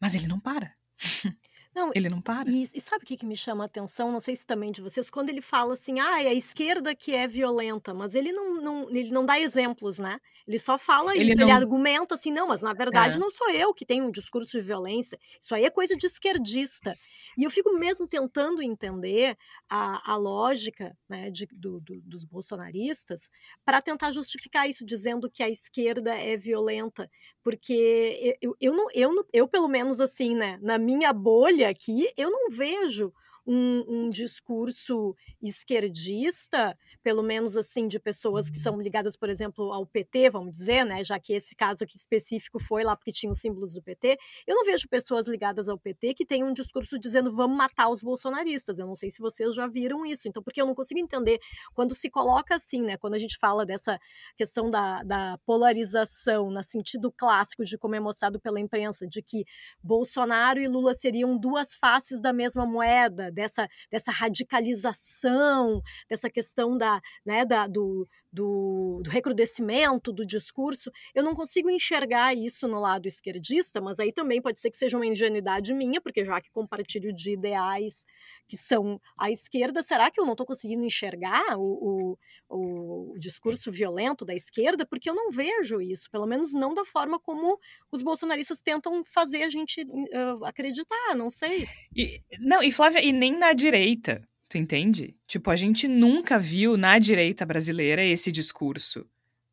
Mas 0.00 0.14
ele 0.14 0.26
não 0.26 0.38
para. 0.38 0.72
Não, 1.78 1.92
ele 1.94 2.08
não 2.08 2.20
para. 2.20 2.50
E, 2.50 2.62
e 2.74 2.80
sabe 2.80 3.04
o 3.04 3.06
que, 3.06 3.16
que 3.16 3.24
me 3.24 3.36
chama 3.36 3.64
a 3.64 3.66
atenção? 3.66 4.10
Não 4.10 4.20
sei 4.20 4.34
se 4.34 4.44
também 4.44 4.72
de 4.72 4.82
vocês, 4.82 5.08
quando 5.08 5.28
ele 5.28 5.40
fala 5.40 5.74
assim, 5.74 6.00
ah, 6.00 6.22
é 6.22 6.28
a 6.28 6.34
esquerda 6.34 6.94
que 6.94 7.14
é 7.14 7.28
violenta, 7.28 7.94
mas 7.94 8.14
ele 8.14 8.32
não, 8.32 8.60
não, 8.60 8.90
ele 8.90 9.10
não 9.10 9.24
dá 9.24 9.38
exemplos, 9.38 9.98
né? 9.98 10.20
Ele 10.46 10.58
só 10.58 10.78
fala 10.78 11.14
ele 11.14 11.32
isso, 11.32 11.40
não... 11.40 11.46
ele 11.46 11.52
argumenta 11.52 12.14
assim, 12.14 12.32
não, 12.32 12.48
mas 12.48 12.62
na 12.62 12.72
verdade 12.72 13.16
é. 13.16 13.20
não 13.20 13.30
sou 13.30 13.50
eu 13.50 13.72
que 13.72 13.84
tenho 13.84 14.06
um 14.06 14.10
discurso 14.10 14.58
de 14.58 14.64
violência, 14.64 15.18
isso 15.38 15.54
aí 15.54 15.64
é 15.64 15.70
coisa 15.70 15.94
de 15.94 16.06
esquerdista. 16.06 16.96
E 17.36 17.44
eu 17.44 17.50
fico 17.50 17.72
mesmo 17.78 18.08
tentando 18.08 18.62
entender 18.62 19.36
a, 19.68 20.12
a 20.12 20.16
lógica 20.16 20.96
né, 21.08 21.30
de, 21.30 21.46
do, 21.52 21.78
do, 21.80 22.00
dos 22.00 22.24
bolsonaristas 22.24 23.28
para 23.64 23.82
tentar 23.82 24.10
justificar 24.10 24.68
isso, 24.68 24.84
dizendo 24.84 25.30
que 25.30 25.42
a 25.42 25.48
esquerda 25.48 26.14
é 26.14 26.36
violenta, 26.36 27.10
porque 27.42 28.38
eu, 28.40 28.56
eu, 28.60 28.72
não, 28.72 28.88
eu, 28.92 29.28
eu, 29.32 29.46
pelo 29.46 29.68
menos 29.68 30.00
assim, 30.00 30.34
né, 30.34 30.58
na 30.62 30.78
minha 30.78 31.12
bolha 31.12 31.67
aqui, 31.68 32.10
eu 32.16 32.30
não 32.30 32.50
vejo 32.50 33.12
um, 33.48 33.84
um, 33.88 34.10
discurso 34.10 35.16
esquerdista, 35.40 36.76
pelo 37.02 37.22
menos 37.22 37.56
assim, 37.56 37.88
de 37.88 37.98
pessoas 37.98 38.50
que 38.50 38.58
são 38.58 38.78
ligadas, 38.78 39.16
por 39.16 39.30
exemplo, 39.30 39.72
ao 39.72 39.86
PT, 39.86 40.28
vamos 40.28 40.54
dizer, 40.56 40.84
né? 40.84 41.02
Já 41.02 41.18
que 41.18 41.32
esse 41.32 41.56
caso 41.56 41.82
aqui 41.82 41.96
específico 41.96 42.58
foi 42.58 42.84
lá 42.84 42.94
porque 42.94 43.10
tinha 43.10 43.32
os 43.32 43.40
símbolos 43.40 43.72
do 43.72 43.82
PT. 43.82 44.18
Eu 44.46 44.54
não 44.54 44.66
vejo 44.66 44.86
pessoas 44.86 45.26
ligadas 45.26 45.66
ao 45.66 45.78
PT 45.78 46.12
que 46.12 46.26
tenham 46.26 46.48
um 46.48 46.52
discurso 46.52 46.98
dizendo 46.98 47.34
vamos 47.34 47.56
matar 47.56 47.88
os 47.88 48.02
bolsonaristas. 48.02 48.78
Eu 48.78 48.86
não 48.86 48.94
sei 48.94 49.10
se 49.10 49.22
vocês 49.22 49.54
já 49.54 49.66
viram 49.66 50.04
isso. 50.04 50.28
Então, 50.28 50.42
porque 50.42 50.60
eu 50.60 50.66
não 50.66 50.74
consigo 50.74 51.00
entender 51.00 51.40
quando 51.72 51.94
se 51.94 52.10
coloca 52.10 52.54
assim, 52.54 52.82
né? 52.82 52.98
Quando 52.98 53.14
a 53.14 53.18
gente 53.18 53.38
fala 53.38 53.64
dessa 53.64 53.98
questão 54.36 54.70
da, 54.70 55.02
da 55.02 55.38
polarização, 55.46 56.50
no 56.50 56.62
sentido 56.62 57.10
clássico 57.10 57.64
de 57.64 57.78
como 57.78 57.94
é 57.94 58.00
mostrado 58.00 58.38
pela 58.38 58.60
imprensa, 58.60 59.06
de 59.06 59.22
que 59.22 59.46
Bolsonaro 59.82 60.60
e 60.60 60.68
Lula 60.68 60.92
seriam 60.92 61.38
duas 61.38 61.74
faces 61.74 62.20
da 62.20 62.32
mesma 62.32 62.66
moeda, 62.66 63.32
dessa, 63.38 63.68
dessa 63.90 64.10
radicalização, 64.10 65.80
dessa 66.08 66.28
questão 66.28 66.76
da, 66.76 67.00
né, 67.24 67.44
da, 67.44 67.68
do, 67.68 68.08
do, 68.32 69.00
do, 69.02 69.10
recrudescimento 69.10 70.12
do 70.12 70.24
discurso, 70.26 70.90
eu 71.14 71.22
não 71.22 71.34
consigo 71.34 71.70
enxergar 71.70 72.34
isso 72.34 72.68
no 72.68 72.78
lado 72.78 73.06
esquerdista, 73.06 73.80
mas 73.80 73.98
aí 73.98 74.12
também 74.12 74.40
pode 74.40 74.60
ser 74.60 74.70
que 74.70 74.76
seja 74.76 74.96
uma 74.96 75.06
ingenuidade 75.06 75.72
minha, 75.72 76.00
porque 76.00 76.24
já 76.24 76.40
que 76.40 76.50
compartilho 76.50 77.12
de 77.12 77.32
ideais 77.32 78.04
que 78.46 78.56
são 78.56 79.00
à 79.16 79.30
esquerda, 79.30 79.82
será 79.82 80.10
que 80.10 80.20
eu 80.20 80.24
não 80.24 80.32
estou 80.32 80.46
conseguindo 80.46 80.84
enxergar 80.84 81.58
o, 81.58 82.16
o, 82.48 83.12
o, 83.12 83.18
discurso 83.18 83.72
violento 83.72 84.24
da 84.24 84.34
esquerda? 84.34 84.84
Porque 84.84 85.08
eu 85.08 85.14
não 85.14 85.30
vejo 85.30 85.80
isso, 85.80 86.10
pelo 86.10 86.26
menos 86.26 86.52
não 86.52 86.74
da 86.74 86.84
forma 86.84 87.18
como 87.18 87.58
os 87.90 88.02
bolsonaristas 88.02 88.60
tentam 88.60 89.02
fazer 89.04 89.42
a 89.42 89.50
gente 89.50 89.82
uh, 89.82 90.44
acreditar, 90.44 91.14
não 91.16 91.30
sei. 91.30 91.66
E, 91.96 92.20
não, 92.38 92.62
e 92.62 92.70
Flávia, 92.70 93.02
e 93.02 93.12
nem 93.12 93.32
na 93.36 93.52
direita. 93.52 94.27
Tu 94.48 94.56
entende? 94.56 95.14
Tipo, 95.26 95.50
a 95.50 95.56
gente 95.56 95.86
nunca 95.86 96.38
viu 96.38 96.76
na 96.76 96.98
direita 96.98 97.44
brasileira 97.44 98.02
esse 98.02 98.32
discurso 98.32 99.06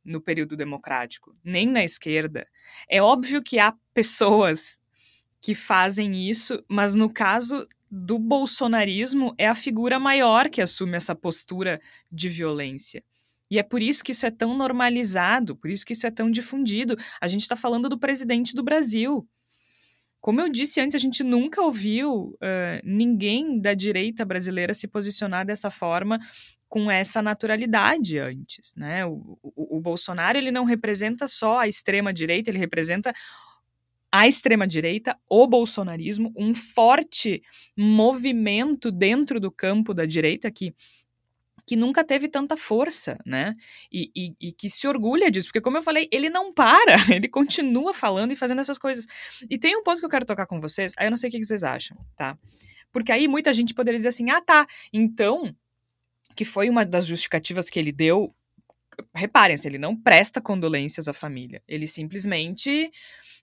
no 0.04 0.22
período 0.22 0.56
democrático, 0.56 1.36
nem 1.44 1.68
na 1.68 1.84
esquerda. 1.84 2.48
É 2.88 3.02
óbvio 3.02 3.42
que 3.42 3.60
há 3.60 3.74
pessoas 3.94 4.78
que 5.42 5.54
fazem 5.54 6.30
isso, 6.30 6.64
mas 6.68 6.96
no 6.96 7.10
caso 7.10 7.68
do 7.92 8.18
bolsonarismo 8.18 9.34
é 9.38 9.48
a 9.48 9.56
figura 9.56 10.00
maior 10.00 10.50
que 10.50 10.62
assume 10.62 10.96
essa 10.96 11.16
postura 11.16 11.82
de 12.12 12.30
violência. 12.30 13.04
E 13.50 13.60
é 13.60 13.64
por 13.64 13.82
isso 13.82 14.04
que 14.04 14.12
isso 14.12 14.26
é 14.26 14.32
tão 14.32 14.58
normalizado, 14.58 15.56
por 15.56 15.70
isso 15.70 15.86
que 15.86 15.94
isso 15.94 16.08
é 16.08 16.12
tão 16.12 16.32
difundido. 16.32 16.98
A 17.22 17.28
gente 17.28 17.42
está 17.42 17.56
falando 17.56 17.88
do 17.90 17.98
presidente 17.98 18.56
do 18.56 18.64
Brasil. 18.64 19.28
Como 20.26 20.42
eu 20.42 20.50
disse 20.50 20.82
antes, 20.82 20.96
a 20.96 20.98
gente 20.98 21.24
nunca 21.24 21.62
ouviu 21.62 22.36
uh, 22.42 22.82
ninguém 22.84 23.62
da 23.62 23.76
direita 23.76 24.26
brasileira 24.26 24.74
se 24.74 24.88
posicionar 24.88 25.46
dessa 25.46 25.70
forma 25.70 26.20
com 26.68 26.90
essa 26.90 27.22
naturalidade 27.22 28.18
antes, 28.18 28.74
né? 28.76 29.06
O, 29.06 29.38
o, 29.44 29.78
o 29.78 29.80
Bolsonaro 29.80 30.36
ele 30.36 30.50
não 30.50 30.66
representa 30.66 31.28
só 31.28 31.60
a 31.60 31.68
extrema 31.68 32.12
direita, 32.12 32.50
ele 32.50 32.58
representa 32.58 33.14
a 34.12 34.28
extrema-direita, 34.28 35.16
o 35.30 35.46
bolsonarismo, 35.46 36.34
um 36.36 36.56
forte 36.56 37.44
movimento 37.78 38.92
dentro 38.92 39.40
do 39.40 39.52
campo 39.52 39.94
da 39.94 40.08
direita 40.08 40.50
que 40.50 40.74
que 41.66 41.76
nunca 41.76 42.04
teve 42.04 42.28
tanta 42.28 42.56
força, 42.56 43.18
né? 43.26 43.56
E, 43.92 44.12
e, 44.16 44.36
e, 44.40 44.52
que 44.52 44.70
se 44.70 44.88
orgulha 44.88 45.32
disso, 45.32 45.48
porque, 45.48 45.62
como 45.62 45.78
eu 45.78 45.82
falei, 45.82 46.08
ele 46.12 46.30
não 46.30 46.54
para, 46.54 46.96
ele 47.14 47.28
continua 47.28 47.94
falando 47.94 48.32
e 48.32 48.36
fazendo 48.36 48.62
essas 48.62 48.78
coisas. 48.78 49.08
E 49.50 49.58
tem 49.58 49.76
um 49.76 49.84
ponto 49.84 50.00
que 50.00 50.06
eu 50.06 50.10
quero 50.10 50.26
tocar 50.26 50.46
com 50.46 50.60
vocês, 50.60 50.94
aí 50.98 51.08
eu 51.08 51.10
não 51.10 51.18
sei 51.18 51.30
o 51.30 51.34
que 51.34 51.44
vocês 51.44 51.64
acham, 51.64 51.98
tá? 52.16 52.38
Porque 52.92 53.12
aí 53.12 53.28
muita 53.28 53.52
gente 53.52 53.74
poderia 53.74 53.98
dizer 53.98 54.10
assim: 54.10 54.30
ah, 54.30 54.42
tá, 54.42 54.66
então, 54.94 55.56
que 56.36 56.46
foi 56.46 56.70
uma 56.70 56.86
das 56.86 57.06
justificativas 57.06 57.70
que 57.70 57.80
ele 57.80 57.92
deu. 57.92 58.34
Reparem, 59.14 59.58
ele 59.66 59.78
não 59.78 59.94
presta 59.94 60.40
condolências 60.40 61.10
à 61.10 61.14
família, 61.14 61.62
ele 61.68 61.86
simplesmente 61.86 62.90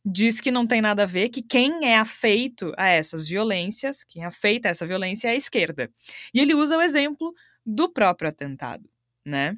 diz 0.05 0.41
que 0.41 0.51
não 0.51 0.67
tem 0.67 0.81
nada 0.81 1.05
a 1.05 1.07
ver, 1.07 1.29
que 1.29 1.43
quem 1.43 1.87
é 1.87 1.97
afeito 1.97 2.73
a 2.77 2.89
essas 2.89 3.29
violências, 3.29 4.03
quem 4.03 4.23
é 4.23 4.27
afeita 4.27 4.69
a 4.69 4.71
essa 4.71 4.87
violência 4.87 5.29
é 5.29 5.33
a 5.33 5.37
esquerda. 5.37 5.91
E 6.35 6.41
ele 6.41 6.55
usa 6.55 6.77
o 6.77 6.83
exemplo 6.83 7.33
do 7.65 7.89
próprio 7.89 8.29
atentado, 8.29 8.89
né? 9.25 9.57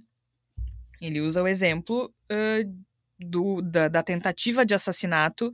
Ele 1.00 1.20
usa 1.20 1.42
o 1.42 1.48
exemplo 1.48 2.12
uh, 2.30 2.84
do, 3.18 3.61
da, 3.62 3.88
da 3.88 4.02
tentativa 4.02 4.64
de 4.64 4.74
assassinato 4.74 5.52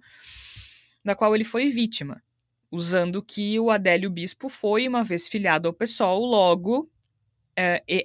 da 1.05 1.15
qual 1.15 1.35
ele 1.35 1.45
foi 1.45 1.69
vítima, 1.69 2.23
usando 2.71 3.23
que 3.23 3.59
o 3.59 3.71
Adélio 3.71 4.11
Bispo 4.11 4.49
foi 4.49 4.87
uma 4.87 5.03
vez 5.03 5.29
filiado 5.29 5.69
ao 5.69 5.75
PSOL, 5.75 6.25
logo 6.25 6.91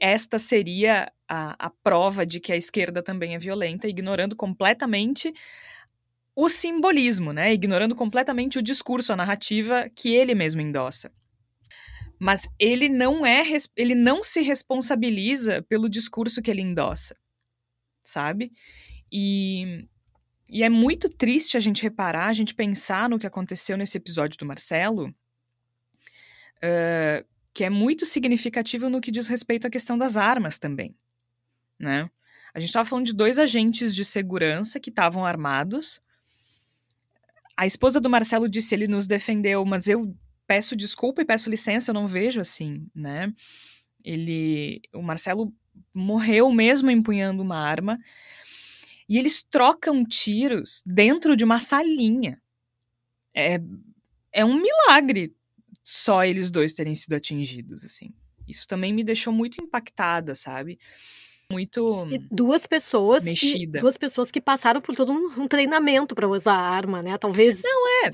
esta 0.02 0.38
seria 0.38 1.10
a, 1.30 1.68
a 1.68 1.70
prova 1.70 2.26
de 2.26 2.42
que 2.42 2.52
a 2.52 2.58
esquerda 2.58 3.02
também 3.02 3.36
é 3.36 3.40
violenta, 3.40 3.88
ignorando 3.88 4.36
completamente 4.36 5.34
o 6.36 6.50
simbolismo, 6.50 7.32
né? 7.32 7.54
Ignorando 7.54 7.96
completamente 7.96 8.60
o 8.60 8.62
discurso, 8.62 9.14
a 9.14 9.16
narrativa 9.16 9.90
que 9.96 10.14
ele 10.14 10.36
mesmo 10.36 10.60
endossa 10.60 11.10
mas 12.26 12.50
ele 12.58 12.90
não 12.90 13.24
é 13.24 13.44
ele 13.76 13.94
não 13.94 14.24
se 14.24 14.42
responsabiliza 14.42 15.62
pelo 15.70 15.88
discurso 15.88 16.42
que 16.42 16.50
ele 16.50 16.64
endossa, 16.64 17.16
sabe? 18.04 18.52
E, 19.12 19.88
e 20.50 20.64
é 20.64 20.70
muito 20.70 21.08
triste 21.08 21.56
a 21.56 21.60
gente 21.60 21.84
reparar, 21.84 22.26
a 22.26 22.34
gente 22.34 22.56
pensar 22.56 23.08
no 23.08 23.20
que 23.20 23.28
aconteceu 23.28 23.78
nesse 23.78 24.00
episódio 24.00 24.40
do 24.40 24.46
Marcelo, 24.46 25.10
uh, 26.64 27.24
que 27.54 27.64
é 27.64 27.70
muito 27.70 28.08
significativo 28.08 28.90
no 28.90 29.02
que 29.02 29.12
diz 29.12 29.28
respeito 29.28 29.68
à 29.68 29.70
questão 29.70 29.96
das 29.96 30.18
armas 30.18 30.58
também, 30.58 30.96
né? 31.80 32.10
A 32.56 32.60
gente 32.60 32.70
estava 32.70 32.90
falando 32.90 33.06
de 33.06 33.14
dois 33.14 33.38
agentes 33.38 33.94
de 33.94 34.04
segurança 34.04 34.80
que 34.80 34.90
estavam 34.90 35.24
armados. 35.24 36.02
A 37.56 37.68
esposa 37.68 38.02
do 38.02 38.10
Marcelo 38.10 38.50
disse 38.50 38.74
ele 38.74 38.88
nos 38.88 39.06
defendeu, 39.06 39.64
mas 39.64 39.88
eu 39.88 40.18
peço 40.48 40.76
desculpa 40.76 41.22
e 41.22 41.26
peço 41.26 41.50
licença, 41.50 41.92
eu 41.92 41.94
não 41.94 42.08
vejo 42.08 42.40
assim, 42.40 42.88
né? 42.94 43.34
Ele, 44.04 44.82
o 44.94 45.02
Marcelo 45.02 45.54
morreu 45.94 46.52
mesmo 46.52 46.92
empunhando 46.92 47.42
uma 47.42 47.58
arma 47.58 48.00
e 49.08 49.18
eles 49.18 49.44
trocam 49.44 50.04
tiros 50.04 50.82
dentro 50.86 51.36
de 51.36 51.44
uma 51.44 51.60
salinha. 51.60 52.42
É, 53.36 53.60
é 54.32 54.46
um 54.46 54.60
milagre 54.62 55.36
só 55.84 56.24
eles 56.24 56.50
dois 56.50 56.74
terem 56.74 56.96
sido 56.96 57.14
atingidos, 57.14 57.84
assim. 57.84 58.14
Isso 58.48 58.68
também 58.68 58.94
me 58.94 59.04
deixou 59.04 59.34
muito 59.34 59.64
impactada, 59.64 60.34
sabe? 60.34 60.80
Muito 61.52 62.08
e 62.10 62.18
duas 62.32 62.66
pessoas 62.66 63.24
mexida. 63.24 63.78
que 63.78 63.82
duas 63.82 63.98
pessoas 63.98 64.32
que 64.32 64.42
passaram 64.42 64.82
por 64.82 64.96
todo 64.96 65.12
um, 65.12 65.44
um 65.44 65.48
treinamento 65.48 66.16
para 66.16 66.28
usar 66.28 66.56
a 66.56 66.70
arma, 66.70 67.02
né? 67.02 67.18
Talvez 67.18 67.62
Não 67.64 68.06
é. 68.06 68.12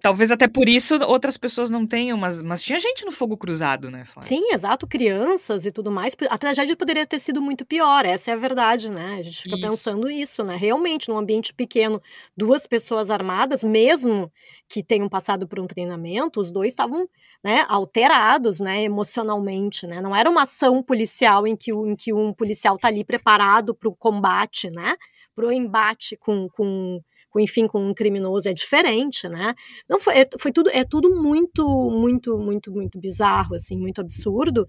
Talvez 0.00 0.30
até 0.30 0.48
por 0.48 0.68
isso 0.68 0.94
outras 1.04 1.36
pessoas 1.36 1.70
não 1.70 1.86
tenham, 1.86 2.16
mas, 2.16 2.42
mas 2.42 2.62
tinha 2.62 2.78
gente 2.78 3.04
no 3.04 3.12
fogo 3.12 3.36
cruzado, 3.36 3.90
né, 3.90 4.04
Flávia? 4.04 4.28
Sim, 4.28 4.52
exato, 4.52 4.86
crianças 4.86 5.66
e 5.66 5.72
tudo 5.72 5.90
mais. 5.90 6.16
A 6.28 6.38
tragédia 6.38 6.76
poderia 6.76 7.06
ter 7.06 7.18
sido 7.18 7.42
muito 7.42 7.64
pior, 7.64 8.04
essa 8.06 8.30
é 8.30 8.34
a 8.34 8.36
verdade, 8.36 8.90
né? 8.90 9.16
A 9.18 9.22
gente 9.22 9.42
fica 9.42 9.56
Isso. 9.56 9.66
pensando 9.66 10.10
isso, 10.10 10.42
né? 10.42 10.56
Realmente, 10.56 11.08
num 11.08 11.18
ambiente 11.18 11.52
pequeno, 11.52 12.00
duas 12.36 12.66
pessoas 12.66 13.10
armadas, 13.10 13.62
mesmo 13.62 14.32
que 14.68 14.82
tenham 14.82 15.08
passado 15.08 15.46
por 15.46 15.60
um 15.60 15.66
treinamento, 15.66 16.40
os 16.40 16.50
dois 16.50 16.72
estavam 16.72 17.08
né, 17.42 17.64
alterados, 17.68 18.60
né, 18.60 18.82
emocionalmente, 18.82 19.86
né? 19.86 20.00
Não 20.00 20.14
era 20.14 20.28
uma 20.28 20.42
ação 20.42 20.82
policial 20.82 21.46
em 21.46 21.56
que, 21.56 21.72
em 21.72 21.96
que 21.96 22.12
um 22.12 22.34
policial 22.34 22.69
tá 22.76 22.88
ali 22.88 23.04
preparado 23.04 23.74
para 23.74 23.88
o 23.88 23.94
combate, 23.94 24.68
né? 24.70 24.96
Para 25.34 25.46
o 25.46 25.52
embate 25.52 26.16
com, 26.16 26.48
com, 26.50 27.00
com, 27.30 27.40
enfim, 27.40 27.66
com 27.66 27.88
um 27.88 27.94
criminoso 27.94 28.48
é 28.48 28.52
diferente, 28.52 29.28
né? 29.28 29.54
Não 29.88 29.98
foi, 29.98 30.18
é, 30.18 30.28
foi 30.38 30.52
tudo, 30.52 30.68
é 30.70 30.84
tudo 30.84 31.14
muito, 31.14 31.64
muito, 31.90 32.36
muito, 32.36 32.72
muito 32.72 32.98
bizarro, 32.98 33.54
assim, 33.54 33.76
muito 33.76 34.00
absurdo. 34.00 34.66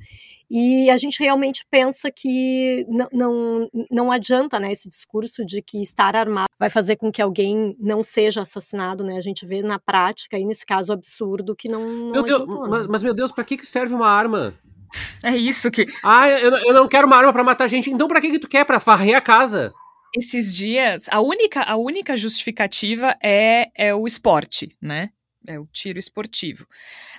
E 0.49 0.89
a 0.89 0.97
gente 0.97 1.19
realmente 1.19 1.65
pensa 1.69 2.11
que 2.11 2.85
não, 2.87 3.07
não, 3.11 3.69
não 3.89 4.11
adianta, 4.11 4.59
né, 4.59 4.71
esse 4.71 4.87
discurso 4.87 5.43
de 5.43 5.61
que 5.61 5.81
estar 5.81 6.15
armado 6.15 6.47
vai 6.59 6.69
fazer 6.69 6.95
com 6.97 7.11
que 7.11 7.21
alguém 7.21 7.75
não 7.79 8.03
seja 8.03 8.41
assassinado, 8.41 9.03
né? 9.03 9.17
A 9.17 9.21
gente 9.21 9.45
vê 9.45 9.63
na 9.63 9.79
prática, 9.79 10.37
e 10.37 10.45
nesse 10.45 10.65
caso 10.65 10.93
absurdo, 10.93 11.55
que 11.55 11.67
não, 11.67 11.87
não 11.87 12.11
Meu 12.11 12.23
Deus, 12.23 12.41
adiantou, 12.41 12.63
né? 12.63 12.69
mas, 12.69 12.87
mas, 12.87 13.03
meu 13.03 13.13
Deus, 13.13 13.31
que, 13.31 13.57
que 13.57 13.65
serve 13.65 13.93
uma 13.93 14.07
arma? 14.07 14.53
É 15.23 15.35
isso 15.35 15.69
que 15.69 15.85
Ah, 16.03 16.27
eu, 16.29 16.51
eu 16.51 16.73
não 16.73 16.87
quero 16.87 17.07
uma 17.07 17.15
arma 17.15 17.31
pra 17.31 17.43
matar 17.43 17.67
gente. 17.67 17.89
Então 17.89 18.07
pra 18.07 18.19
que, 18.19 18.31
que 18.31 18.39
tu 18.39 18.47
quer? 18.47 18.65
Pra 18.65 18.79
varrer 18.79 19.15
a 19.15 19.21
casa? 19.21 19.73
esses 20.15 20.55
dias, 20.55 21.07
a 21.09 21.21
única, 21.21 21.61
a 21.63 21.75
única 21.77 22.17
justificativa 22.17 23.15
é, 23.23 23.71
é 23.75 23.95
o 23.95 24.05
esporte, 24.05 24.75
né? 24.81 25.09
É 25.47 25.59
o 25.59 25.65
tiro 25.67 25.97
esportivo. 25.97 26.67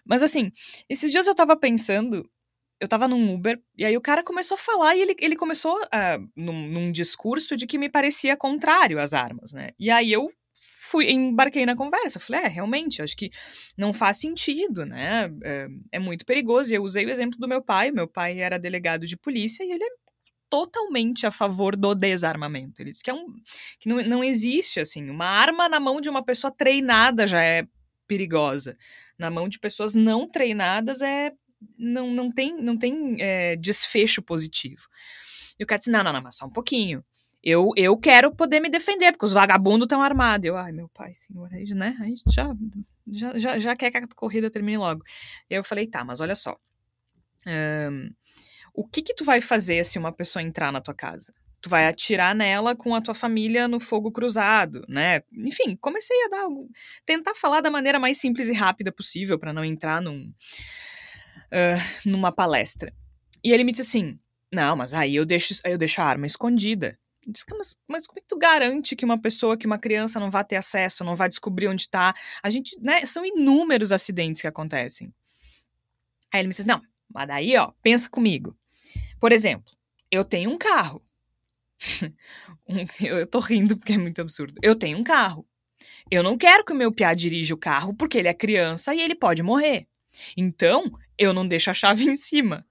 Mas 0.04 0.22
assim, 0.22 0.52
esses 0.88 1.10
dias 1.10 1.26
eu 1.26 1.34
tava 1.34 1.56
pensando, 1.56 2.28
eu 2.78 2.86
tava 2.86 3.08
num 3.08 3.34
Uber, 3.34 3.60
e 3.76 3.84
aí 3.84 3.96
o 3.96 4.00
cara 4.00 4.22
começou 4.22 4.56
a 4.56 4.58
falar, 4.58 4.94
e 4.94 5.00
ele, 5.00 5.16
ele 5.18 5.36
começou 5.36 5.76
ah, 5.90 6.18
num, 6.36 6.68
num 6.68 6.92
discurso 6.92 7.56
de 7.56 7.66
que 7.66 7.78
me 7.78 7.88
parecia 7.88 8.36
contrário 8.36 9.00
às 9.00 9.14
armas, 9.14 9.52
né? 9.52 9.70
E 9.78 9.90
aí 9.90 10.12
eu 10.12 10.30
fui, 10.92 11.10
embarquei 11.10 11.64
na 11.64 11.74
conversa, 11.74 12.20
falei, 12.20 12.42
é, 12.42 12.48
realmente, 12.48 13.00
acho 13.00 13.16
que 13.16 13.30
não 13.78 13.94
faz 13.94 14.18
sentido, 14.18 14.84
né? 14.84 15.32
É, 15.42 15.68
é 15.92 15.98
muito 15.98 16.26
perigoso. 16.26 16.70
E 16.70 16.76
eu 16.76 16.82
usei 16.82 17.06
o 17.06 17.10
exemplo 17.10 17.38
do 17.38 17.48
meu 17.48 17.62
pai, 17.62 17.90
meu 17.90 18.06
pai 18.06 18.38
era 18.40 18.58
delegado 18.58 19.06
de 19.06 19.16
polícia, 19.16 19.64
e 19.64 19.72
ele 19.72 19.82
é 19.82 19.88
totalmente 20.50 21.26
a 21.26 21.30
favor 21.30 21.74
do 21.74 21.94
desarmamento. 21.94 22.82
Ele 22.82 22.90
disse 22.90 23.02
que, 23.02 23.10
é 23.10 23.14
um, 23.14 23.24
que 23.80 23.88
não, 23.88 23.96
não 24.02 24.22
existe, 24.22 24.80
assim, 24.80 25.08
uma 25.08 25.24
arma 25.24 25.66
na 25.66 25.80
mão 25.80 25.98
de 25.98 26.10
uma 26.10 26.22
pessoa 26.22 26.54
treinada 26.54 27.26
já 27.26 27.42
é 27.42 27.64
perigosa. 28.06 28.76
Na 29.18 29.30
mão 29.30 29.48
de 29.48 29.58
pessoas 29.58 29.94
não 29.94 30.28
treinadas 30.28 31.00
é 31.00 31.32
não, 31.78 32.10
não 32.10 32.30
tem, 32.30 32.60
não 32.60 32.76
tem 32.76 33.16
é, 33.18 33.56
desfecho 33.56 34.20
positivo. 34.20 34.82
E 35.58 35.64
o 35.64 35.66
cara 35.66 35.78
disse, 35.78 35.90
não, 35.90 36.04
não, 36.04 36.12
não, 36.12 36.22
mas 36.22 36.36
só 36.36 36.44
um 36.44 36.50
pouquinho. 36.50 37.02
Eu, 37.42 37.70
eu 37.76 37.96
quero 37.96 38.34
poder 38.34 38.60
me 38.60 38.68
defender, 38.68 39.12
porque 39.12 39.26
os 39.26 39.32
vagabundos 39.32 39.86
estão 39.86 40.00
armados. 40.00 40.46
Eu, 40.46 40.56
ai, 40.56 40.70
meu 40.72 40.88
pai, 40.88 41.12
senhor, 41.12 41.48
aí, 41.52 41.64
né? 41.74 41.96
Aí 42.00 42.14
já, 42.28 42.54
já, 43.06 43.38
já, 43.38 43.58
já 43.58 43.76
quer 43.76 43.90
que 43.90 43.98
a 43.98 44.06
corrida 44.14 44.50
termine 44.50 44.78
logo. 44.78 45.02
Eu 45.50 45.64
falei, 45.64 45.86
tá, 45.86 46.04
mas 46.04 46.20
olha 46.20 46.34
só. 46.36 46.56
Ahn, 47.46 48.10
o 48.74 48.86
que 48.86 49.02
que 49.02 49.14
tu 49.14 49.24
vai 49.24 49.40
fazer 49.40 49.84
se 49.84 49.98
uma 49.98 50.12
pessoa 50.12 50.42
entrar 50.42 50.72
na 50.72 50.80
tua 50.80 50.94
casa? 50.94 51.32
Tu 51.60 51.68
vai 51.68 51.86
atirar 51.86 52.34
nela 52.34 52.74
com 52.74 52.94
a 52.94 53.00
tua 53.00 53.14
família 53.14 53.68
no 53.68 53.78
fogo 53.80 54.10
cruzado, 54.10 54.84
né? 54.88 55.22
Enfim, 55.32 55.76
comecei 55.76 56.16
a 56.24 56.28
dar 56.28 56.46
tentar 57.06 57.34
falar 57.34 57.60
da 57.60 57.70
maneira 57.70 57.98
mais 57.98 58.18
simples 58.18 58.48
e 58.48 58.52
rápida 58.52 58.90
possível 58.90 59.38
para 59.38 59.52
não 59.52 59.64
entrar 59.64 60.00
num, 60.00 60.32
ah, 61.52 61.76
numa 62.04 62.32
palestra. 62.32 62.92
E 63.44 63.52
ele 63.52 63.64
me 63.64 63.72
disse 63.72 63.82
assim: 63.82 64.18
"Não, 64.52 64.74
mas 64.76 64.94
aí 64.94 65.14
eu 65.16 65.24
deixo 65.24 65.54
eu 65.64 65.78
deixo 65.78 66.00
a 66.00 66.04
arma 66.04 66.26
escondida". 66.26 66.98
Disse, 67.26 67.44
mas, 67.50 67.76
mas 67.86 68.06
como 68.06 68.18
é 68.18 68.22
que 68.22 68.28
tu 68.28 68.36
garante 68.36 68.96
que 68.96 69.04
uma 69.04 69.20
pessoa, 69.20 69.56
que 69.56 69.66
uma 69.66 69.78
criança 69.78 70.18
não 70.18 70.30
vai 70.30 70.44
ter 70.44 70.56
acesso, 70.56 71.04
não 71.04 71.14
vai 71.14 71.28
descobrir 71.28 71.68
onde 71.68 71.88
tá? 71.88 72.14
A 72.42 72.50
gente, 72.50 72.76
né, 72.80 73.04
são 73.06 73.24
inúmeros 73.24 73.92
acidentes 73.92 74.40
que 74.40 74.46
acontecem. 74.46 75.12
Aí 76.32 76.40
ele 76.40 76.48
me 76.48 76.50
disse, 76.50 76.66
não, 76.66 76.82
mas 77.12 77.28
daí, 77.28 77.56
ó, 77.56 77.72
pensa 77.82 78.08
comigo. 78.08 78.56
Por 79.20 79.32
exemplo, 79.32 79.72
eu 80.10 80.24
tenho 80.24 80.50
um 80.50 80.58
carro. 80.58 81.02
Eu 83.00 83.26
tô 83.26 83.40
rindo 83.40 83.76
porque 83.76 83.94
é 83.94 83.98
muito 83.98 84.20
absurdo. 84.20 84.54
Eu 84.62 84.74
tenho 84.76 84.96
um 84.96 85.02
carro. 85.02 85.46
Eu 86.10 86.22
não 86.22 86.38
quero 86.38 86.64
que 86.64 86.72
o 86.72 86.76
meu 86.76 86.92
piá 86.92 87.12
dirija 87.12 87.54
o 87.54 87.58
carro 87.58 87.94
porque 87.94 88.18
ele 88.18 88.28
é 88.28 88.34
criança 88.34 88.94
e 88.94 89.00
ele 89.00 89.14
pode 89.14 89.42
morrer. 89.42 89.88
Então, 90.36 90.92
eu 91.18 91.32
não 91.32 91.46
deixo 91.46 91.70
a 91.70 91.74
chave 91.74 92.04
em 92.08 92.16
cima. 92.16 92.66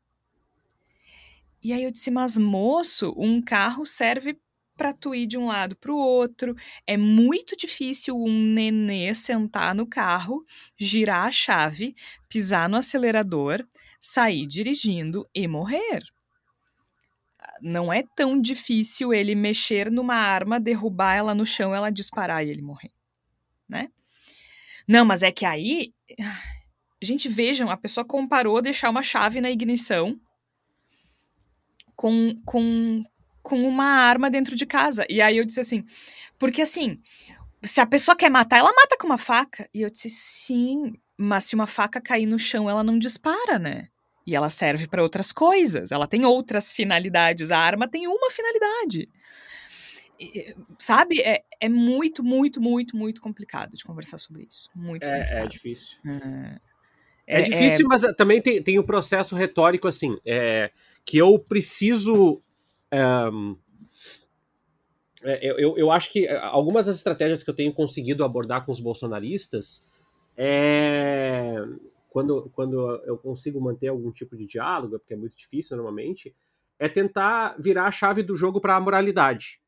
E 1.63 1.73
aí 1.73 1.83
eu 1.83 1.91
disse, 1.91 2.09
mas 2.09 2.37
moço, 2.37 3.13
um 3.15 3.41
carro 3.41 3.85
serve 3.85 4.39
pra 4.75 4.93
tu 4.93 5.13
ir 5.13 5.27
de 5.27 5.37
um 5.37 5.45
lado 5.45 5.75
pro 5.75 5.95
outro. 5.95 6.55
É 6.87 6.97
muito 6.97 7.55
difícil 7.55 8.17
um 8.17 8.33
nenê 8.33 9.13
sentar 9.13 9.75
no 9.75 9.85
carro, 9.85 10.43
girar 10.75 11.27
a 11.27 11.31
chave, 11.31 11.95
pisar 12.27 12.67
no 12.67 12.77
acelerador, 12.77 13.63
sair 13.99 14.47
dirigindo 14.47 15.29
e 15.35 15.47
morrer. 15.47 16.01
Não 17.61 17.93
é 17.93 18.03
tão 18.15 18.41
difícil 18.41 19.13
ele 19.13 19.35
mexer 19.35 19.91
numa 19.91 20.15
arma, 20.15 20.59
derrubar 20.59 21.13
ela 21.13 21.35
no 21.35 21.45
chão, 21.45 21.75
ela 21.75 21.91
disparar 21.91 22.43
e 22.43 22.49
ele 22.49 22.63
morrer, 22.63 22.91
né? 23.69 23.89
Não, 24.87 25.05
mas 25.05 25.21
é 25.21 25.31
que 25.31 25.45
aí, 25.45 25.93
gente, 26.99 27.29
vejam, 27.29 27.69
a 27.69 27.77
pessoa 27.77 28.03
comparou 28.03 28.63
deixar 28.63 28.89
uma 28.89 29.03
chave 29.03 29.39
na 29.39 29.51
ignição 29.51 30.19
com, 32.01 32.35
com, 32.43 33.03
com 33.43 33.63
uma 33.63 33.85
arma 33.85 34.27
dentro 34.27 34.55
de 34.55 34.65
casa. 34.65 35.05
E 35.07 35.21
aí 35.21 35.37
eu 35.37 35.45
disse 35.45 35.59
assim, 35.59 35.85
porque 36.39 36.63
assim, 36.63 36.99
se 37.61 37.79
a 37.79 37.85
pessoa 37.85 38.15
quer 38.15 38.27
matar, 38.27 38.57
ela 38.57 38.73
mata 38.73 38.97
com 38.99 39.05
uma 39.05 39.19
faca. 39.19 39.69
E 39.71 39.83
eu 39.83 39.89
disse, 39.91 40.09
sim, 40.09 40.93
mas 41.15 41.43
se 41.43 41.53
uma 41.53 41.67
faca 41.67 42.01
cair 42.01 42.25
no 42.25 42.39
chão, 42.39 42.67
ela 42.67 42.83
não 42.83 42.97
dispara, 42.97 43.59
né? 43.59 43.87
E 44.25 44.35
ela 44.35 44.49
serve 44.49 44.87
para 44.87 45.03
outras 45.03 45.31
coisas, 45.31 45.91
ela 45.91 46.07
tem 46.07 46.25
outras 46.25 46.73
finalidades. 46.73 47.51
A 47.51 47.59
arma 47.59 47.87
tem 47.87 48.07
uma 48.07 48.31
finalidade. 48.31 49.07
E, 50.19 50.55
sabe? 50.79 51.21
É, 51.21 51.43
é 51.59 51.69
muito, 51.69 52.23
muito, 52.23 52.59
muito, 52.59 52.97
muito 52.97 53.21
complicado 53.21 53.77
de 53.77 53.83
conversar 53.83 54.17
sobre 54.17 54.47
isso. 54.49 54.71
Muito 54.75 55.07
É, 55.07 55.19
é 55.19 55.19
complicado. 55.19 55.49
difícil. 55.51 55.99
É, 56.03 56.59
É, 57.27 57.41
difícil, 57.43 57.87
mas 57.87 58.01
também 58.17 58.41
tem, 58.41 58.59
tem 58.63 58.79
o 58.79 58.83
processo 58.83 59.35
retórico, 59.35 59.87
assim, 59.87 60.17
é, 60.25 60.71
que 61.05 61.17
eu 61.17 61.37
preciso. 61.39 62.41
ehm, 62.91 63.55
é, 65.23 65.45
eu, 65.45 65.77
eu, 65.77 65.91
acho 65.91 66.11
que 66.11 66.27
algumas 66.27 66.87
das 66.87 66.95
estratégias 66.95 67.43
que 67.43 67.49
eu 67.49 67.53
tenho 67.53 67.71
conseguido 67.71 68.23
abordar 68.23 68.65
com 68.65 68.71
os 68.71 68.79
bolsonaristas 68.79 69.85
é. 70.35 71.55
Quando, 72.09 72.51
quando 72.53 73.01
eu 73.05 73.17
consigo 73.17 73.61
manter 73.61 73.87
algum 73.87 74.11
tipo 74.11 74.35
de 74.35 74.45
diálogo, 74.45 74.99
porque 74.99 75.13
é 75.13 75.17
muito 75.17 75.37
difícil 75.37 75.77
normalmente, 75.77 76.35
é 76.77 76.89
tentar 76.89 77.55
virar 77.57 77.85
a 77.85 77.91
chave 77.91 78.21
do 78.21 78.35
jogo 78.35 78.59
para 78.59 78.75
a 78.75 78.79
moralidade. 78.81 79.60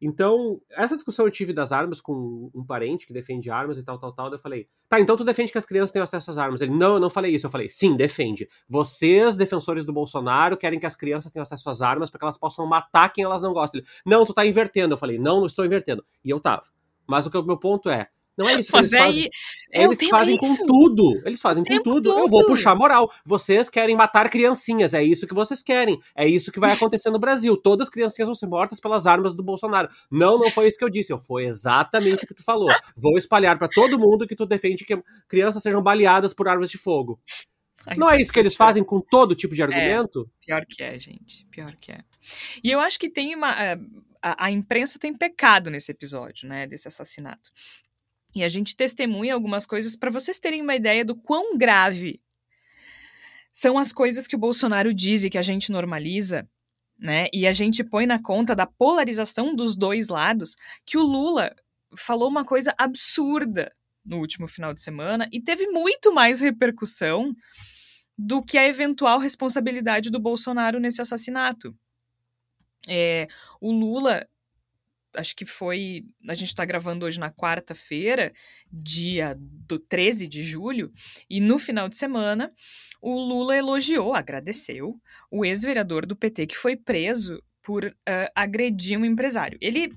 Então, 0.00 0.60
essa 0.70 0.94
discussão 0.94 1.24
eu 1.24 1.30
tive 1.30 1.52
das 1.52 1.72
armas 1.72 2.00
com 2.00 2.50
um 2.54 2.64
parente 2.64 3.06
que 3.06 3.12
defende 3.12 3.50
armas 3.50 3.78
e 3.78 3.82
tal, 3.82 3.98
tal, 3.98 4.12
tal. 4.12 4.32
Eu 4.32 4.38
falei, 4.38 4.68
tá, 4.88 5.00
então 5.00 5.16
tu 5.16 5.24
defende 5.24 5.50
que 5.50 5.58
as 5.58 5.66
crianças 5.66 5.92
tenham 5.92 6.04
acesso 6.04 6.30
às 6.30 6.38
armas. 6.38 6.60
Ele, 6.60 6.72
não, 6.72 6.94
eu 6.94 7.00
não 7.00 7.10
falei 7.10 7.34
isso. 7.34 7.46
Eu 7.46 7.50
falei, 7.50 7.68
sim, 7.70 7.96
defende. 7.96 8.48
Vocês, 8.68 9.36
defensores 9.36 9.84
do 9.84 9.92
Bolsonaro, 9.92 10.56
querem 10.56 10.78
que 10.78 10.86
as 10.86 10.96
crianças 10.96 11.32
tenham 11.32 11.42
acesso 11.42 11.70
às 11.70 11.80
armas 11.80 12.10
para 12.10 12.18
que 12.18 12.24
elas 12.24 12.38
possam 12.38 12.66
matar 12.66 13.08
quem 13.08 13.24
elas 13.24 13.42
não 13.42 13.52
gostam. 13.52 13.80
Ele, 13.80 13.88
não, 14.04 14.24
tu 14.24 14.32
tá 14.32 14.46
invertendo. 14.46 14.94
Eu 14.94 14.98
falei, 14.98 15.18
não, 15.18 15.40
não 15.40 15.46
estou 15.46 15.64
invertendo. 15.64 16.04
E 16.24 16.30
eu 16.30 16.40
tava. 16.40 16.62
Mas 17.06 17.26
o 17.26 17.30
que 17.30 17.38
o 17.38 17.42
meu 17.42 17.58
ponto 17.58 17.88
é, 17.88 18.08
não 18.36 18.48
é 18.48 18.58
isso 18.60 18.70
que 18.70 18.76
Mas 18.76 18.92
eles 18.92 18.92
é 18.92 19.06
fazem. 19.06 19.30
É, 19.72 19.80
o 19.80 19.84
Eles 19.90 19.98
tempo 19.98 20.10
fazem 20.10 20.34
é 20.34 20.46
isso. 20.46 20.58
com 20.60 20.66
tudo. 20.66 21.22
Eles 21.24 21.40
fazem 21.40 21.64
com 21.64 21.82
tudo. 21.82 22.08
Eu 22.18 22.28
vou 22.28 22.44
puxar 22.46 22.74
moral. 22.74 23.10
Vocês 23.24 23.68
querem 23.68 23.96
matar 23.96 24.28
criancinhas. 24.30 24.94
É 24.94 25.02
isso 25.02 25.26
que 25.26 25.34
vocês 25.34 25.62
querem. 25.62 25.98
É 26.14 26.26
isso 26.26 26.52
que 26.52 26.60
vai 26.60 26.72
acontecer 26.72 27.10
no 27.10 27.18
Brasil. 27.18 27.56
Todas 27.56 27.86
as 27.86 27.90
criancinhas 27.90 28.28
vão 28.28 28.34
ser 28.34 28.46
mortas 28.46 28.78
pelas 28.80 29.06
armas 29.06 29.34
do 29.34 29.42
Bolsonaro. 29.42 29.88
Não, 30.10 30.38
não 30.38 30.50
foi 30.50 30.68
isso 30.68 30.78
que 30.78 30.84
eu 30.84 30.90
disse. 30.90 31.12
Eu 31.12 31.18
foi 31.18 31.44
exatamente 31.46 32.24
o 32.24 32.26
que 32.26 32.34
tu 32.34 32.44
falou. 32.44 32.70
Vou 32.96 33.16
espalhar 33.18 33.58
pra 33.58 33.68
todo 33.68 33.98
mundo 33.98 34.26
que 34.26 34.36
tu 34.36 34.46
defende 34.46 34.84
que 34.84 34.96
crianças 35.28 35.62
sejam 35.62 35.82
baleadas 35.82 36.32
por 36.34 36.48
armas 36.48 36.70
de 36.70 36.78
fogo. 36.78 37.20
Ai, 37.86 37.96
Não 37.96 38.10
é 38.10 38.20
isso 38.20 38.32
que 38.32 38.38
eles 38.40 38.56
fazem 38.56 38.82
com 38.82 39.00
todo 39.00 39.34
tipo 39.34 39.54
de 39.54 39.62
argumento? 39.62 40.28
Pior 40.44 40.64
que 40.68 40.82
é, 40.82 40.98
gente. 40.98 41.46
Pior 41.50 41.74
que 41.76 41.92
é. 41.92 42.00
E 42.62 42.70
eu 42.70 42.80
acho 42.80 42.98
que 42.98 43.08
tem 43.08 43.34
uma. 43.34 43.50
eh, 43.52 43.78
A, 44.22 44.46
a 44.46 44.50
imprensa 44.50 44.98
tem 44.98 45.14
pecado 45.14 45.70
nesse 45.70 45.92
episódio, 45.92 46.48
né? 46.48 46.66
Desse 46.66 46.88
assassinato. 46.88 47.50
E 48.36 48.44
a 48.44 48.48
gente 48.48 48.76
testemunha 48.76 49.34
algumas 49.34 49.66
coisas 49.66 49.96
para 49.96 50.10
vocês 50.10 50.38
terem 50.38 50.62
uma 50.62 50.76
ideia 50.76 51.04
do 51.04 51.16
quão 51.16 51.56
grave 51.56 52.20
são 53.52 53.78
as 53.78 53.92
coisas 53.92 54.26
que 54.26 54.36
o 54.36 54.38
Bolsonaro 54.38 54.92
diz 54.92 55.24
e 55.24 55.30
que 55.30 55.38
a 55.38 55.42
gente 55.42 55.72
normaliza 55.72 56.48
né? 56.98 57.28
E 57.32 57.46
a 57.46 57.52
gente 57.52 57.84
põe 57.84 58.06
na 58.06 58.20
conta 58.20 58.54
da 58.54 58.66
polarização 58.66 59.54
dos 59.54 59.76
dois 59.76 60.08
lados 60.08 60.56
que 60.84 60.96
o 60.96 61.02
Lula 61.02 61.54
falou 61.96 62.28
uma 62.28 62.44
coisa 62.44 62.74
absurda 62.78 63.72
no 64.04 64.18
último 64.18 64.46
final 64.46 64.72
de 64.72 64.80
semana 64.80 65.28
e 65.32 65.40
teve 65.40 65.66
muito 65.68 66.12
mais 66.14 66.40
repercussão 66.40 67.34
do 68.16 68.42
que 68.42 68.56
a 68.56 68.66
eventual 68.66 69.18
responsabilidade 69.18 70.10
do 70.10 70.18
Bolsonaro 70.18 70.80
nesse 70.80 71.02
assassinato. 71.02 71.76
É, 72.88 73.26
o 73.60 73.72
Lula, 73.72 74.26
acho 75.16 75.34
que 75.34 75.44
foi. 75.44 76.04
A 76.28 76.34
gente 76.34 76.48
está 76.48 76.64
gravando 76.64 77.06
hoje 77.06 77.18
na 77.18 77.30
quarta-feira, 77.30 78.32
dia 78.70 79.36
do 79.38 79.78
13 79.78 80.26
de 80.26 80.42
julho, 80.42 80.92
e 81.28 81.40
no 81.40 81.58
final 81.58 81.88
de 81.88 81.96
semana, 81.96 82.52
o 83.00 83.18
Lula 83.18 83.56
elogiou, 83.56 84.14
agradeceu 84.14 85.00
o 85.30 85.44
ex-vereador 85.44 86.06
do 86.06 86.16
PT 86.16 86.46
que 86.46 86.56
foi 86.56 86.76
preso 86.76 87.42
por 87.62 87.84
uh, 87.84 87.94
agredir 88.34 88.98
um 88.98 89.04
empresário. 89.04 89.58
Ele 89.60 89.92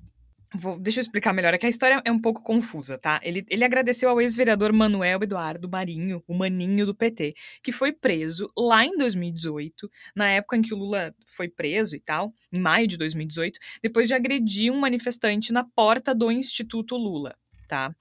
Vou, 0.53 0.79
deixa 0.79 0.99
eu 0.99 1.01
explicar 1.01 1.31
melhor, 1.31 1.53
é 1.53 1.59
que 1.59 1.65
a 1.67 1.69
história 1.69 2.01
é 2.03 2.11
um 2.11 2.19
pouco 2.19 2.41
confusa, 2.41 2.97
tá? 2.97 3.19
Ele, 3.23 3.45
ele 3.49 3.63
agradeceu 3.63 4.09
ao 4.09 4.19
ex-vereador 4.19 4.73
Manuel 4.73 5.21
Eduardo 5.21 5.69
Marinho, 5.69 6.23
o 6.27 6.33
maninho 6.33 6.87
do 6.87 6.95
PT, 6.95 7.35
que 7.61 7.71
foi 7.71 7.91
preso 7.91 8.51
lá 8.57 8.83
em 8.83 8.97
2018, 8.97 9.87
na 10.15 10.27
época 10.27 10.57
em 10.57 10.63
que 10.63 10.73
o 10.73 10.77
Lula 10.77 11.13
foi 11.27 11.47
preso 11.47 11.95
e 11.95 11.99
tal, 11.99 12.33
em 12.51 12.59
maio 12.59 12.87
de 12.87 12.97
2018, 12.97 13.59
depois 13.83 14.07
de 14.07 14.15
agredir 14.15 14.73
um 14.73 14.79
manifestante 14.79 15.53
na 15.53 15.63
porta 15.63 16.15
do 16.15 16.31
Instituto 16.31 16.97
Lula, 16.97 17.35
tá? 17.67 17.95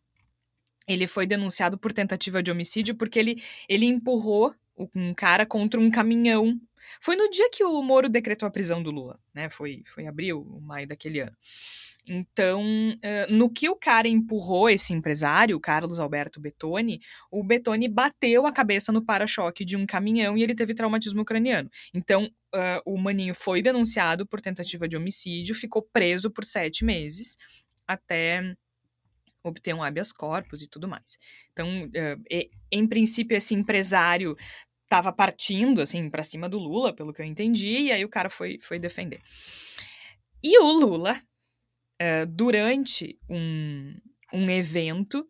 Ele 0.88 1.06
foi 1.06 1.26
denunciado 1.26 1.76
por 1.76 1.92
tentativa 1.92 2.42
de 2.42 2.50
homicídio 2.50 2.94
porque 2.94 3.18
ele, 3.18 3.42
ele 3.68 3.84
empurrou 3.84 4.54
um 4.94 5.12
cara 5.12 5.44
contra 5.44 5.78
um 5.78 5.90
caminhão. 5.90 6.58
Foi 6.98 7.14
no 7.14 7.28
dia 7.28 7.50
que 7.50 7.62
o 7.62 7.82
Moro 7.82 8.08
decretou 8.08 8.46
a 8.46 8.50
prisão 8.50 8.82
do 8.82 8.90
Lula, 8.90 9.20
né? 9.34 9.50
Foi, 9.50 9.82
foi 9.84 10.06
abril, 10.06 10.58
maio 10.62 10.88
daquele 10.88 11.20
ano. 11.20 11.36
Então, 12.08 12.62
uh, 12.62 13.32
no 13.32 13.50
que 13.50 13.68
o 13.68 13.76
cara 13.76 14.08
empurrou 14.08 14.70
esse 14.70 14.94
empresário, 14.94 15.56
o 15.56 15.60
Carlos 15.60 16.00
Alberto 16.00 16.40
Betoni, 16.40 17.00
o 17.30 17.44
Betoni 17.44 17.86
bateu 17.86 18.46
a 18.46 18.52
cabeça 18.52 18.90
no 18.90 19.04
para-choque 19.04 19.64
de 19.64 19.76
um 19.76 19.84
caminhão 19.84 20.36
e 20.36 20.42
ele 20.42 20.54
teve 20.54 20.74
traumatismo 20.74 21.24
craniano. 21.24 21.70
Então, 21.92 22.24
uh, 22.54 22.80
o 22.86 22.96
Maninho 22.96 23.34
foi 23.34 23.60
denunciado 23.60 24.26
por 24.26 24.40
tentativa 24.40 24.88
de 24.88 24.96
homicídio, 24.96 25.54
ficou 25.54 25.82
preso 25.92 26.30
por 26.30 26.44
sete 26.44 26.82
meses, 26.82 27.36
até 27.86 28.54
obter 29.44 29.74
um 29.74 29.82
habeas 29.82 30.10
corpus 30.10 30.62
e 30.62 30.68
tudo 30.68 30.88
mais. 30.88 31.18
Então, 31.52 31.84
uh, 31.84 32.22
e, 32.30 32.50
em 32.72 32.86
princípio, 32.86 33.36
esse 33.36 33.54
empresário 33.54 34.34
estava 34.84 35.12
partindo, 35.12 35.82
assim, 35.82 36.08
para 36.08 36.22
cima 36.22 36.48
do 36.48 36.58
Lula, 36.58 36.94
pelo 36.94 37.12
que 37.12 37.20
eu 37.20 37.26
entendi, 37.26 37.80
e 37.80 37.92
aí 37.92 38.02
o 38.02 38.08
cara 38.08 38.30
foi, 38.30 38.58
foi 38.60 38.78
defender. 38.78 39.20
E 40.42 40.58
o 40.58 40.72
Lula 40.72 41.20
uh, 42.00 42.26
durante 42.26 43.18
um, 43.28 43.94
um 44.32 44.50
evento, 44.50 45.26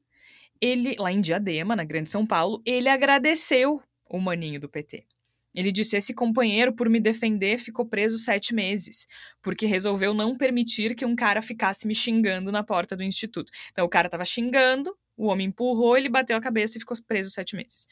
ele, 0.60 0.96
lá 0.98 1.12
em 1.12 1.20
Diadema, 1.20 1.76
na 1.76 1.84
Grande 1.84 2.10
São 2.10 2.26
Paulo, 2.26 2.62
ele 2.64 2.88
agradeceu 2.88 3.82
o 4.06 4.18
maninho 4.20 4.60
do 4.60 4.68
PT. 4.68 5.06
Ele 5.54 5.72
disse: 5.72 5.96
Esse 5.96 6.14
companheiro, 6.14 6.72
por 6.72 6.88
me 6.88 7.00
defender, 7.00 7.58
ficou 7.58 7.86
preso 7.86 8.18
sete 8.18 8.54
meses, 8.54 9.06
porque 9.42 9.66
resolveu 9.66 10.14
não 10.14 10.36
permitir 10.36 10.94
que 10.94 11.04
um 11.04 11.16
cara 11.16 11.42
ficasse 11.42 11.86
me 11.86 11.94
xingando 11.94 12.52
na 12.52 12.62
porta 12.62 12.96
do 12.96 13.02
instituto. 13.02 13.50
Então, 13.72 13.84
o 13.84 13.88
cara 13.88 14.06
estava 14.06 14.24
xingando, 14.24 14.96
o 15.16 15.26
homem 15.26 15.48
empurrou, 15.48 15.96
ele 15.96 16.08
bateu 16.08 16.36
a 16.36 16.40
cabeça 16.40 16.76
e 16.76 16.80
ficou 16.80 16.96
preso 17.06 17.30
sete 17.30 17.56
meses. 17.56 17.88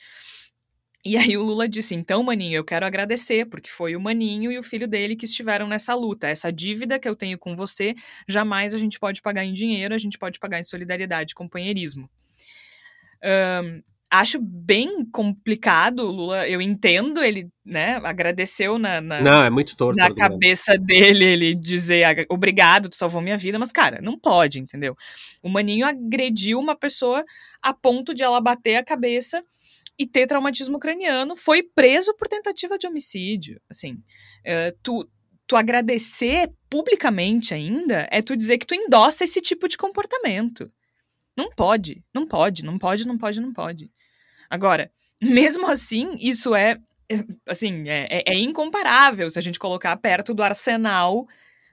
E 1.07 1.17
aí 1.17 1.37
o 1.37 1.45
Lula 1.45 1.69
disse: 1.69 1.95
então, 1.95 2.21
Maninho, 2.25 2.57
eu 2.57 2.65
quero 2.65 2.85
agradecer, 2.85 3.47
porque 3.47 3.71
foi 3.71 3.95
o 3.95 4.01
Maninho 4.01 4.51
e 4.51 4.59
o 4.59 4.63
filho 4.63 4.89
dele 4.89 5.15
que 5.15 5.25
estiveram 5.25 5.69
nessa 5.69 5.95
luta. 5.95 6.27
Essa 6.27 6.53
dívida 6.53 6.99
que 6.99 7.09
eu 7.09 7.15
tenho 7.15 7.39
com 7.39 7.55
você, 7.55 7.95
jamais 8.27 8.75
a 8.75 8.77
gente 8.77 8.99
pode 8.99 9.23
pagar 9.23 9.45
em 9.45 9.53
dinheiro, 9.53 9.95
a 9.95 9.99
gente 9.99 10.19
pode 10.19 10.41
pagar 10.41 10.59
em 10.59 10.65
solidariedade, 10.65 11.33
companheirismo. 11.33 12.11
Um, 13.25 13.83
acho 14.11 14.41
bem 14.41 15.05
complicado, 15.05 16.11
Lula. 16.11 16.49
Eu 16.49 16.61
entendo, 16.61 17.23
ele, 17.23 17.49
né, 17.65 18.01
agradeceu 18.03 18.77
na, 18.77 19.01
na 19.01 19.21
não, 19.21 19.43
é 19.45 19.51
muito 19.51 19.77
torto, 19.77 19.97
na 19.97 20.13
cabeça 20.13 20.77
dele, 20.77 21.25
ele 21.25 21.55
dizer 21.55 22.27
obrigado, 22.29 22.89
tu 22.89 22.97
salvou 22.97 23.23
minha 23.23 23.37
vida, 23.37 23.61
mas 23.61 23.71
cara, 23.71 24.01
não 24.03 24.19
pode, 24.19 24.59
entendeu? 24.59 24.97
O 25.41 25.49
Maninho 25.49 25.87
agrediu 25.87 26.59
uma 26.59 26.75
pessoa 26.75 27.25
a 27.63 27.73
ponto 27.73 28.13
de 28.13 28.25
ela 28.25 28.41
bater 28.41 28.75
a 28.75 28.85
cabeça 28.85 29.41
e 29.99 30.07
ter 30.07 30.27
traumatismo 30.27 30.79
craniano, 30.79 31.37
foi 31.37 31.63
preso 31.63 32.15
por 32.15 32.29
tentativa 32.29 32.79
de 32.79 32.87
homicídio. 32.87 33.61
Assim, 33.69 34.03
é, 34.45 34.75
tu, 34.83 35.09
tu 35.47 35.57
agradecer 35.57 36.53
publicamente 36.69 37.55
ainda 37.55 38.07
é 38.11 38.21
tu 38.21 38.37
dizer 38.37 38.59
que 38.59 38.67
tu 38.67 38.75
endossa 38.75 39.25
esse 39.25 39.41
tipo 39.41 39.69
de 39.69 39.79
comportamento. 39.79 40.71
Não 41.37 41.51
pode, 41.51 42.05
não 42.15 42.27
pode, 42.27 42.65
não 42.65 42.79
pode, 42.79 43.07
não 43.07 43.19
pode, 43.19 43.41
não 43.41 43.53
pode. 43.53 43.93
Agora, 44.51 44.91
mesmo 45.21 45.67
assim, 45.67 46.17
isso 46.19 46.55
é, 46.55 46.79
é 47.11 47.25
assim, 47.47 47.89
é, 47.89 48.07
é, 48.11 48.35
é 48.35 48.39
incomparável 48.39 49.29
se 49.31 49.39
a 49.39 49.43
gente 49.43 49.59
colocar 49.59 49.97
perto 49.97 50.35
do 50.35 50.43
arsenal 50.43 51.27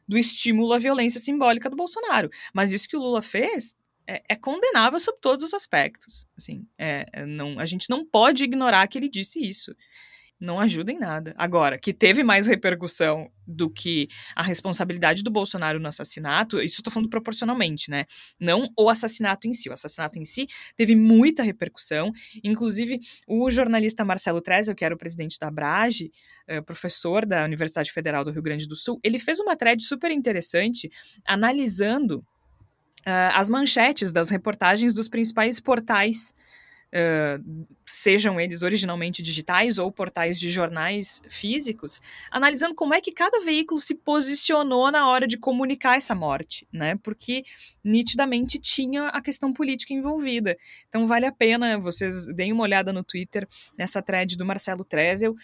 do 0.08 0.18
estímulo 0.18 0.74
à 0.74 0.78
violência 0.78 1.20
simbólica 1.20 1.70
do 1.70 1.78
Bolsonaro. 1.78 2.30
Mas 2.54 2.74
isso 2.74 2.88
que 2.88 2.98
o 2.98 3.00
Lula 3.00 3.22
fez 3.22 3.76
é, 4.08 4.24
é, 4.30 4.36
condenável 4.36 4.99
sob 4.99 5.18
todos 5.22 5.45
os 5.45 5.54
aspectos. 5.54 6.28
Assim, 6.38 6.68
é, 6.78 7.06
é, 7.14 7.26
não, 7.26 7.60
a 7.60 7.66
gente 7.66 7.89
não 7.89 8.06
pode 8.06 8.43
ignorar 8.43 8.88
que 8.88 8.97
ele 8.97 9.10
disse 9.10 9.39
isso. 9.39 9.76
Não 10.39 10.60
ajuda 10.60 10.91
em 10.91 10.99
nada. 10.99 11.34
Agora, 11.38 11.78
que 11.78 11.93
teve 11.93 12.22
mais 12.22 12.47
repercussão 12.47 13.32
do 13.47 13.70
que 13.70 14.10
a 14.36 14.43
responsabilidade 14.43 15.24
do 15.24 15.32
Bolsonaro 15.32 15.80
no 15.80 15.88
assassinato, 15.88 16.60
isso 16.60 16.82
eu 16.82 16.84
tô 16.84 16.91
falando 16.91 17.10
proporcionalmente, 17.10 17.89
né? 17.89 18.06
Não 18.38 18.68
o 18.78 18.89
assassinato 18.89 19.47
em 19.47 19.54
si. 19.54 19.70
O 19.70 19.74
assassinato 19.74 20.20
em 20.20 20.26
si 20.26 20.45
teve 20.76 20.97
muita 20.97 21.43
repercussão. 21.43 22.12
Inclusive, 22.43 22.99
o 23.26 23.49
jornalista 23.49 24.04
Marcelo 24.04 24.41
Trezel, 24.41 24.76
que 24.76 24.84
era 24.84 24.93
o 24.93 24.97
presidente 24.97 25.39
da 25.39 25.47
Abrage, 25.47 26.12
uh, 26.51 26.62
professor 26.64 27.26
da 27.26 27.45
Universidade 27.45 27.93
Federal 27.93 28.26
do 28.26 28.32
Rio 28.32 28.41
Grande 28.41 28.68
do 28.68 28.76
Sul, 28.76 28.99
ele 29.01 29.20
fez 29.20 29.39
uma 29.39 29.56
thread 29.56 29.82
super 29.82 30.12
interessante 30.12 30.91
analisando 31.26 32.26
uh, 33.06 33.34
as 33.34 33.49
manchetes 33.49 34.12
das 34.12 34.30
reportagens 34.30 34.93
dos 34.93 35.08
principais 35.08 35.60
portais, 35.60 36.34
uh, 36.93 37.68
sejam 37.86 38.39
eles 38.39 38.62
originalmente 38.62 39.22
digitais 39.22 39.78
ou 39.78 39.91
portais 39.91 40.39
de 40.39 40.49
jornais 40.49 41.22
físicos, 41.28 41.99
analisando 42.32 42.74
como 42.76 42.93
é 42.93 43.01
que 43.01 43.12
cada 43.12 43.41
veículo 43.41 43.80
se 43.80 43.95
posicionou 43.95 44.91
na 44.91 45.08
hora 45.08 45.28
de 45.28 45.38
comunicar 45.38 45.97
essa 45.97 46.16
morte, 46.16 46.68
né? 46.72 46.95
Porque 47.04 47.43
nitidamente 47.84 48.58
tinha 48.60 49.08
a 49.08 49.22
questão 49.22 49.51
política 49.51 49.93
envolvida. 49.93 50.58
Então 50.88 51.06
vale 51.06 51.26
a 51.26 51.32
pena 51.32 51.78
vocês 51.78 52.28
deem 52.28 52.54
uma 52.54 52.64
olhada 52.64 52.93
no 52.93 53.04
Twitter 53.04 53.47
nessa 53.78 54.01
thread 54.01 54.38
do 54.38 54.45
Marcelo 54.45 54.86
Trezel 54.86 55.36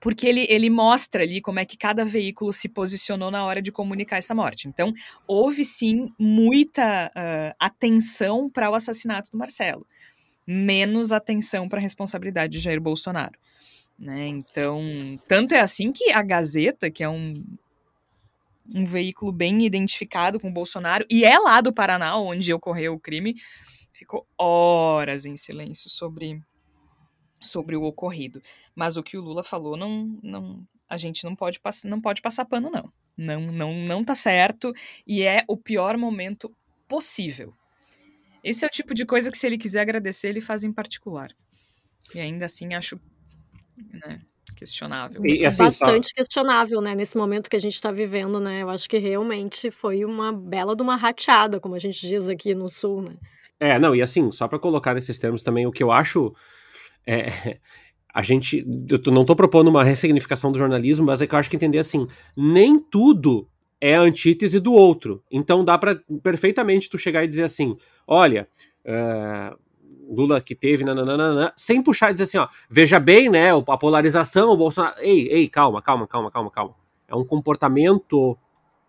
porque 0.00 0.26
ele, 0.26 0.46
ele 0.48 0.70
mostra 0.70 1.22
ali 1.22 1.40
como 1.40 1.58
é 1.58 1.64
que 1.64 1.76
cada 1.76 2.04
veículo 2.04 2.52
se 2.52 2.68
posicionou 2.68 3.30
na 3.30 3.44
hora 3.44 3.62
de 3.62 3.72
comunicar 3.72 4.18
essa 4.18 4.34
morte. 4.34 4.68
Então, 4.68 4.92
houve 5.26 5.64
sim 5.64 6.12
muita 6.18 7.08
uh, 7.08 7.54
atenção 7.58 8.48
para 8.50 8.70
o 8.70 8.74
assassinato 8.74 9.30
do 9.30 9.38
Marcelo, 9.38 9.86
menos 10.46 11.12
atenção 11.12 11.68
para 11.68 11.78
a 11.78 11.82
responsabilidade 11.82 12.52
de 12.52 12.60
Jair 12.60 12.80
Bolsonaro. 12.80 13.38
Né? 13.98 14.26
Então, 14.26 14.82
tanto 15.26 15.54
é 15.54 15.60
assim 15.60 15.92
que 15.92 16.10
a 16.10 16.22
Gazeta, 16.22 16.90
que 16.90 17.02
é 17.02 17.08
um, 17.08 17.32
um 18.74 18.84
veículo 18.84 19.32
bem 19.32 19.64
identificado 19.64 20.40
com 20.40 20.48
o 20.48 20.52
Bolsonaro, 20.52 21.06
e 21.08 21.24
é 21.24 21.38
lá 21.38 21.60
do 21.60 21.72
Paraná, 21.72 22.16
onde 22.18 22.52
ocorreu 22.52 22.94
o 22.94 23.00
crime, 23.00 23.36
ficou 23.92 24.26
horas 24.36 25.24
em 25.24 25.36
silêncio 25.36 25.88
sobre 25.88 26.42
sobre 27.44 27.76
o 27.76 27.82
ocorrido. 27.84 28.42
Mas 28.74 28.96
o 28.96 29.02
que 29.02 29.16
o 29.16 29.20
Lula 29.20 29.42
falou 29.42 29.76
não, 29.76 30.18
não 30.22 30.66
a 30.88 30.96
gente 30.96 31.24
não 31.24 31.34
pode, 31.34 31.60
não 31.84 32.00
pode 32.00 32.20
passar 32.20 32.44
pano, 32.44 32.70
não. 32.70 32.92
Não, 33.16 33.40
não, 33.40 33.74
não 33.74 34.04
tá 34.04 34.14
certo 34.14 34.72
e 35.06 35.22
é 35.22 35.44
o 35.46 35.56
pior 35.56 35.96
momento 35.96 36.52
possível. 36.88 37.54
Esse 38.42 38.64
é 38.64 38.68
o 38.68 38.70
tipo 38.70 38.94
de 38.94 39.06
coisa 39.06 39.30
que, 39.30 39.38
se 39.38 39.46
ele 39.46 39.56
quiser 39.56 39.80
agradecer, 39.80 40.28
ele 40.28 40.40
faz 40.40 40.64
em 40.64 40.72
particular. 40.72 41.30
E 42.14 42.20
ainda 42.20 42.44
assim 42.44 42.74
acho 42.74 43.00
né, 43.76 44.20
questionável. 44.54 45.24
E, 45.24 45.46
assim, 45.46 45.58
Bastante 45.64 46.08
só... 46.08 46.14
questionável, 46.14 46.80
né? 46.80 46.94
Nesse 46.94 47.16
momento 47.16 47.48
que 47.48 47.56
a 47.56 47.60
gente 47.60 47.74
está 47.74 47.90
vivendo, 47.90 48.38
né? 48.38 48.62
Eu 48.62 48.68
acho 48.68 48.88
que 48.88 48.98
realmente 48.98 49.70
foi 49.70 50.04
uma 50.04 50.32
bela 50.32 50.76
de 50.76 50.82
uma 50.82 50.96
rateada, 50.96 51.58
como 51.58 51.74
a 51.74 51.78
gente 51.78 52.06
diz 52.06 52.28
aqui 52.28 52.54
no 52.54 52.68
Sul, 52.68 53.02
né? 53.02 53.12
É, 53.58 53.78
não, 53.78 53.94
e 53.94 54.02
assim, 54.02 54.30
só 54.30 54.46
para 54.46 54.58
colocar 54.58 54.94
nesses 54.94 55.18
termos 55.18 55.42
também, 55.42 55.66
o 55.66 55.72
que 55.72 55.82
eu 55.82 55.90
acho 55.90 56.34
é, 57.06 57.58
a 58.12 58.22
gente. 58.22 58.66
Eu 58.88 59.12
não 59.12 59.22
estou 59.22 59.36
propondo 59.36 59.68
uma 59.68 59.84
ressignificação 59.84 60.52
do 60.52 60.58
jornalismo, 60.58 61.06
mas 61.06 61.20
é 61.20 61.26
que 61.26 61.34
eu 61.34 61.38
acho 61.38 61.50
que 61.50 61.56
entender 61.56 61.78
assim: 61.78 62.06
nem 62.36 62.78
tudo 62.78 63.48
é 63.80 63.96
a 63.96 64.00
antítese 64.00 64.60
do 64.60 64.72
outro. 64.72 65.22
Então 65.30 65.64
dá 65.64 65.76
para 65.76 66.00
perfeitamente 66.22 66.88
tu 66.88 66.96
chegar 66.96 67.24
e 67.24 67.28
dizer 67.28 67.44
assim: 67.44 67.76
olha. 68.06 68.48
Uh, 68.86 69.64
Lula 70.06 70.40
que 70.40 70.54
teve, 70.54 70.84
nananana, 70.84 71.52
sem 71.56 71.82
puxar 71.82 72.10
e 72.10 72.12
dizer 72.12 72.24
assim, 72.24 72.36
ó, 72.38 72.48
veja 72.68 73.00
bem, 73.00 73.30
né, 73.30 73.50
a 73.52 73.78
polarização, 73.78 74.50
o 74.50 74.56
Bolsonaro. 74.56 74.96
Ei, 75.00 75.28
ei, 75.30 75.48
calma, 75.48 75.80
calma, 75.80 76.06
calma, 76.06 76.30
calma, 76.30 76.50
calma. 76.50 76.74
é 77.08 77.14
um 77.14 77.24
comportamento 77.24 78.36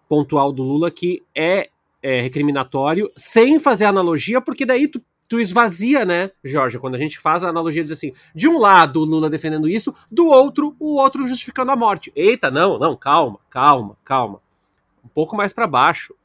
pontual 0.08 0.52
do 0.52 0.64
Lula 0.64 0.92
que 0.92 1.24
é, 1.34 1.70
é 2.02 2.22
recriminatório, 2.22 3.12
sem 3.16 3.60
fazer 3.60 3.86
analogia, 3.86 4.42
porque 4.42 4.66
daí 4.66 4.88
tu, 4.88 5.02
tu 5.28 5.40
esvazia, 5.40 6.06
né, 6.06 6.32
Jorge, 6.44 6.80
quando 6.80 6.96
a 6.96 7.00
gente 7.00 7.20
faz 7.20 7.44
a 7.44 7.50
analogia, 7.50 7.84
diz 7.84 7.92
assim, 7.92 8.14
de 8.34 8.48
um 8.48 8.60
lado 8.60 9.02
o 9.02 9.06
Lula 9.06 9.30
defendendo 9.30 9.68
isso, 9.68 9.94
do 10.10 10.28
outro 10.28 10.76
o 10.80 10.96
outro 10.96 11.28
justificando 11.28 11.72
a 11.72 11.76
morte. 11.76 12.12
Eita, 12.16 12.52
não, 12.52 12.78
não, 12.78 12.96
calma, 12.96 13.40
calma, 13.50 13.98
calma. 14.04 14.42
Um 15.04 15.10
pouco 15.10 15.36
mais 15.36 15.54
para 15.54 15.68
baixo, 15.68 16.16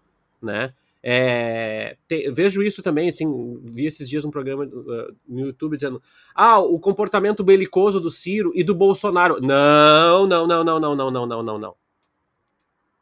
né? 0.41 0.73
É, 1.03 1.97
te, 2.07 2.31
vejo 2.31 2.63
isso 2.63 2.83
também, 2.83 3.09
assim, 3.09 3.59
vi 3.65 3.87
esses 3.87 4.09
dias 4.09 4.25
um 4.25 4.31
programa 4.31 4.65
uh, 4.65 5.17
no 5.27 5.47
YouTube 5.47 5.77
dizendo 5.77 6.03
ah, 6.35 6.59
o 6.59 6.79
comportamento 6.79 7.43
belicoso 7.43 7.99
do 7.99 8.11
Ciro 8.11 8.53
e 8.55 8.63
do 8.63 8.75
Bolsonaro. 8.75 9.41
Não, 9.41 10.27
não, 10.27 10.47
não, 10.47 10.63
não, 10.63 10.79
não, 10.79 10.95
não, 10.95 11.11
não, 11.11 11.27
não, 11.27 11.43
não, 11.43 11.59
não. 11.59 11.75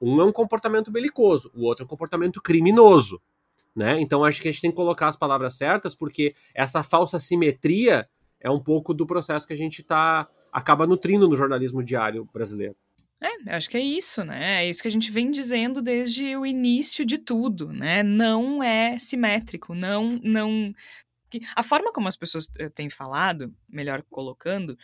Um 0.00 0.20
é 0.20 0.24
um 0.24 0.30
comportamento 0.30 0.92
belicoso, 0.92 1.50
o 1.54 1.64
outro 1.64 1.82
é 1.82 1.84
um 1.84 1.88
comportamento 1.88 2.40
criminoso. 2.40 3.20
Né? 3.74 4.00
Então 4.00 4.24
acho 4.24 4.40
que 4.42 4.48
a 4.48 4.52
gente 4.52 4.60
tem 4.60 4.70
que 4.70 4.76
colocar 4.76 5.08
as 5.08 5.16
palavras 5.16 5.54
certas, 5.54 5.94
porque 5.94 6.34
essa 6.54 6.82
falsa 6.82 7.18
simetria 7.18 8.08
é 8.40 8.50
um 8.50 8.60
pouco 8.60 8.92
do 8.92 9.06
processo 9.06 9.46
que 9.46 9.52
a 9.52 9.56
gente 9.56 9.82
tá, 9.82 10.28
acaba 10.52 10.86
nutrindo 10.86 11.28
no 11.28 11.36
jornalismo 11.36 11.82
diário 11.82 12.28
brasileiro. 12.32 12.76
É, 13.20 13.56
acho 13.56 13.68
que 13.68 13.76
é 13.76 13.80
isso, 13.80 14.22
né? 14.24 14.64
É 14.64 14.68
isso 14.68 14.80
que 14.80 14.86
a 14.86 14.90
gente 14.90 15.10
vem 15.10 15.30
dizendo 15.30 15.82
desde 15.82 16.36
o 16.36 16.46
início 16.46 17.04
de 17.04 17.18
tudo, 17.18 17.72
né? 17.72 18.02
Não 18.02 18.62
é 18.62 18.96
simétrico, 18.96 19.74
não, 19.74 20.20
não. 20.22 20.72
A 21.56 21.62
forma 21.64 21.92
como 21.92 22.06
as 22.06 22.16
pessoas 22.16 22.48
eh, 22.58 22.68
têm 22.68 22.88
falado, 22.88 23.52
melhor 23.68 24.04
colocando, 24.08 24.78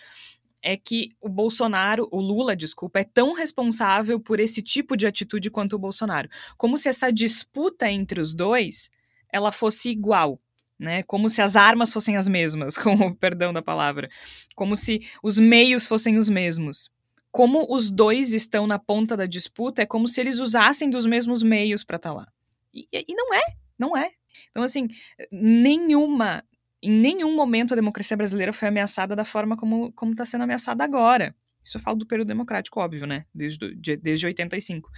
é 0.64 0.78
que 0.78 1.10
o 1.20 1.28
Bolsonaro, 1.28 2.08
o 2.10 2.20
Lula, 2.20 2.56
desculpa, 2.56 3.00
é 3.00 3.04
tão 3.04 3.34
responsável 3.34 4.18
por 4.18 4.40
esse 4.40 4.62
tipo 4.62 4.96
de 4.96 5.06
atitude 5.06 5.50
quanto 5.50 5.76
o 5.76 5.78
Bolsonaro. 5.78 6.28
Como 6.56 6.78
se 6.78 6.88
essa 6.88 7.12
disputa 7.12 7.88
entre 7.90 8.18
os 8.18 8.32
dois 8.32 8.90
ela 9.30 9.52
fosse 9.52 9.90
igual. 9.90 10.40
Né? 10.78 11.02
Como 11.02 11.28
se 11.28 11.42
as 11.42 11.54
armas 11.54 11.92
fossem 11.92 12.16
as 12.16 12.28
mesmas, 12.28 12.76
com 12.78 12.94
o 12.94 13.14
perdão 13.14 13.52
da 13.52 13.60
palavra. 13.60 14.08
Como 14.56 14.74
se 14.74 15.06
os 15.22 15.38
meios 15.38 15.86
fossem 15.86 16.16
os 16.16 16.30
mesmos. 16.30 16.90
Como 17.30 17.66
os 17.68 17.90
dois 17.90 18.32
estão 18.32 18.66
na 18.66 18.78
ponta 18.78 19.16
da 19.16 19.26
disputa, 19.26 19.82
é 19.82 19.86
como 19.86 20.08
se 20.08 20.20
eles 20.20 20.38
usassem 20.38 20.88
dos 20.88 21.04
mesmos 21.04 21.42
meios 21.42 21.84
para 21.84 21.96
estar 21.96 22.10
tá 22.10 22.16
lá. 22.16 22.28
E, 22.72 22.88
e 22.90 23.14
não 23.14 23.34
é, 23.34 23.42
não 23.78 23.96
é. 23.96 24.12
Então, 24.50 24.62
assim, 24.62 24.88
nenhuma 25.30 26.42
em 26.84 26.90
nenhum 26.90 27.34
momento 27.34 27.72
a 27.72 27.76
democracia 27.76 28.16
brasileira 28.16 28.52
foi 28.52 28.68
ameaçada 28.68 29.16
da 29.16 29.24
forma 29.24 29.56
como 29.56 29.92
está 30.10 30.24
sendo 30.24 30.44
ameaçada 30.44 30.84
agora. 30.84 31.34
Isso 31.62 31.78
eu 31.78 31.80
falo 31.80 31.96
do 31.96 32.06
período 32.06 32.28
democrático, 32.28 32.78
óbvio, 32.78 33.06
né? 33.06 33.24
Desde, 33.34 33.74
de, 33.74 33.96
desde 33.96 34.26
85. 34.26 34.90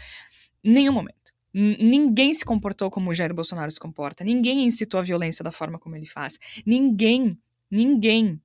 Nenhum 0.65 0.93
momento. 0.93 1.33
N 1.55 1.77
ninguém 1.79 2.35
se 2.35 2.45
comportou 2.45 2.91
como 2.91 3.11
o 3.11 3.15
Jair 3.15 3.33
Bolsonaro 3.33 3.71
se 3.71 3.79
comporta. 3.79 4.25
Ninguém 4.25 4.65
incitou 4.65 4.99
a 4.99 5.03
violência 5.03 5.45
da 5.45 5.53
forma 5.53 5.79
como 5.79 5.95
ele 5.95 6.07
faz. 6.07 6.39
Ninguém, 6.67 7.39
ninguém. 7.71 8.43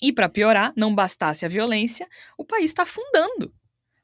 E 0.00 0.12
para 0.12 0.28
piorar, 0.28 0.72
não 0.76 0.94
bastasse 0.94 1.44
a 1.44 1.48
violência, 1.48 2.08
o 2.38 2.44
país 2.44 2.70
está 2.70 2.84
afundando. 2.84 3.52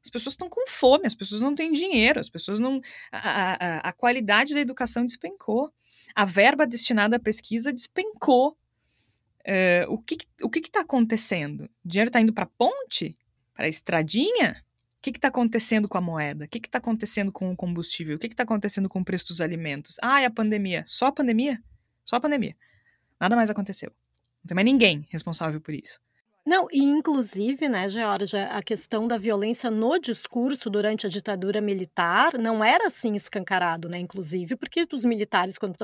As 0.02 0.10
pessoas 0.10 0.32
estão 0.32 0.48
com 0.48 0.66
fome, 0.66 1.06
as 1.06 1.14
pessoas 1.14 1.40
não 1.40 1.54
têm 1.54 1.72
dinheiro, 1.72 2.18
as 2.18 2.28
pessoas 2.28 2.58
não. 2.58 2.80
A, 3.12 3.52
a, 3.52 3.88
a 3.90 3.92
qualidade 3.92 4.52
da 4.52 4.60
educação 4.60 5.04
despencou. 5.04 5.72
A 6.14 6.24
verba 6.24 6.66
destinada 6.66 7.16
à 7.16 7.20
pesquisa 7.20 7.72
despencou. 7.72 8.58
Uh, 9.40 9.92
o 9.92 9.98
que 9.98 10.16
o 10.42 10.50
que 10.50 10.60
está 10.60 10.80
acontecendo? 10.80 11.64
O 11.84 11.88
dinheiro 11.88 12.08
está 12.08 12.20
indo 12.20 12.32
para 12.32 12.44
a 12.44 12.50
ponte? 12.58 13.16
Para 13.54 13.66
a 13.66 13.68
estradinha? 13.68 14.62
O 14.98 15.02
que 15.02 15.10
está 15.10 15.28
acontecendo 15.28 15.88
com 15.88 15.96
a 15.96 16.00
moeda? 16.00 16.44
O 16.44 16.48
que 16.48 16.58
está 16.58 16.78
acontecendo 16.78 17.32
com 17.32 17.50
o 17.50 17.56
combustível? 17.56 18.16
O 18.16 18.18
que 18.18 18.26
está 18.26 18.42
acontecendo 18.42 18.88
com 18.88 19.00
o 19.00 19.04
preço 19.04 19.28
dos 19.28 19.40
alimentos? 19.40 19.96
Ah, 20.02 20.20
é 20.20 20.26
a 20.26 20.30
pandemia. 20.30 20.84
Só 20.86 21.06
a 21.06 21.12
pandemia? 21.12 21.62
Só 22.04 22.16
a 22.16 22.20
pandemia. 22.20 22.54
Nada 23.18 23.34
mais 23.34 23.48
aconteceu. 23.48 23.90
Não 24.42 24.48
tem 24.48 24.54
mais 24.54 24.64
ninguém 24.64 25.06
responsável 25.10 25.60
por 25.60 25.74
isso. 25.74 26.00
Não, 26.46 26.66
e 26.72 26.82
inclusive, 26.82 27.68
né, 27.68 27.86
Georgia, 27.88 28.46
a 28.46 28.62
questão 28.62 29.06
da 29.06 29.18
violência 29.18 29.70
no 29.70 29.98
discurso 29.98 30.70
durante 30.70 31.06
a 31.06 31.10
ditadura 31.10 31.60
militar 31.60 32.38
não 32.38 32.64
era 32.64 32.86
assim 32.86 33.14
escancarado, 33.14 33.90
né, 33.90 33.98
inclusive, 33.98 34.56
porque 34.56 34.86
os 34.90 35.04
militares, 35.04 35.58
quando 35.58 35.74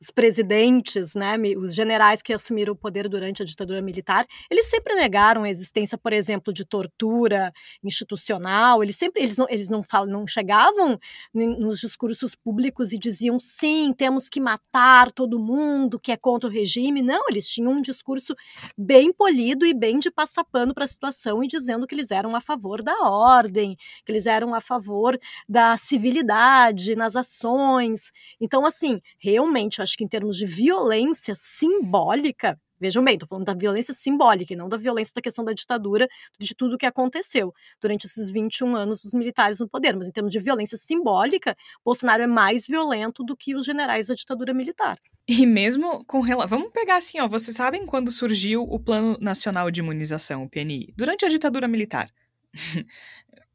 os 0.00 0.10
presidentes, 0.12 1.16
né, 1.16 1.36
os 1.56 1.74
generais 1.74 2.22
que 2.22 2.32
assumiram 2.32 2.74
o 2.74 2.76
poder 2.76 3.08
durante 3.08 3.42
a 3.42 3.44
ditadura 3.44 3.82
militar, 3.82 4.24
eles 4.48 4.66
sempre 4.66 4.94
negaram 4.94 5.42
a 5.42 5.50
existência, 5.50 5.98
por 5.98 6.12
exemplo, 6.12 6.52
de 6.52 6.64
tortura 6.64 7.52
institucional, 7.82 8.84
eles 8.84 8.94
sempre, 8.96 9.20
eles 9.22 9.36
não, 9.36 9.46
eles 9.50 9.68
não, 9.68 9.82
falam, 9.82 10.06
não 10.12 10.26
chegavam 10.28 10.96
nos 11.34 11.80
discursos 11.80 12.36
públicos 12.36 12.92
e 12.92 12.98
diziam, 12.98 13.36
sim, 13.36 13.92
temos 13.92 14.28
que 14.28 14.40
matar 14.40 15.10
todo 15.10 15.40
mundo 15.40 15.98
que 15.98 16.12
é 16.12 16.16
contra 16.16 16.48
o 16.48 16.52
regime, 16.52 17.02
não, 17.02 17.24
eles 17.28 17.48
tinham 17.48 17.72
um 17.72 17.82
discurso 17.82 18.32
bem 18.76 19.12
polido 19.12 19.66
e 19.66 19.74
bem 19.74 19.87
bem 19.88 19.98
de 19.98 20.10
passar 20.10 20.44
pano 20.44 20.74
para 20.74 20.84
a 20.84 20.86
situação 20.86 21.42
e 21.42 21.46
dizendo 21.46 21.86
que 21.86 21.94
eles 21.94 22.10
eram 22.10 22.36
a 22.36 22.40
favor 22.42 22.82
da 22.82 22.94
ordem, 23.08 23.74
que 24.04 24.12
eles 24.12 24.26
eram 24.26 24.54
a 24.54 24.60
favor 24.60 25.18
da 25.48 25.76
civilidade 25.78 26.94
nas 26.94 27.16
ações. 27.16 28.12
Então, 28.38 28.66
assim, 28.66 29.00
realmente, 29.18 29.78
eu 29.78 29.82
acho 29.82 29.96
que 29.96 30.04
em 30.04 30.08
termos 30.08 30.36
de 30.36 30.44
violência 30.44 31.34
simbólica, 31.34 32.60
Vejam 32.80 33.02
bem, 33.02 33.14
estou 33.14 33.28
falando 33.28 33.44
da 33.44 33.54
violência 33.54 33.92
simbólica 33.92 34.52
e 34.52 34.56
não 34.56 34.68
da 34.68 34.76
violência 34.76 35.12
da 35.14 35.20
questão 35.20 35.44
da 35.44 35.52
ditadura, 35.52 36.08
de 36.38 36.54
tudo 36.54 36.74
o 36.74 36.78
que 36.78 36.86
aconteceu 36.86 37.52
durante 37.80 38.06
esses 38.06 38.30
21 38.30 38.76
anos 38.76 39.02
dos 39.02 39.12
militares 39.14 39.58
no 39.58 39.68
poder. 39.68 39.96
Mas 39.96 40.08
em 40.08 40.12
termos 40.12 40.32
de 40.32 40.38
violência 40.38 40.78
simbólica, 40.78 41.56
Bolsonaro 41.84 42.22
é 42.22 42.26
mais 42.26 42.66
violento 42.66 43.24
do 43.24 43.36
que 43.36 43.54
os 43.54 43.64
generais 43.64 44.06
da 44.06 44.14
ditadura 44.14 44.54
militar. 44.54 44.96
E 45.26 45.44
mesmo 45.44 46.04
com 46.04 46.20
relação. 46.20 46.58
Vamos 46.58 46.72
pegar 46.72 46.96
assim, 46.96 47.20
ó. 47.20 47.28
Vocês 47.28 47.56
sabem 47.56 47.84
quando 47.84 48.10
surgiu 48.10 48.62
o 48.62 48.78
Plano 48.78 49.18
Nacional 49.20 49.70
de 49.70 49.80
Imunização, 49.80 50.44
o 50.44 50.48
PNI? 50.48 50.94
Durante 50.96 51.24
a 51.24 51.28
ditadura 51.28 51.66
militar. 51.66 52.08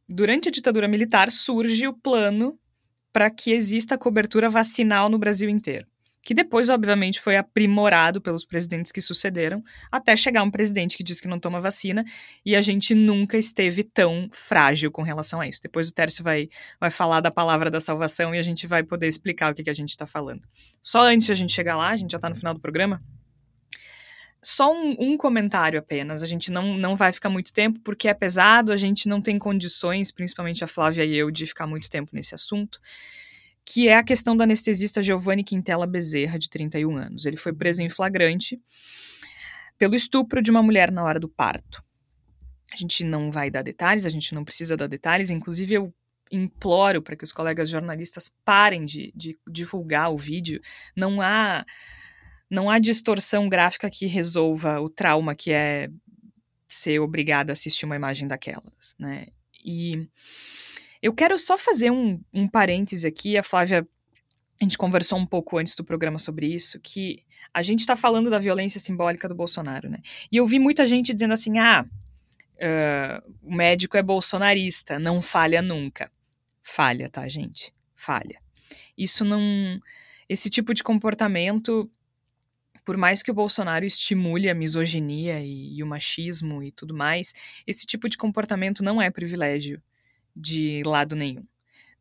Durante 0.08 0.50
a 0.50 0.52
ditadura 0.52 0.88
militar 0.88 1.32
surge 1.32 1.88
o 1.88 1.94
plano 1.94 2.60
para 3.12 3.30
que 3.30 3.52
exista 3.52 3.98
cobertura 3.98 4.50
vacinal 4.50 5.08
no 5.08 5.18
Brasil 5.18 5.50
inteiro 5.50 5.88
que 6.24 6.34
depois, 6.34 6.70
obviamente, 6.70 7.20
foi 7.20 7.36
aprimorado 7.36 8.22
pelos 8.22 8.46
presidentes 8.46 8.92
que 8.94 9.02
sucederam, 9.02 9.62
até 9.92 10.16
chegar 10.16 10.42
um 10.42 10.50
presidente 10.50 10.96
que 10.96 11.04
diz 11.04 11.20
que 11.20 11.28
não 11.28 11.38
toma 11.38 11.60
vacina, 11.60 12.06
e 12.46 12.56
a 12.56 12.62
gente 12.62 12.96
nunca 12.96 13.38
esteve 13.38 13.84
tão 13.84 14.30
frágil 14.32 14.90
com 14.90 15.02
relação 15.02 15.42
a 15.42 15.48
isso. 15.48 15.60
Depois 15.62 15.90
o 15.90 15.94
Tércio 15.94 16.24
vai, 16.24 16.48
vai 16.80 16.90
falar 16.90 17.20
da 17.20 17.30
palavra 17.30 17.70
da 17.70 17.82
salvação 17.82 18.34
e 18.34 18.40
a 18.40 18.42
gente 18.42 18.66
vai 18.66 18.84
poder 18.84 19.08
explicar 19.08 19.52
o 19.52 19.56
que, 19.56 19.64
que 19.64 19.70
a 19.70 19.76
gente 19.76 19.90
está 19.90 20.08
falando. 20.08 20.42
Só 20.82 21.02
antes 21.02 21.26
de 21.26 21.34
a 21.34 21.36
gente 21.36 21.52
chegar 21.52 21.76
lá, 21.76 21.90
a 21.90 21.98
gente 21.98 22.12
já 22.12 22.18
está 22.18 22.30
no 22.30 22.36
final 22.36 22.54
do 22.54 22.62
programa. 22.62 23.04
Só 24.42 24.74
um, 24.74 24.96
um, 25.00 25.18
comentário 25.18 25.80
apenas, 25.80 26.22
a 26.22 26.28
gente 26.28 26.52
não, 26.52 26.78
não 26.78 26.96
vai 26.98 27.14
ficar 27.14 27.30
muito 27.30 27.54
tempo, 27.54 27.80
porque 27.82 28.10
é 28.10 28.14
pesado, 28.14 28.74
a 28.74 28.78
gente 28.78 29.08
não 29.08 29.22
tem 29.22 29.40
condições, 29.40 30.12
principalmente 30.12 30.64
a 30.64 30.68
Flávia 30.68 31.06
e 31.06 31.18
eu, 31.18 31.32
de 31.32 31.46
ficar 31.46 31.66
muito 31.66 31.90
tempo 31.90 32.12
nesse 32.14 32.36
assunto 32.36 32.80
que 33.66 33.88
é 33.88 33.96
a 33.96 34.04
questão 34.04 34.36
do 34.36 34.44
anestesista 34.44 35.02
Giovanni 35.02 35.44
Quintela 35.44 35.88
Bezerra, 35.88 36.38
de 36.38 36.50
31 36.50 36.98
anos. 36.98 37.26
Ele 37.26 37.38
foi 37.38 37.54
preso 37.54 37.82
em 37.82 37.90
flagrante 37.90 38.62
pelo 39.78 39.96
estupro 39.96 40.42
de 40.42 40.52
uma 40.52 40.62
mulher 40.62 40.92
na 40.92 41.04
hora 41.04 41.20
do 41.20 41.30
parto. 41.30 41.84
A 42.72 42.76
gente 42.76 43.04
não 43.04 43.32
vai 43.32 43.50
dar 43.50 43.62
detalhes, 43.62 44.06
a 44.06 44.10
gente 44.10 44.34
não 44.34 44.44
precisa 44.44 44.76
dar 44.76 44.88
detalhes, 44.88 45.30
inclusive 45.30 45.76
eu 45.76 45.94
imploro 46.32 47.02
para 47.02 47.16
que 47.16 47.24
os 47.24 47.32
colegas 47.32 47.70
jornalistas 47.70 48.34
parem 48.44 48.84
de, 48.86 49.12
de 49.16 49.38
divulgar 49.48 50.12
o 50.12 50.18
vídeo. 50.18 50.60
Não 50.96 51.22
há 51.22 51.66
não 52.50 52.70
há 52.70 52.78
distorção 52.78 53.50
gráfica 53.50 53.90
que 53.90 54.06
resolva 54.06 54.80
o 54.80 54.90
trauma 54.90 55.34
que 55.34 55.52
é 55.52 55.90
ser 56.68 57.00
obrigada 57.00 57.52
a 57.52 57.54
assistir 57.54 57.86
uma 57.86 57.96
imagem 57.96 58.28
daquelas, 58.28 58.96
né? 59.00 59.28
E 59.64 60.08
eu 61.04 61.14
quero 61.14 61.38
só 61.38 61.58
fazer 61.58 61.92
um, 61.92 62.18
um 62.34 62.48
parêntese 62.48 63.06
aqui, 63.06 63.38
a 63.38 63.44
Flávia 63.44 63.86
a 64.62 64.64
gente 64.64 64.78
conversou 64.78 65.20
um 65.20 65.26
pouco 65.26 65.58
antes 65.58 65.76
do 65.76 65.84
programa 65.84 66.18
sobre 66.18 66.48
isso, 66.48 66.80
que 66.80 67.26
a 67.54 67.62
gente 67.62 67.82
está 67.82 67.94
falando 67.98 68.30
da 68.30 68.40
violência 68.40 68.80
simbólica 68.80 69.28
do 69.28 69.36
Bolsonaro, 69.36 69.90
né? 69.90 70.00
E 70.32 70.38
eu 70.38 70.48
vi 70.48 70.60
muita 70.60 70.88
gente 70.88 71.14
dizendo 71.14 71.34
assim: 71.34 71.60
ah, 71.60 71.86
uh, 71.86 73.34
o 73.42 73.54
médico 73.54 73.98
é 73.98 74.02
bolsonarista, 74.02 74.98
não 74.98 75.22
falha 75.22 75.62
nunca. 75.62 76.10
Falha, 76.62 77.10
tá, 77.10 77.28
gente? 77.28 77.74
Falha. 77.94 78.40
Isso 78.98 79.26
não. 79.26 79.82
Esse 80.30 80.50
tipo 80.50 80.74
de 80.74 80.84
comportamento, 80.84 81.92
por 82.86 82.96
mais 82.96 83.22
que 83.22 83.30
o 83.30 83.34
Bolsonaro 83.34 83.84
estimule 83.84 84.50
a 84.50 84.56
misoginia 84.56 85.42
e, 85.42 85.76
e 85.76 85.84
o 85.84 85.88
machismo 85.88 86.64
e 86.64 86.72
tudo 86.72 86.94
mais, 86.94 87.34
esse 87.68 87.86
tipo 87.86 88.08
de 88.08 88.18
comportamento 88.18 88.82
não 88.82 89.02
é 89.02 89.12
privilégio 89.12 89.82
de 90.36 90.82
lado 90.86 91.16
nenhum. 91.16 91.46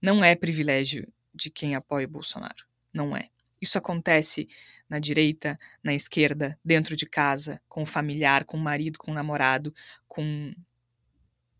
Não 0.00 0.24
é 0.24 0.34
privilégio 0.34 1.06
de 1.34 1.50
quem 1.50 1.74
apoia 1.74 2.06
o 2.06 2.10
Bolsonaro. 2.10 2.66
Não 2.92 3.16
é. 3.16 3.30
Isso 3.60 3.78
acontece 3.78 4.48
na 4.88 4.98
direita, 4.98 5.58
na 5.82 5.94
esquerda, 5.94 6.58
dentro 6.64 6.96
de 6.96 7.06
casa, 7.06 7.62
com 7.68 7.82
o 7.82 7.86
familiar, 7.86 8.44
com 8.44 8.56
o 8.56 8.60
marido, 8.60 8.98
com 8.98 9.12
o 9.12 9.14
namorado, 9.14 9.72
com 10.08 10.52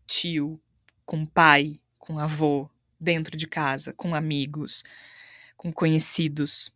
tio, 0.05 0.61
com 1.05 1.25
pai, 1.25 1.79
com 1.97 2.19
avô, 2.19 2.69
dentro 2.99 3.37
de 3.37 3.47
casa, 3.47 3.93
com 3.93 4.13
amigos, 4.13 4.83
com 5.55 5.71
conhecidos. 5.71 6.71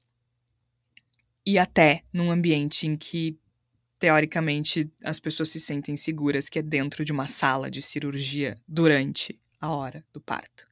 E 1.45 1.59
até 1.59 2.03
num 2.11 2.31
ambiente 2.31 2.87
em 2.87 2.97
que, 2.97 3.37
teoricamente, 3.99 4.89
as 5.03 5.19
pessoas 5.19 5.49
se 5.49 5.59
sentem 5.59 5.95
seguras, 5.95 6.49
que 6.49 6.59
é 6.59 6.61
dentro 6.61 7.05
de 7.05 7.11
uma 7.11 7.27
sala 7.27 7.69
de 7.69 7.81
cirurgia 7.81 8.57
durante 8.67 9.39
a 9.59 9.69
hora 9.69 10.05
do 10.13 10.21
parto. 10.21 10.67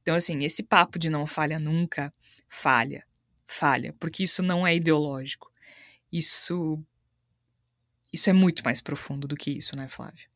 Então, 0.00 0.14
assim, 0.14 0.44
esse 0.44 0.62
papo 0.62 0.98
de 0.98 1.08
não 1.10 1.26
falha 1.26 1.58
nunca, 1.58 2.12
falha, 2.48 3.06
falha, 3.46 3.94
porque 3.98 4.24
isso 4.24 4.42
não 4.42 4.66
é 4.66 4.74
ideológico. 4.74 5.52
Isso. 6.10 6.82
Isso 8.12 8.28
é 8.28 8.32
muito 8.32 8.62
mais 8.62 8.80
profundo 8.80 9.26
do 9.26 9.36
que 9.36 9.50
isso, 9.50 9.74
né, 9.74 9.88
Flávio? 9.88 10.28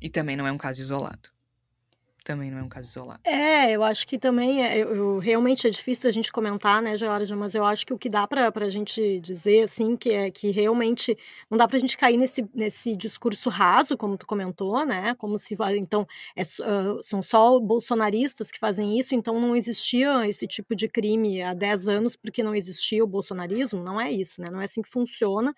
E 0.00 0.10
também 0.10 0.36
não 0.36 0.46
é 0.46 0.52
um 0.52 0.58
caso 0.58 0.80
isolado 0.80 1.30
também 2.24 2.50
não 2.50 2.58
é 2.58 2.62
um 2.62 2.68
caso 2.68 2.88
isolado. 2.88 3.20
É, 3.24 3.70
eu 3.70 3.82
acho 3.82 4.06
que 4.06 4.18
também 4.18 4.64
é, 4.64 4.78
eu, 4.78 5.18
realmente 5.18 5.66
é 5.66 5.70
difícil 5.70 6.08
a 6.08 6.12
gente 6.12 6.30
comentar, 6.32 6.80
né, 6.82 6.96
Georgia, 6.96 7.36
mas 7.36 7.54
eu 7.54 7.64
acho 7.64 7.86
que 7.86 7.92
o 7.92 7.98
que 7.98 8.08
dá 8.08 8.26
para 8.26 8.52
a 8.54 8.70
gente 8.70 9.20
dizer, 9.20 9.64
assim, 9.64 9.96
que 9.96 10.10
é 10.10 10.30
que 10.30 10.50
realmente 10.50 11.16
não 11.50 11.58
dá 11.58 11.66
para 11.66 11.76
a 11.76 11.80
gente 11.80 11.96
cair 11.96 12.16
nesse, 12.16 12.48
nesse 12.54 12.96
discurso 12.96 13.50
raso, 13.50 13.96
como 13.96 14.16
tu 14.16 14.26
comentou, 14.26 14.84
né, 14.84 15.14
como 15.16 15.38
se, 15.38 15.56
então, 15.76 16.06
é, 16.36 16.42
uh, 16.42 17.02
são 17.02 17.22
só 17.22 17.58
bolsonaristas 17.58 18.50
que 18.50 18.58
fazem 18.58 18.98
isso, 18.98 19.14
então 19.14 19.40
não 19.40 19.54
existia 19.56 20.26
esse 20.28 20.46
tipo 20.46 20.74
de 20.74 20.88
crime 20.88 21.42
há 21.42 21.54
10 21.54 21.88
anos 21.88 22.16
porque 22.16 22.42
não 22.42 22.54
existia 22.54 23.02
o 23.02 23.06
bolsonarismo, 23.06 23.82
não 23.82 24.00
é 24.00 24.10
isso, 24.10 24.40
né, 24.40 24.48
não 24.50 24.60
é 24.60 24.64
assim 24.64 24.82
que 24.82 24.88
funciona, 24.88 25.54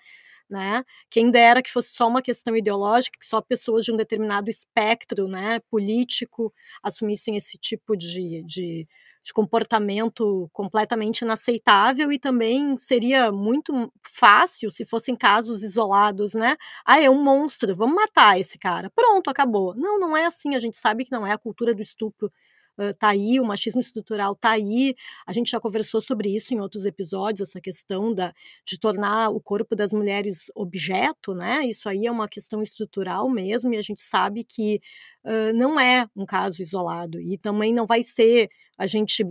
né? 0.49 0.85
Quem 1.11 1.31
dera 1.31 1.63
que 1.63 1.71
fosse 1.71 1.91
só 1.91 2.07
uma 2.09 2.23
questão 2.23 2.57
ideológica, 2.57 3.19
que 3.19 3.27
só 3.27 3.41
pessoas 3.41 3.85
de 3.85 3.93
um 3.93 3.97
determinado 3.97 4.49
espectro, 4.51 5.27
né, 5.29 5.61
político 5.71 6.53
assumissem 6.83 7.37
esse 7.37 7.57
tipo 7.59 7.97
de, 7.97 8.43
de, 8.45 8.87
de 9.23 9.33
comportamento 9.33 10.49
completamente 10.53 11.23
inaceitável 11.23 12.13
e 12.13 12.19
também 12.19 12.77
seria 12.77 13.33
muito 13.33 13.91
fácil 14.13 14.71
se 14.71 14.85
fossem 14.85 15.17
casos 15.17 15.63
isolados, 15.63 16.35
né? 16.35 16.57
Ah, 16.85 17.01
é 17.01 17.09
um 17.09 17.23
monstro, 17.23 17.75
vamos 17.75 17.95
matar 17.95 18.39
esse 18.39 18.59
cara. 18.59 18.91
Pronto, 18.95 19.31
acabou. 19.31 19.75
Não, 19.75 19.99
não 19.99 20.17
é 20.17 20.27
assim. 20.27 20.55
A 20.55 20.59
gente 20.61 20.77
sabe 20.77 21.05
que 21.05 21.13
não 21.13 21.27
é 21.27 21.33
a 21.33 21.39
cultura 21.39 21.75
do 21.75 21.83
estupro 21.83 22.31
está 22.79 23.09
aí, 23.09 23.39
o 23.41 23.45
machismo 23.45 23.81
estrutural 23.81 24.33
está 24.33 24.51
aí. 24.51 24.95
A 25.27 25.33
gente 25.33 25.51
já 25.51 25.61
conversou 25.61 26.01
sobre 26.01 26.35
isso 26.35 26.55
em 26.55 26.61
outros 26.61 26.85
episódios, 26.85 27.49
essa 27.49 27.61
questão 27.61 28.13
da, 28.15 28.33
de 28.65 28.79
tornar 28.79 29.31
o 29.31 29.41
corpo 29.41 29.75
das 29.77 29.93
mulheres 29.93 30.51
objeto, 30.55 31.35
né? 31.35 31.65
Isso 31.67 31.89
aí 31.89 32.07
é 32.07 32.11
uma 32.11 32.29
questão 32.29 32.63
estrutural 32.63 33.29
mesmo, 33.31 33.73
e 33.75 33.77
a 33.77 33.83
gente 33.83 34.03
sabe 34.03 34.45
que 34.45 34.81
uh, 35.25 35.53
não 35.55 35.79
é 35.79 36.09
um 36.17 36.27
caso 36.27 36.63
isolado, 36.63 37.21
e 37.21 37.39
também 37.39 37.73
não 37.73 37.87
vai 37.87 38.03
ser 38.03 38.49
a 38.77 38.87
gente 38.87 39.25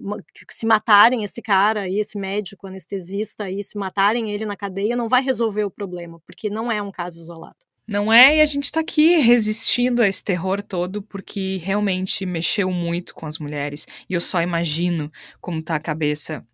se 0.49 0.65
matarem 0.65 1.23
esse 1.23 1.41
cara 1.41 1.87
e 1.89 1.99
esse 1.99 2.17
médico 2.17 2.65
anestesista 2.67 3.45
aí, 3.45 3.61
se 3.63 3.77
matarem 3.77 4.31
ele 4.31 4.45
na 4.45 4.55
cadeia, 4.55 4.95
não 4.95 5.09
vai 5.09 5.21
resolver 5.21 5.65
o 5.65 5.71
problema, 5.71 6.19
porque 6.25 6.49
não 6.49 6.71
é 6.71 6.81
um 6.81 6.91
caso 6.91 7.21
isolado. 7.21 7.72
Não 7.87 8.11
é? 8.11 8.37
E 8.37 8.41
a 8.41 8.45
gente 8.45 8.71
tá 8.71 8.79
aqui 8.79 9.17
resistindo 9.17 10.01
a 10.01 10.07
esse 10.07 10.23
terror 10.23 10.63
todo 10.63 11.01
porque 11.01 11.57
realmente 11.57 12.25
mexeu 12.25 12.71
muito 12.71 13.13
com 13.13 13.25
as 13.25 13.37
mulheres. 13.39 13.85
E 14.09 14.13
eu 14.13 14.21
só 14.21 14.41
imagino 14.41 15.11
como 15.41 15.61
tá 15.61 15.75
a 15.75 15.79
cabeça 15.79 16.45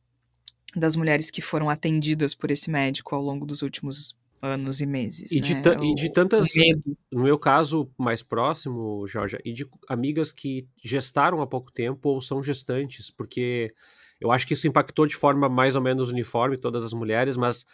das 0.76 0.96
mulheres 0.96 1.30
que 1.30 1.42
foram 1.42 1.70
atendidas 1.70 2.34
por 2.34 2.52
esse 2.52 2.70
médico 2.70 3.16
ao 3.16 3.22
longo 3.22 3.46
dos 3.46 3.62
últimos 3.62 4.16
anos 4.42 4.82
e 4.82 4.86
meses. 4.86 5.32
E, 5.32 5.42
né? 5.42 5.62
de, 5.62 5.70
o, 5.70 5.84
e 5.84 5.96
de 5.96 6.12
tantas. 6.12 6.48
No 7.12 7.24
meu 7.24 7.38
caso 7.38 7.90
mais 7.98 8.24
próximo, 8.24 9.08
Jorge, 9.08 9.38
e 9.44 9.54
de 9.54 9.68
amigas 9.88 10.32
que 10.32 10.68
gestaram 10.84 11.42
há 11.42 11.48
pouco 11.48 11.72
tempo 11.72 12.10
ou 12.10 12.22
são 12.22 12.42
gestantes, 12.42 13.10
porque 13.12 13.74
eu 14.20 14.32
acho 14.32 14.48
que 14.48 14.54
isso 14.54 14.68
impactou 14.68 15.06
de 15.06 15.16
forma 15.16 15.48
mais 15.48 15.76
ou 15.76 15.82
menos 15.82 16.10
uniforme 16.10 16.58
todas 16.58 16.84
as 16.84 16.94
mulheres, 16.94 17.38
mas 17.38 17.66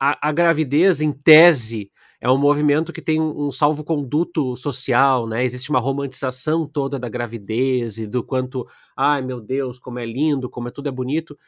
a, 0.00 0.28
a 0.28 0.32
gravidez, 0.32 1.02
em 1.02 1.12
tese, 1.12 1.92
é 2.20 2.30
um 2.30 2.38
movimento 2.38 2.92
que 2.92 3.02
tem 3.02 3.20
um, 3.20 3.50
salvo-conduto 3.50 4.56
social, 4.56 5.26
né? 5.26 5.44
Existe 5.44 5.70
uma 5.70 5.80
romantização 5.80 6.66
toda 6.66 6.98
da 6.98 7.08
gravidez 7.08 7.98
e 7.98 8.06
do 8.06 8.24
quanto, 8.24 8.66
ai 8.96 9.22
meu 9.22 9.40
Deus, 9.40 9.78
como 9.78 9.98
é 9.98 10.06
lindo, 10.06 10.48
como 10.50 10.68
é 10.68 10.70
tudo 10.70 10.88
é 10.88 10.92
bonito, 10.92 11.38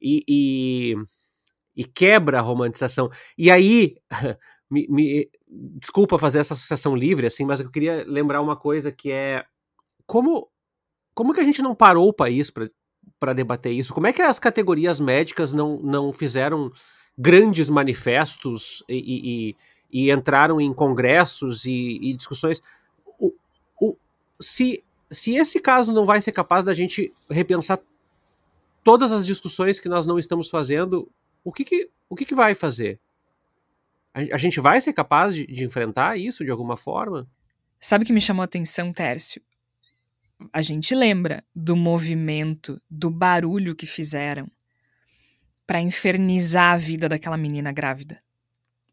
e, 0.00 0.24
e, 0.28 0.96
e 1.76 1.84
quebra 1.84 2.38
a 2.38 2.42
romantização. 2.42 3.10
E 3.36 3.50
aí, 3.50 3.96
me, 4.70 4.86
me, 4.88 5.30
desculpa 5.78 6.18
fazer 6.18 6.40
essa 6.40 6.54
associação 6.54 6.96
livre, 6.96 7.26
assim, 7.26 7.44
mas 7.44 7.60
eu 7.60 7.70
queria 7.70 8.04
lembrar 8.06 8.40
uma 8.40 8.56
coisa 8.56 8.90
que 8.92 9.10
é 9.10 9.44
como, 10.06 10.48
como 11.14 11.32
que 11.32 11.40
a 11.40 11.44
gente 11.44 11.62
não 11.62 11.74
parou 11.74 12.08
o 12.08 12.12
país 12.14 12.50
para 13.20 13.32
debater 13.32 13.72
isso? 13.72 13.94
Como 13.94 14.06
é 14.06 14.12
que 14.12 14.22
as 14.22 14.38
categorias 14.38 15.00
médicas 15.00 15.52
não, 15.52 15.78
não 15.80 16.12
fizeram 16.12 16.70
grandes 17.16 17.70
manifestos 17.70 18.82
e, 18.88 19.54
e, 19.90 20.06
e 20.06 20.10
entraram 20.10 20.60
em 20.60 20.72
congressos 20.72 21.64
e, 21.64 21.98
e 22.02 22.14
discussões. 22.14 22.60
O, 23.18 23.32
o, 23.80 23.96
se, 24.40 24.82
se 25.10 25.36
esse 25.36 25.60
caso 25.60 25.92
não 25.92 26.04
vai 26.04 26.20
ser 26.20 26.32
capaz 26.32 26.64
da 26.64 26.74
gente 26.74 27.12
repensar 27.30 27.78
todas 28.82 29.12
as 29.12 29.24
discussões 29.24 29.78
que 29.78 29.88
nós 29.88 30.04
não 30.04 30.18
estamos 30.18 30.50
fazendo, 30.50 31.10
o 31.42 31.52
que, 31.52 31.64
que, 31.64 31.90
o 32.08 32.16
que, 32.16 32.24
que 32.24 32.34
vai 32.34 32.54
fazer? 32.54 33.00
A, 34.12 34.36
gente 34.36 34.60
vai 34.60 34.80
ser 34.80 34.92
capaz 34.92 35.34
de, 35.34 35.44
de 35.44 35.64
enfrentar 35.64 36.16
isso 36.16 36.44
de 36.44 36.50
alguma 36.50 36.76
forma? 36.76 37.28
Sabe 37.80 38.04
o 38.04 38.06
que 38.06 38.12
me 38.12 38.20
chamou 38.20 38.42
a 38.42 38.44
atenção, 38.44 38.92
Tércio? 38.92 39.42
A 40.52 40.62
gente 40.62 40.94
lembra 40.94 41.44
do 41.54 41.74
movimento, 41.74 42.80
do 42.88 43.10
barulho 43.10 43.74
que 43.74 43.86
fizeram 43.86 44.46
para 45.66 45.80
infernizar 45.80 46.74
a 46.74 46.76
vida 46.76 47.08
daquela 47.08 47.36
menina 47.36 47.72
grávida. 47.72 48.22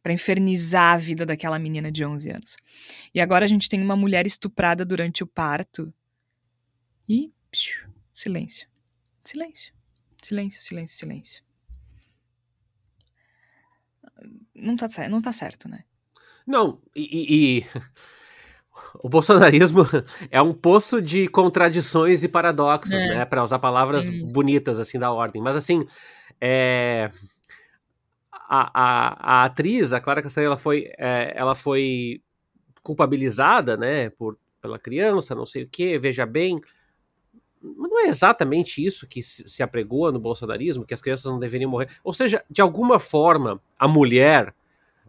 Para 0.01 0.13
infernizar 0.13 0.95
a 0.95 0.97
vida 0.97 1.25
daquela 1.25 1.59
menina 1.59 1.91
de 1.91 2.03
11 2.03 2.31
anos. 2.31 2.57
E 3.13 3.19
agora 3.19 3.45
a 3.45 3.47
gente 3.47 3.69
tem 3.69 3.81
uma 3.81 3.95
mulher 3.95 4.25
estuprada 4.25 4.83
durante 4.83 5.23
o 5.23 5.27
parto. 5.27 5.93
E. 7.07 7.31
Psiu, 7.51 7.87
silêncio. 8.11 8.67
Silêncio. 9.23 9.73
Silêncio, 10.21 10.61
silêncio, 10.61 10.97
silêncio. 10.97 11.43
Não 14.55 14.75
tá, 14.75 14.87
não 15.09 15.21
tá 15.21 15.31
certo, 15.31 15.67
né? 15.67 15.83
Não, 16.45 16.79
e, 16.95 17.59
e, 17.59 17.65
o 19.03 19.09
bolsonarismo 19.09 19.85
é 20.29 20.41
um 20.41 20.53
poço 20.53 21.01
de 21.01 21.27
contradições 21.27 22.23
e 22.23 22.27
paradoxos, 22.27 22.93
é. 22.93 23.07
né? 23.07 23.25
Para 23.25 23.43
usar 23.43 23.59
palavras 23.59 24.09
bonitas 24.31 24.79
assim 24.79 24.99
da 24.99 25.11
ordem. 25.11 25.41
Mas 25.41 25.55
assim, 25.55 25.85
é, 26.41 27.11
a, 28.31 28.71
a, 28.73 29.41
a, 29.41 29.45
atriz, 29.45 29.93
a 29.93 30.01
Clara 30.01 30.21
Castanha, 30.21 30.47
ela 30.47 30.57
foi, 30.57 30.91
é, 30.97 31.31
ela 31.35 31.55
foi 31.55 32.21
culpabilizada, 32.83 33.77
né, 33.77 34.09
por, 34.09 34.37
pela 34.59 34.79
criança, 34.79 35.35
não 35.35 35.45
sei 35.45 35.63
o 35.63 35.69
que, 35.69 35.97
veja 35.99 36.25
bem, 36.25 36.59
mas 37.61 37.91
não 37.91 37.99
é 37.99 38.07
exatamente 38.07 38.83
isso 38.83 39.07
que 39.07 39.21
se 39.21 39.61
apregoa 39.61 40.11
no 40.11 40.19
bolsonarismo, 40.19 40.85
que 40.85 40.93
as 40.93 41.01
crianças 41.01 41.31
não 41.31 41.39
deveriam 41.39 41.69
morrer. 41.69 41.89
Ou 42.03 42.13
seja, 42.13 42.43
de 42.49 42.59
alguma 42.59 42.99
forma, 42.99 43.61
a 43.77 43.87
mulher 43.87 44.49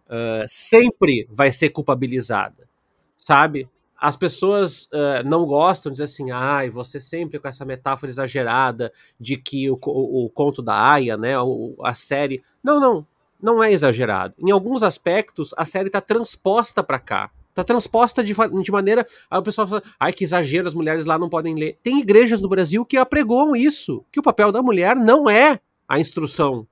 uh, 0.06 0.44
sempre 0.46 1.26
vai 1.30 1.50
ser 1.50 1.70
culpabilizada, 1.70 2.68
sabe? 3.16 3.68
As 4.02 4.16
pessoas 4.16 4.86
uh, 4.86 5.22
não 5.24 5.44
gostam 5.46 5.92
de 5.92 5.94
dizer 5.94 6.04
assim, 6.04 6.32
ai, 6.32 6.68
você 6.68 6.98
sempre 6.98 7.38
com 7.38 7.46
essa 7.46 7.64
metáfora 7.64 8.10
exagerada 8.10 8.92
de 9.18 9.36
que 9.36 9.70
o, 9.70 9.78
o, 9.80 10.24
o 10.24 10.28
conto 10.28 10.60
da 10.60 10.74
Aya, 10.74 11.16
né, 11.16 11.38
o, 11.38 11.76
a 11.84 11.94
série. 11.94 12.42
Não, 12.64 12.80
não, 12.80 13.06
não 13.40 13.62
é 13.62 13.72
exagerado. 13.72 14.34
Em 14.40 14.50
alguns 14.50 14.82
aspectos, 14.82 15.54
a 15.56 15.64
série 15.64 15.86
está 15.86 16.00
transposta 16.00 16.82
para 16.82 16.98
cá. 16.98 17.30
Está 17.50 17.62
transposta 17.62 18.24
de, 18.24 18.34
de 18.34 18.72
maneira. 18.72 19.06
Aí 19.30 19.38
o 19.38 19.42
pessoal 19.42 19.68
fala, 19.68 19.82
ai, 20.00 20.12
que 20.12 20.24
exagero, 20.24 20.66
as 20.66 20.74
mulheres 20.74 21.04
lá 21.04 21.16
não 21.16 21.28
podem 21.28 21.54
ler. 21.54 21.78
Tem 21.80 22.00
igrejas 22.00 22.40
no 22.40 22.48
Brasil 22.48 22.84
que 22.84 22.96
apregoam 22.96 23.54
isso, 23.54 24.04
que 24.10 24.18
o 24.18 24.22
papel 24.22 24.50
da 24.50 24.60
mulher 24.60 24.96
não 24.96 25.30
é 25.30 25.60
a 25.86 26.00
instrução 26.00 26.66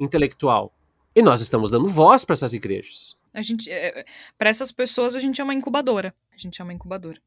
intelectual. 0.00 0.72
E 1.14 1.22
nós 1.22 1.40
estamos 1.40 1.70
dando 1.70 1.86
voz 1.86 2.24
para 2.24 2.32
essas 2.32 2.52
igrejas. 2.52 3.16
A 3.34 3.42
gente, 3.42 3.68
é, 3.70 4.00
é 4.00 4.04
para 4.38 4.48
essas 4.48 4.70
pessoas, 4.70 5.16
a 5.16 5.18
gente 5.18 5.40
é 5.40 5.44
uma 5.44 5.52
incubadora. 5.52 6.14
A 6.32 6.38
gente 6.38 6.60
é 6.60 6.64
uma 6.64 6.72
incubadora. 6.72 7.20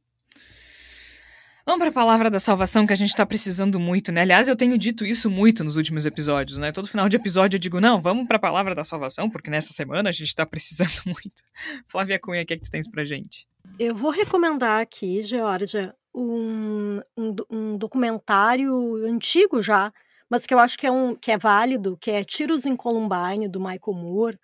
Vamos 1.67 1.81
para 1.81 1.89
a 1.89 1.93
palavra 1.93 2.29
da 2.29 2.39
salvação 2.39 2.87
que 2.87 2.93
a 2.93 2.95
gente 2.95 3.09
está 3.09 3.25
precisando 3.25 3.77
muito, 3.77 4.09
né? 4.09 4.21
Aliás, 4.21 4.47
eu 4.47 4.55
tenho 4.55 4.77
dito 4.77 5.05
isso 5.05 5.29
muito 5.29 5.65
nos 5.65 5.75
últimos 5.75 6.05
episódios, 6.05 6.57
né? 6.57 6.71
Todo 6.71 6.87
final 6.87 7.09
de 7.09 7.17
episódio 7.17 7.57
eu 7.57 7.59
digo, 7.59 7.81
não, 7.81 7.99
vamos 7.99 8.25
para 8.25 8.37
a 8.37 8.39
palavra 8.39 8.73
da 8.73 8.85
salvação, 8.85 9.29
porque 9.29 9.49
nessa 9.49 9.73
semana 9.73 10.07
a 10.07 10.11
gente 10.13 10.29
está 10.29 10.45
precisando 10.45 11.01
muito. 11.05 11.43
Flávia 11.85 12.17
Cunha, 12.17 12.41
o 12.41 12.45
que 12.45 12.53
é 12.53 12.55
que 12.55 12.63
tu 12.63 12.71
tens 12.71 12.89
pra 12.89 13.03
gente? 13.03 13.45
Eu 13.77 13.93
vou 13.93 14.11
recomendar 14.11 14.79
aqui, 14.79 15.21
Georgia, 15.21 15.93
um, 16.15 17.01
um, 17.17 17.35
um 17.51 17.77
documentário 17.77 19.05
antigo 19.05 19.61
já, 19.61 19.91
mas 20.29 20.45
que 20.45 20.53
eu 20.53 20.59
acho 20.59 20.77
que 20.77 20.87
é, 20.87 20.91
um, 20.91 21.15
que 21.15 21.31
é 21.31 21.37
válido, 21.37 21.97
que 21.97 22.11
é 22.11 22.23
Tiros 22.23 22.65
em 22.65 22.77
Columbine, 22.77 23.49
do 23.49 23.59
Michael 23.59 23.93
Moore 23.93 24.39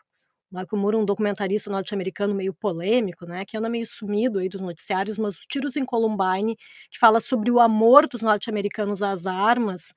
Michael 0.54 0.82
Moore, 0.82 0.96
um 0.98 1.06
documentarista 1.06 1.72
norte-americano 1.72 2.36
meio 2.36 2.54
polêmico, 2.54 3.26
né, 3.26 3.44
que 3.44 3.58
anda 3.58 3.68
meio 3.68 3.88
sumido 3.88 4.38
aí 4.38 4.48
dos 4.48 4.62
noticiários, 4.62 5.18
mas 5.18 5.40
os 5.40 5.46
tiros 5.48 5.76
em 5.76 5.84
Columbine, 5.84 6.56
que 6.92 7.00
fala 7.00 7.20
sobre 7.20 7.50
o 7.50 7.60
amor 7.60 8.08
dos 8.08 8.22
norte-americanos 8.22 9.02
às 9.02 9.26
armas, 9.26 9.94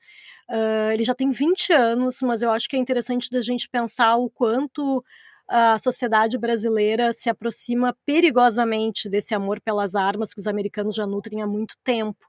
uh, 0.50 0.92
ele 0.92 1.04
já 1.04 1.14
tem 1.14 1.30
20 1.30 1.72
anos, 1.74 2.22
mas 2.22 2.40
eu 2.40 2.50
acho 2.50 2.68
que 2.68 2.76
é 2.76 2.78
interessante 2.78 3.30
da 3.30 3.42
gente 3.42 3.68
pensar 3.68 4.16
o 4.16 4.30
quanto 4.30 5.04
a 5.48 5.78
sociedade 5.78 6.38
brasileira 6.38 7.12
se 7.12 7.28
aproxima 7.30 7.96
perigosamente 8.04 9.09
desse 9.09 9.34
amor 9.34 9.61
pelas 9.61 9.94
armas 9.94 10.32
que 10.34 10.40
os 10.40 10.46
americanos 10.46 10.94
já 10.94 11.07
nutrem 11.07 11.42
há 11.42 11.46
muito 11.46 11.74
tempo. 11.84 12.26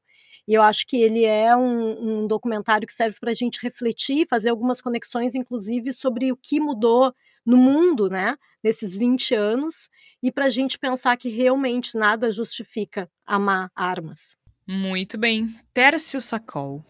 E 0.48 0.54
eu 0.54 0.62
acho 0.62 0.86
que 0.86 0.98
ele 0.98 1.26
é 1.26 1.56
um, 1.56 2.24
um 2.24 2.28
documentário 2.28 2.88
que 2.88 2.94
serve 2.94 3.18
para 3.20 3.32
a 3.32 3.34
gente 3.34 3.60
refletir, 3.62 4.28
fazer 4.30 4.50
algumas 4.50 4.82
conexões, 4.82 5.36
inclusive, 5.36 5.92
sobre 5.94 6.32
o 6.32 6.38
que 6.38 6.60
mudou 6.60 7.14
no 7.48 7.56
mundo, 7.56 8.10
né, 8.10 8.36
nesses 8.62 8.94
20 8.94 9.34
anos, 9.34 9.88
e 10.22 10.30
para 10.30 10.46
a 10.46 10.50
gente 10.50 10.78
pensar 10.78 11.16
que 11.16 11.30
realmente 11.30 11.98
nada 11.98 12.30
justifica 12.30 13.10
amar 13.26 13.72
armas. 13.74 14.36
Muito 14.68 15.18
bem. 15.18 15.56
Tércio 15.74 16.20
Sacol, 16.20 16.84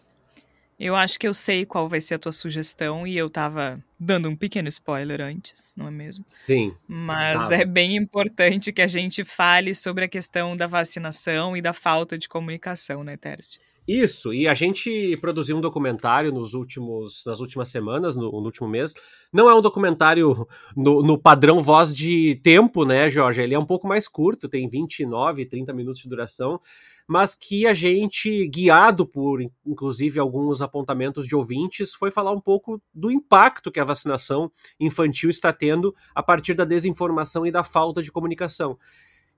eu 0.76 0.96
acho 0.96 1.16
que 1.16 1.28
eu 1.28 1.32
sei 1.32 1.64
qual 1.64 1.88
vai 1.88 2.00
ser 2.00 2.14
a 2.14 2.18
tua 2.18 2.32
sugestão 2.32 3.06
e 3.06 3.16
eu 3.16 3.30
tava 3.30 3.80
dando 4.00 4.28
um 4.28 4.34
pequeno 4.34 4.68
spoiler 4.68 5.20
antes, 5.20 5.74
não 5.76 5.86
é 5.86 5.90
mesmo? 5.92 6.24
Sim. 6.26 6.74
Mas 6.88 7.52
é 7.52 7.64
bem 7.64 7.96
importante 7.96 8.72
que 8.72 8.82
a 8.82 8.88
gente 8.88 9.22
fale 9.22 9.76
sobre 9.76 10.06
a 10.06 10.08
questão 10.08 10.56
da 10.56 10.66
vacinação 10.66 11.56
e 11.56 11.62
da 11.62 11.72
falta 11.72 12.18
de 12.18 12.28
comunicação, 12.28 13.04
né, 13.04 13.16
Tércio? 13.16 13.60
Isso, 13.88 14.34
e 14.34 14.46
a 14.46 14.52
gente 14.52 15.16
produziu 15.16 15.56
um 15.56 15.62
documentário 15.62 16.30
nos 16.30 16.52
últimos, 16.52 17.24
nas 17.24 17.40
últimas 17.40 17.70
semanas, 17.70 18.14
no, 18.14 18.30
no 18.30 18.44
último 18.44 18.68
mês. 18.68 18.92
Não 19.32 19.48
é 19.48 19.54
um 19.54 19.62
documentário 19.62 20.46
no, 20.76 21.02
no, 21.02 21.18
padrão 21.18 21.62
voz 21.62 21.96
de 21.96 22.38
tempo, 22.42 22.84
né, 22.84 23.08
Jorge? 23.08 23.40
Ele 23.40 23.54
é 23.54 23.58
um 23.58 23.64
pouco 23.64 23.88
mais 23.88 24.06
curto, 24.06 24.46
tem 24.46 24.68
29, 24.68 25.46
30 25.46 25.72
minutos 25.72 26.02
de 26.02 26.08
duração, 26.08 26.60
mas 27.08 27.34
que 27.34 27.66
a 27.66 27.72
gente, 27.72 28.46
guiado 28.48 29.06
por, 29.06 29.40
inclusive, 29.64 30.20
alguns 30.20 30.60
apontamentos 30.60 31.26
de 31.26 31.34
ouvintes, 31.34 31.94
foi 31.94 32.10
falar 32.10 32.32
um 32.32 32.40
pouco 32.42 32.82
do 32.92 33.10
impacto 33.10 33.72
que 33.72 33.80
a 33.80 33.84
vacinação 33.84 34.52
infantil 34.78 35.30
está 35.30 35.50
tendo 35.50 35.94
a 36.14 36.22
partir 36.22 36.52
da 36.52 36.66
desinformação 36.66 37.46
e 37.46 37.50
da 37.50 37.64
falta 37.64 38.02
de 38.02 38.12
comunicação. 38.12 38.76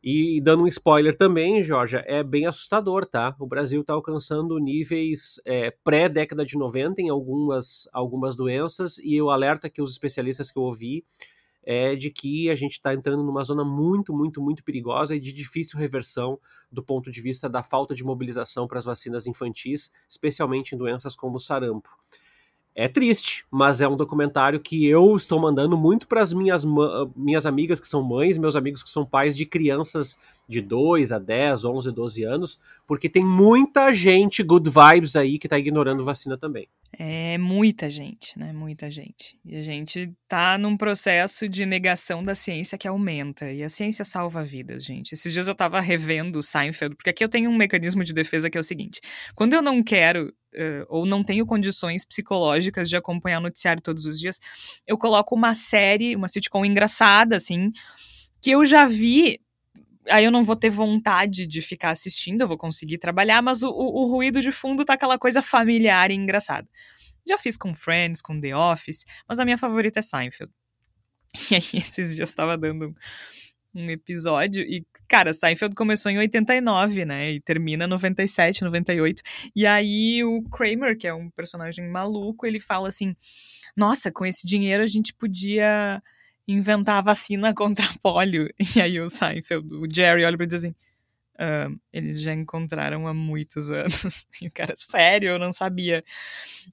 E 0.02 0.40
dando 0.40 0.62
um 0.62 0.66
spoiler 0.66 1.14
também, 1.14 1.62
Jorge, 1.62 2.02
é 2.06 2.22
bem 2.22 2.46
assustador, 2.46 3.04
tá? 3.04 3.36
O 3.38 3.46
Brasil 3.46 3.82
está 3.82 3.92
alcançando 3.92 4.58
níveis 4.58 5.38
é, 5.44 5.70
pré-década 5.84 6.44
de 6.44 6.56
90 6.56 7.02
em 7.02 7.10
algumas, 7.10 7.86
algumas 7.92 8.34
doenças, 8.34 8.96
e 8.98 9.20
o 9.20 9.30
alerta 9.30 9.68
que 9.68 9.82
os 9.82 9.92
especialistas 9.92 10.50
que 10.50 10.58
eu 10.58 10.62
ouvi 10.62 11.04
é 11.62 11.94
de 11.94 12.10
que 12.10 12.48
a 12.48 12.56
gente 12.56 12.72
está 12.72 12.94
entrando 12.94 13.22
numa 13.22 13.44
zona 13.44 13.62
muito, 13.62 14.14
muito, 14.14 14.40
muito 14.40 14.64
perigosa 14.64 15.14
e 15.14 15.20
de 15.20 15.30
difícil 15.32 15.78
reversão 15.78 16.40
do 16.72 16.82
ponto 16.82 17.10
de 17.12 17.20
vista 17.20 17.46
da 17.46 17.62
falta 17.62 17.94
de 17.94 18.02
mobilização 18.02 18.66
para 18.66 18.78
as 18.78 18.86
vacinas 18.86 19.26
infantis, 19.26 19.90
especialmente 20.08 20.74
em 20.74 20.78
doenças 20.78 21.14
como 21.14 21.36
o 21.36 21.40
sarampo 21.40 21.90
é 22.74 22.88
triste, 22.88 23.44
mas 23.50 23.80
é 23.80 23.88
um 23.88 23.96
documentário 23.96 24.60
que 24.60 24.86
eu 24.86 25.16
estou 25.16 25.40
mandando 25.40 25.76
muito 25.76 26.06
para 26.06 26.22
as 26.22 26.32
minhas, 26.32 26.64
minhas 27.16 27.44
amigas 27.44 27.80
que 27.80 27.86
são 27.86 28.02
mães, 28.02 28.38
meus 28.38 28.56
amigos 28.56 28.82
que 28.82 28.90
são 28.90 29.04
pais 29.04 29.36
de 29.36 29.44
crianças 29.44 30.18
de 30.48 30.60
2 30.60 31.12
a 31.12 31.18
10, 31.18 31.64
11, 31.64 31.92
12 31.92 32.22
anos, 32.24 32.60
porque 32.86 33.08
tem 33.08 33.24
muita 33.24 33.92
gente 33.92 34.42
good 34.42 34.70
vibes 34.70 35.16
aí 35.16 35.38
que 35.38 35.46
está 35.46 35.58
ignorando 35.58 36.04
vacina 36.04 36.38
também. 36.38 36.68
É 36.98 37.38
muita 37.38 37.88
gente, 37.88 38.36
né? 38.38 38.52
Muita 38.52 38.90
gente. 38.90 39.38
E 39.44 39.56
a 39.56 39.62
gente 39.62 40.12
tá 40.26 40.58
num 40.58 40.76
processo 40.76 41.48
de 41.48 41.64
negação 41.64 42.22
da 42.22 42.34
ciência 42.34 42.76
que 42.76 42.88
aumenta. 42.88 43.50
E 43.50 43.62
a 43.62 43.68
ciência 43.68 44.04
salva 44.04 44.42
vidas, 44.42 44.84
gente. 44.84 45.12
Esses 45.12 45.32
dias 45.32 45.46
eu 45.46 45.54
tava 45.54 45.80
revendo 45.80 46.40
o 46.40 46.42
Seinfeld, 46.42 46.96
porque 46.96 47.10
aqui 47.10 47.22
eu 47.22 47.28
tenho 47.28 47.48
um 47.48 47.56
mecanismo 47.56 48.02
de 48.02 48.12
defesa 48.12 48.50
que 48.50 48.58
é 48.58 48.60
o 48.60 48.64
seguinte: 48.64 49.00
quando 49.34 49.54
eu 49.54 49.62
não 49.62 49.82
quero 49.82 50.28
uh, 50.28 50.86
ou 50.88 51.06
não 51.06 51.22
tenho 51.22 51.46
condições 51.46 52.04
psicológicas 52.04 52.88
de 52.88 52.96
acompanhar 52.96 53.38
o 53.38 53.42
noticiário 53.42 53.80
todos 53.80 54.04
os 54.04 54.18
dias, 54.18 54.40
eu 54.86 54.98
coloco 54.98 55.34
uma 55.34 55.54
série, 55.54 56.16
uma 56.16 56.28
sitcom 56.28 56.64
engraçada, 56.64 57.36
assim, 57.36 57.70
que 58.42 58.50
eu 58.50 58.64
já 58.64 58.86
vi. 58.86 59.40
Aí 60.10 60.24
eu 60.24 60.30
não 60.30 60.44
vou 60.44 60.56
ter 60.56 60.70
vontade 60.70 61.46
de 61.46 61.62
ficar 61.62 61.90
assistindo, 61.90 62.40
eu 62.40 62.48
vou 62.48 62.58
conseguir 62.58 62.98
trabalhar, 62.98 63.42
mas 63.42 63.62
o, 63.62 63.70
o, 63.70 64.02
o 64.02 64.10
ruído 64.10 64.40
de 64.40 64.52
fundo 64.52 64.84
tá 64.84 64.94
aquela 64.94 65.18
coisa 65.18 65.40
familiar 65.42 66.10
e 66.10 66.14
engraçada. 66.14 66.68
Já 67.28 67.38
fiz 67.38 67.56
com 67.56 67.74
Friends, 67.74 68.22
com 68.22 68.40
The 68.40 68.56
Office, 68.56 69.04
mas 69.28 69.38
a 69.38 69.44
minha 69.44 69.58
favorita 69.58 70.00
é 70.00 70.02
Seinfeld. 70.02 70.52
E 71.50 71.54
aí, 71.54 71.62
esses 71.74 72.16
dias 72.16 72.30
estava 72.30 72.58
dando 72.58 72.92
um 73.74 73.88
episódio. 73.88 74.62
E, 74.62 74.84
cara, 75.08 75.32
Seinfeld 75.32 75.74
começou 75.74 76.10
em 76.10 76.18
89, 76.18 77.04
né? 77.04 77.32
E 77.32 77.40
termina 77.40 77.84
em 77.84 77.88
97, 77.88 78.64
98. 78.64 79.22
E 79.54 79.66
aí 79.66 80.24
o 80.24 80.42
Kramer, 80.50 80.98
que 80.98 81.06
é 81.06 81.14
um 81.14 81.30
personagem 81.30 81.88
maluco, 81.88 82.46
ele 82.46 82.58
fala 82.58 82.88
assim: 82.88 83.14
Nossa, 83.76 84.10
com 84.10 84.26
esse 84.26 84.46
dinheiro 84.46 84.82
a 84.82 84.86
gente 84.86 85.14
podia 85.14 86.02
inventar 86.52 86.98
a 86.98 87.02
vacina 87.02 87.52
contra 87.54 87.86
polio. 88.02 88.48
E 88.76 88.80
aí 88.80 89.00
o 89.00 89.08
Seinfeld, 89.08 89.66
o 89.74 89.86
Jerry, 89.90 90.24
olha 90.24 90.36
pra 90.36 90.44
ele 90.44 90.50
diz 90.50 90.64
assim. 90.64 90.74
Uh, 91.40 91.80
eles 91.90 92.20
já 92.20 92.34
encontraram 92.34 93.06
há 93.06 93.14
muitos 93.14 93.70
anos. 93.70 94.26
E 94.42 94.48
o 94.48 94.52
cara, 94.52 94.74
sério, 94.76 95.30
eu 95.30 95.38
não 95.38 95.50
sabia. 95.52 96.04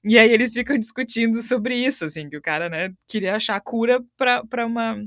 E 0.04 0.18
aí 0.18 0.30
eles 0.30 0.52
ficam 0.52 0.78
discutindo 0.78 1.40
sobre 1.42 1.74
isso, 1.74 2.04
assim, 2.04 2.28
que 2.28 2.36
o 2.36 2.42
cara, 2.42 2.68
né, 2.68 2.92
queria 3.06 3.36
achar 3.36 3.56
a 3.56 3.60
cura 3.60 4.04
para 4.16 4.66
uma 4.66 5.02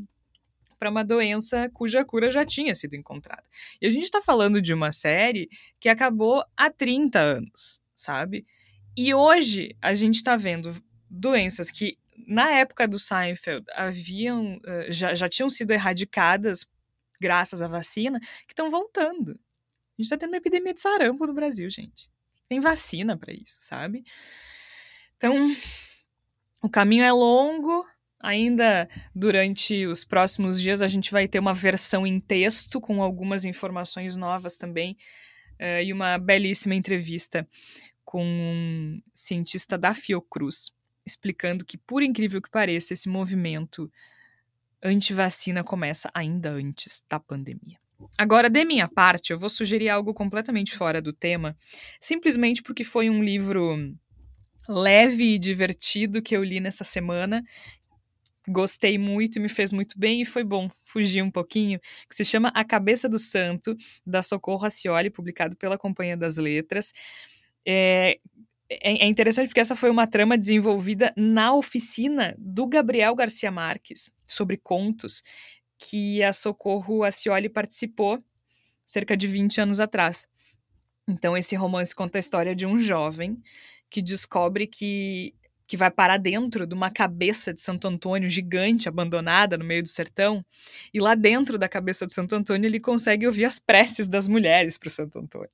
para 0.79 0.89
uma 0.89 1.05
doença 1.05 1.69
cuja 1.75 2.03
cura 2.03 2.31
já 2.31 2.43
tinha 2.43 2.73
sido 2.73 2.95
encontrada. 2.95 3.43
E 3.79 3.85
a 3.85 3.89
gente 3.91 4.05
está 4.05 4.19
falando 4.19 4.59
de 4.59 4.73
uma 4.73 4.91
série 4.91 5.47
que 5.79 5.87
acabou 5.87 6.43
há 6.57 6.71
30 6.71 7.19
anos, 7.19 7.79
sabe? 7.93 8.47
E 8.97 9.13
hoje 9.13 9.75
a 9.79 9.93
gente 9.93 10.15
está 10.15 10.35
vendo 10.35 10.75
doenças 11.07 11.69
que 11.69 11.99
na 12.27 12.51
época 12.51 12.87
do 12.87 12.99
Seinfeld 12.99 13.65
haviam 13.73 14.57
uh, 14.57 14.91
já, 14.91 15.13
já 15.13 15.29
tinham 15.29 15.49
sido 15.49 15.71
erradicadas 15.71 16.65
graças 17.19 17.61
à 17.61 17.67
vacina 17.67 18.19
que 18.19 18.53
estão 18.53 18.69
voltando. 18.69 19.31
A 19.31 20.01
gente 20.01 20.05
está 20.05 20.17
tendo 20.17 20.31
uma 20.31 20.37
epidemia 20.37 20.73
de 20.73 20.81
sarampo 20.81 21.25
no 21.25 21.33
Brasil, 21.33 21.69
gente. 21.69 22.09
Tem 22.47 22.59
vacina 22.59 23.17
para 23.17 23.31
isso, 23.31 23.57
sabe? 23.61 24.03
Então, 25.15 25.55
o 26.61 26.69
caminho 26.69 27.03
é 27.03 27.11
longo, 27.11 27.85
Ainda 28.23 28.87
durante 29.15 29.87
os 29.87 30.05
próximos 30.05 30.61
dias 30.61 30.83
a 30.83 30.87
gente 30.87 31.11
vai 31.11 31.27
ter 31.27 31.39
uma 31.39 31.55
versão 31.55 32.05
em 32.05 32.19
texto 32.19 32.79
com 32.79 33.01
algumas 33.01 33.45
informações 33.45 34.15
novas 34.15 34.57
também 34.57 34.95
uh, 35.59 35.81
e 35.83 35.91
uma 35.91 36.19
belíssima 36.19 36.75
entrevista 36.75 37.47
com 38.05 38.23
um 38.23 39.01
cientista 39.11 39.75
da 39.75 39.95
Fiocruz 39.95 40.71
explicando 41.05 41.65
que, 41.65 41.77
por 41.77 42.03
incrível 42.03 42.41
que 42.41 42.49
pareça, 42.49 42.93
esse 42.93 43.09
movimento 43.09 43.91
anti-vacina 44.83 45.63
começa 45.63 46.09
ainda 46.13 46.51
antes 46.51 47.03
da 47.09 47.19
pandemia. 47.19 47.77
Agora, 48.17 48.49
de 48.49 48.65
minha 48.65 48.87
parte, 48.87 49.31
eu 49.31 49.37
vou 49.37 49.49
sugerir 49.49 49.89
algo 49.89 50.13
completamente 50.13 50.75
fora 50.75 51.01
do 51.01 51.13
tema, 51.13 51.55
simplesmente 51.99 52.63
porque 52.63 52.83
foi 52.83 53.09
um 53.09 53.23
livro 53.23 53.95
leve 54.67 55.35
e 55.35 55.39
divertido 55.39 56.21
que 56.21 56.35
eu 56.35 56.43
li 56.43 56.59
nessa 56.59 56.83
semana 56.83 57.43
gostei 58.47 58.97
muito, 58.97 59.39
me 59.39 59.49
fez 59.49 59.71
muito 59.71 59.97
bem 59.99 60.21
e 60.21 60.25
foi 60.25 60.43
bom 60.43 60.69
fugir 60.83 61.21
um 61.21 61.31
pouquinho, 61.31 61.79
que 62.09 62.15
se 62.15 62.25
chama 62.25 62.49
A 62.49 62.63
Cabeça 62.63 63.07
do 63.07 63.19
Santo, 63.19 63.75
da 64.05 64.21
Socorro 64.21 64.57
Racioli, 64.57 65.09
publicado 65.09 65.55
pela 65.55 65.77
Companhia 65.77 66.17
das 66.17 66.37
Letras. 66.37 66.91
É, 67.65 68.19
é, 68.79 69.03
é 69.03 69.07
interessante 69.07 69.47
porque 69.47 69.59
essa 69.59 69.75
foi 69.75 69.89
uma 69.89 70.07
trama 70.07 70.37
desenvolvida 70.37 71.13
na 71.17 71.53
oficina 71.53 72.33
do 72.37 72.65
Gabriel 72.65 73.13
Garcia 73.13 73.51
Marques 73.51 74.09
sobre 74.27 74.55
contos, 74.55 75.21
que 75.77 76.23
a 76.23 76.31
Socorro 76.31 77.01
Racioli 77.01 77.49
participou 77.49 78.23
cerca 78.85 79.17
de 79.17 79.27
20 79.27 79.61
anos 79.61 79.79
atrás. 79.79 80.27
Então, 81.07 81.35
esse 81.35 81.55
romance 81.55 81.93
conta 81.93 82.17
a 82.17 82.21
história 82.21 82.55
de 82.55 82.65
um 82.65 82.77
jovem 82.77 83.41
que 83.89 84.01
descobre 84.01 84.67
que 84.67 85.33
que 85.67 85.77
vai 85.77 85.89
parar 85.89 86.17
dentro 86.17 86.67
de 86.67 86.75
uma 86.75 86.91
cabeça 86.91 87.53
de 87.53 87.61
Santo 87.61 87.87
Antônio 87.87 88.29
gigante, 88.29 88.89
abandonada 88.89 89.57
no 89.57 89.63
meio 89.63 89.81
do 89.81 89.87
sertão. 89.87 90.45
E 90.93 90.99
lá 90.99 91.15
dentro 91.15 91.57
da 91.57 91.69
cabeça 91.69 92.05
de 92.05 92.13
Santo 92.13 92.35
Antônio 92.35 92.67
ele 92.67 92.77
consegue 92.77 93.25
ouvir 93.25 93.45
as 93.45 93.57
preces 93.57 94.05
das 94.05 94.27
mulheres 94.27 94.77
para 94.77 94.89
Santo 94.89 95.17
Antônio. 95.17 95.49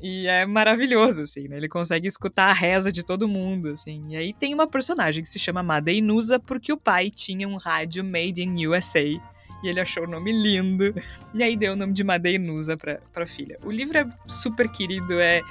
E 0.00 0.26
é 0.28 0.46
maravilhoso, 0.46 1.22
assim, 1.22 1.48
né? 1.48 1.56
Ele 1.56 1.68
consegue 1.68 2.06
escutar 2.06 2.50
a 2.50 2.52
reza 2.52 2.92
de 2.92 3.04
todo 3.04 3.28
mundo, 3.28 3.68
assim. 3.70 4.10
E 4.10 4.16
aí 4.16 4.32
tem 4.32 4.54
uma 4.54 4.66
personagem 4.66 5.22
que 5.22 5.28
se 5.28 5.38
chama 5.38 5.62
Madeinusa 5.62 6.38
porque 6.38 6.72
o 6.72 6.76
pai 6.76 7.10
tinha 7.10 7.48
um 7.48 7.56
rádio 7.56 8.04
made 8.04 8.42
in 8.42 8.66
USA 8.66 9.02
e 9.62 9.68
ele 9.68 9.80
achou 9.80 10.04
o 10.04 10.06
nome 10.06 10.32
lindo, 10.32 10.94
e 11.34 11.42
aí 11.42 11.56
deu 11.56 11.72
o 11.72 11.76
nome 11.76 11.92
de 11.92 12.04
Madeinusa 12.04 12.76
pra, 12.76 13.00
pra 13.12 13.26
filha. 13.26 13.58
O 13.64 13.70
livro 13.70 13.98
é 13.98 14.06
super 14.26 14.68
querido, 14.68 15.18
é, 15.20 15.42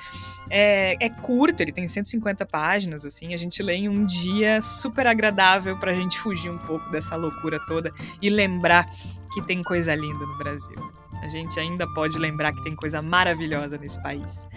é, 0.50 1.06
é 1.06 1.10
curto, 1.10 1.62
ele 1.62 1.72
tem 1.72 1.88
150 1.88 2.46
páginas, 2.46 3.06
assim, 3.06 3.34
a 3.34 3.38
gente 3.38 3.62
lê 3.62 3.76
em 3.76 3.90
um 3.90 4.06
dia 4.06 4.62
super 4.62 5.08
agradável 5.08 5.78
pra 5.78 5.94
gente 5.94 6.18
fugir 6.20 6.50
um 6.50 6.58
pouco 6.58 6.90
dessa 6.90 7.16
loucura 7.16 7.60
toda 7.68 7.92
e 8.22 8.30
lembrar 8.30 8.86
que 9.34 9.42
tem 9.42 9.62
coisa 9.62 9.94
linda 9.94 10.26
no 10.26 10.38
Brasil. 10.38 10.92
A 11.22 11.28
gente 11.28 11.60
ainda 11.60 11.88
pode 11.94 12.18
lembrar 12.18 12.54
que 12.54 12.64
tem 12.64 12.76
coisa 12.76 13.02
maravilhosa 13.02 13.78
nesse 13.78 14.02
país. 14.02 14.48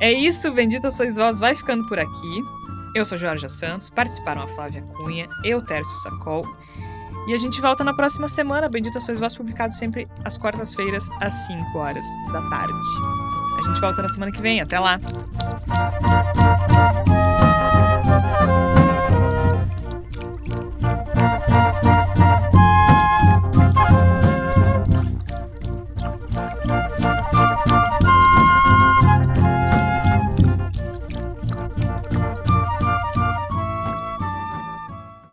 É 0.00 0.12
isso, 0.12 0.50
Bendita 0.52 0.90
Sois 0.90 1.16
Vós 1.16 1.38
vai 1.38 1.54
ficando 1.54 1.86
por 1.86 1.98
aqui. 1.98 2.42
Eu 2.94 3.04
sou 3.04 3.18
Jorge 3.18 3.48
Santos, 3.48 3.90
participaram 3.90 4.42
a 4.42 4.48
Flávia 4.48 4.82
Cunha, 4.82 5.28
eu, 5.44 5.64
Tércio 5.64 5.94
Sacol. 5.96 6.46
E 7.26 7.32
a 7.32 7.38
gente 7.38 7.60
volta 7.60 7.82
na 7.82 7.94
próxima 7.94 8.28
semana, 8.28 8.68
Bendita 8.68 9.00
Sois 9.00 9.18
Vós, 9.18 9.34
publicado 9.34 9.72
sempre 9.72 10.06
às 10.24 10.36
quartas-feiras, 10.36 11.08
às 11.20 11.32
5 11.46 11.78
horas 11.78 12.04
da 12.32 12.42
tarde. 12.50 12.72
A 13.58 13.62
gente 13.66 13.80
volta 13.80 14.02
na 14.02 14.08
semana 14.08 14.30
que 14.30 14.42
vem. 14.42 14.60
Até 14.60 14.78
lá! 14.78 14.98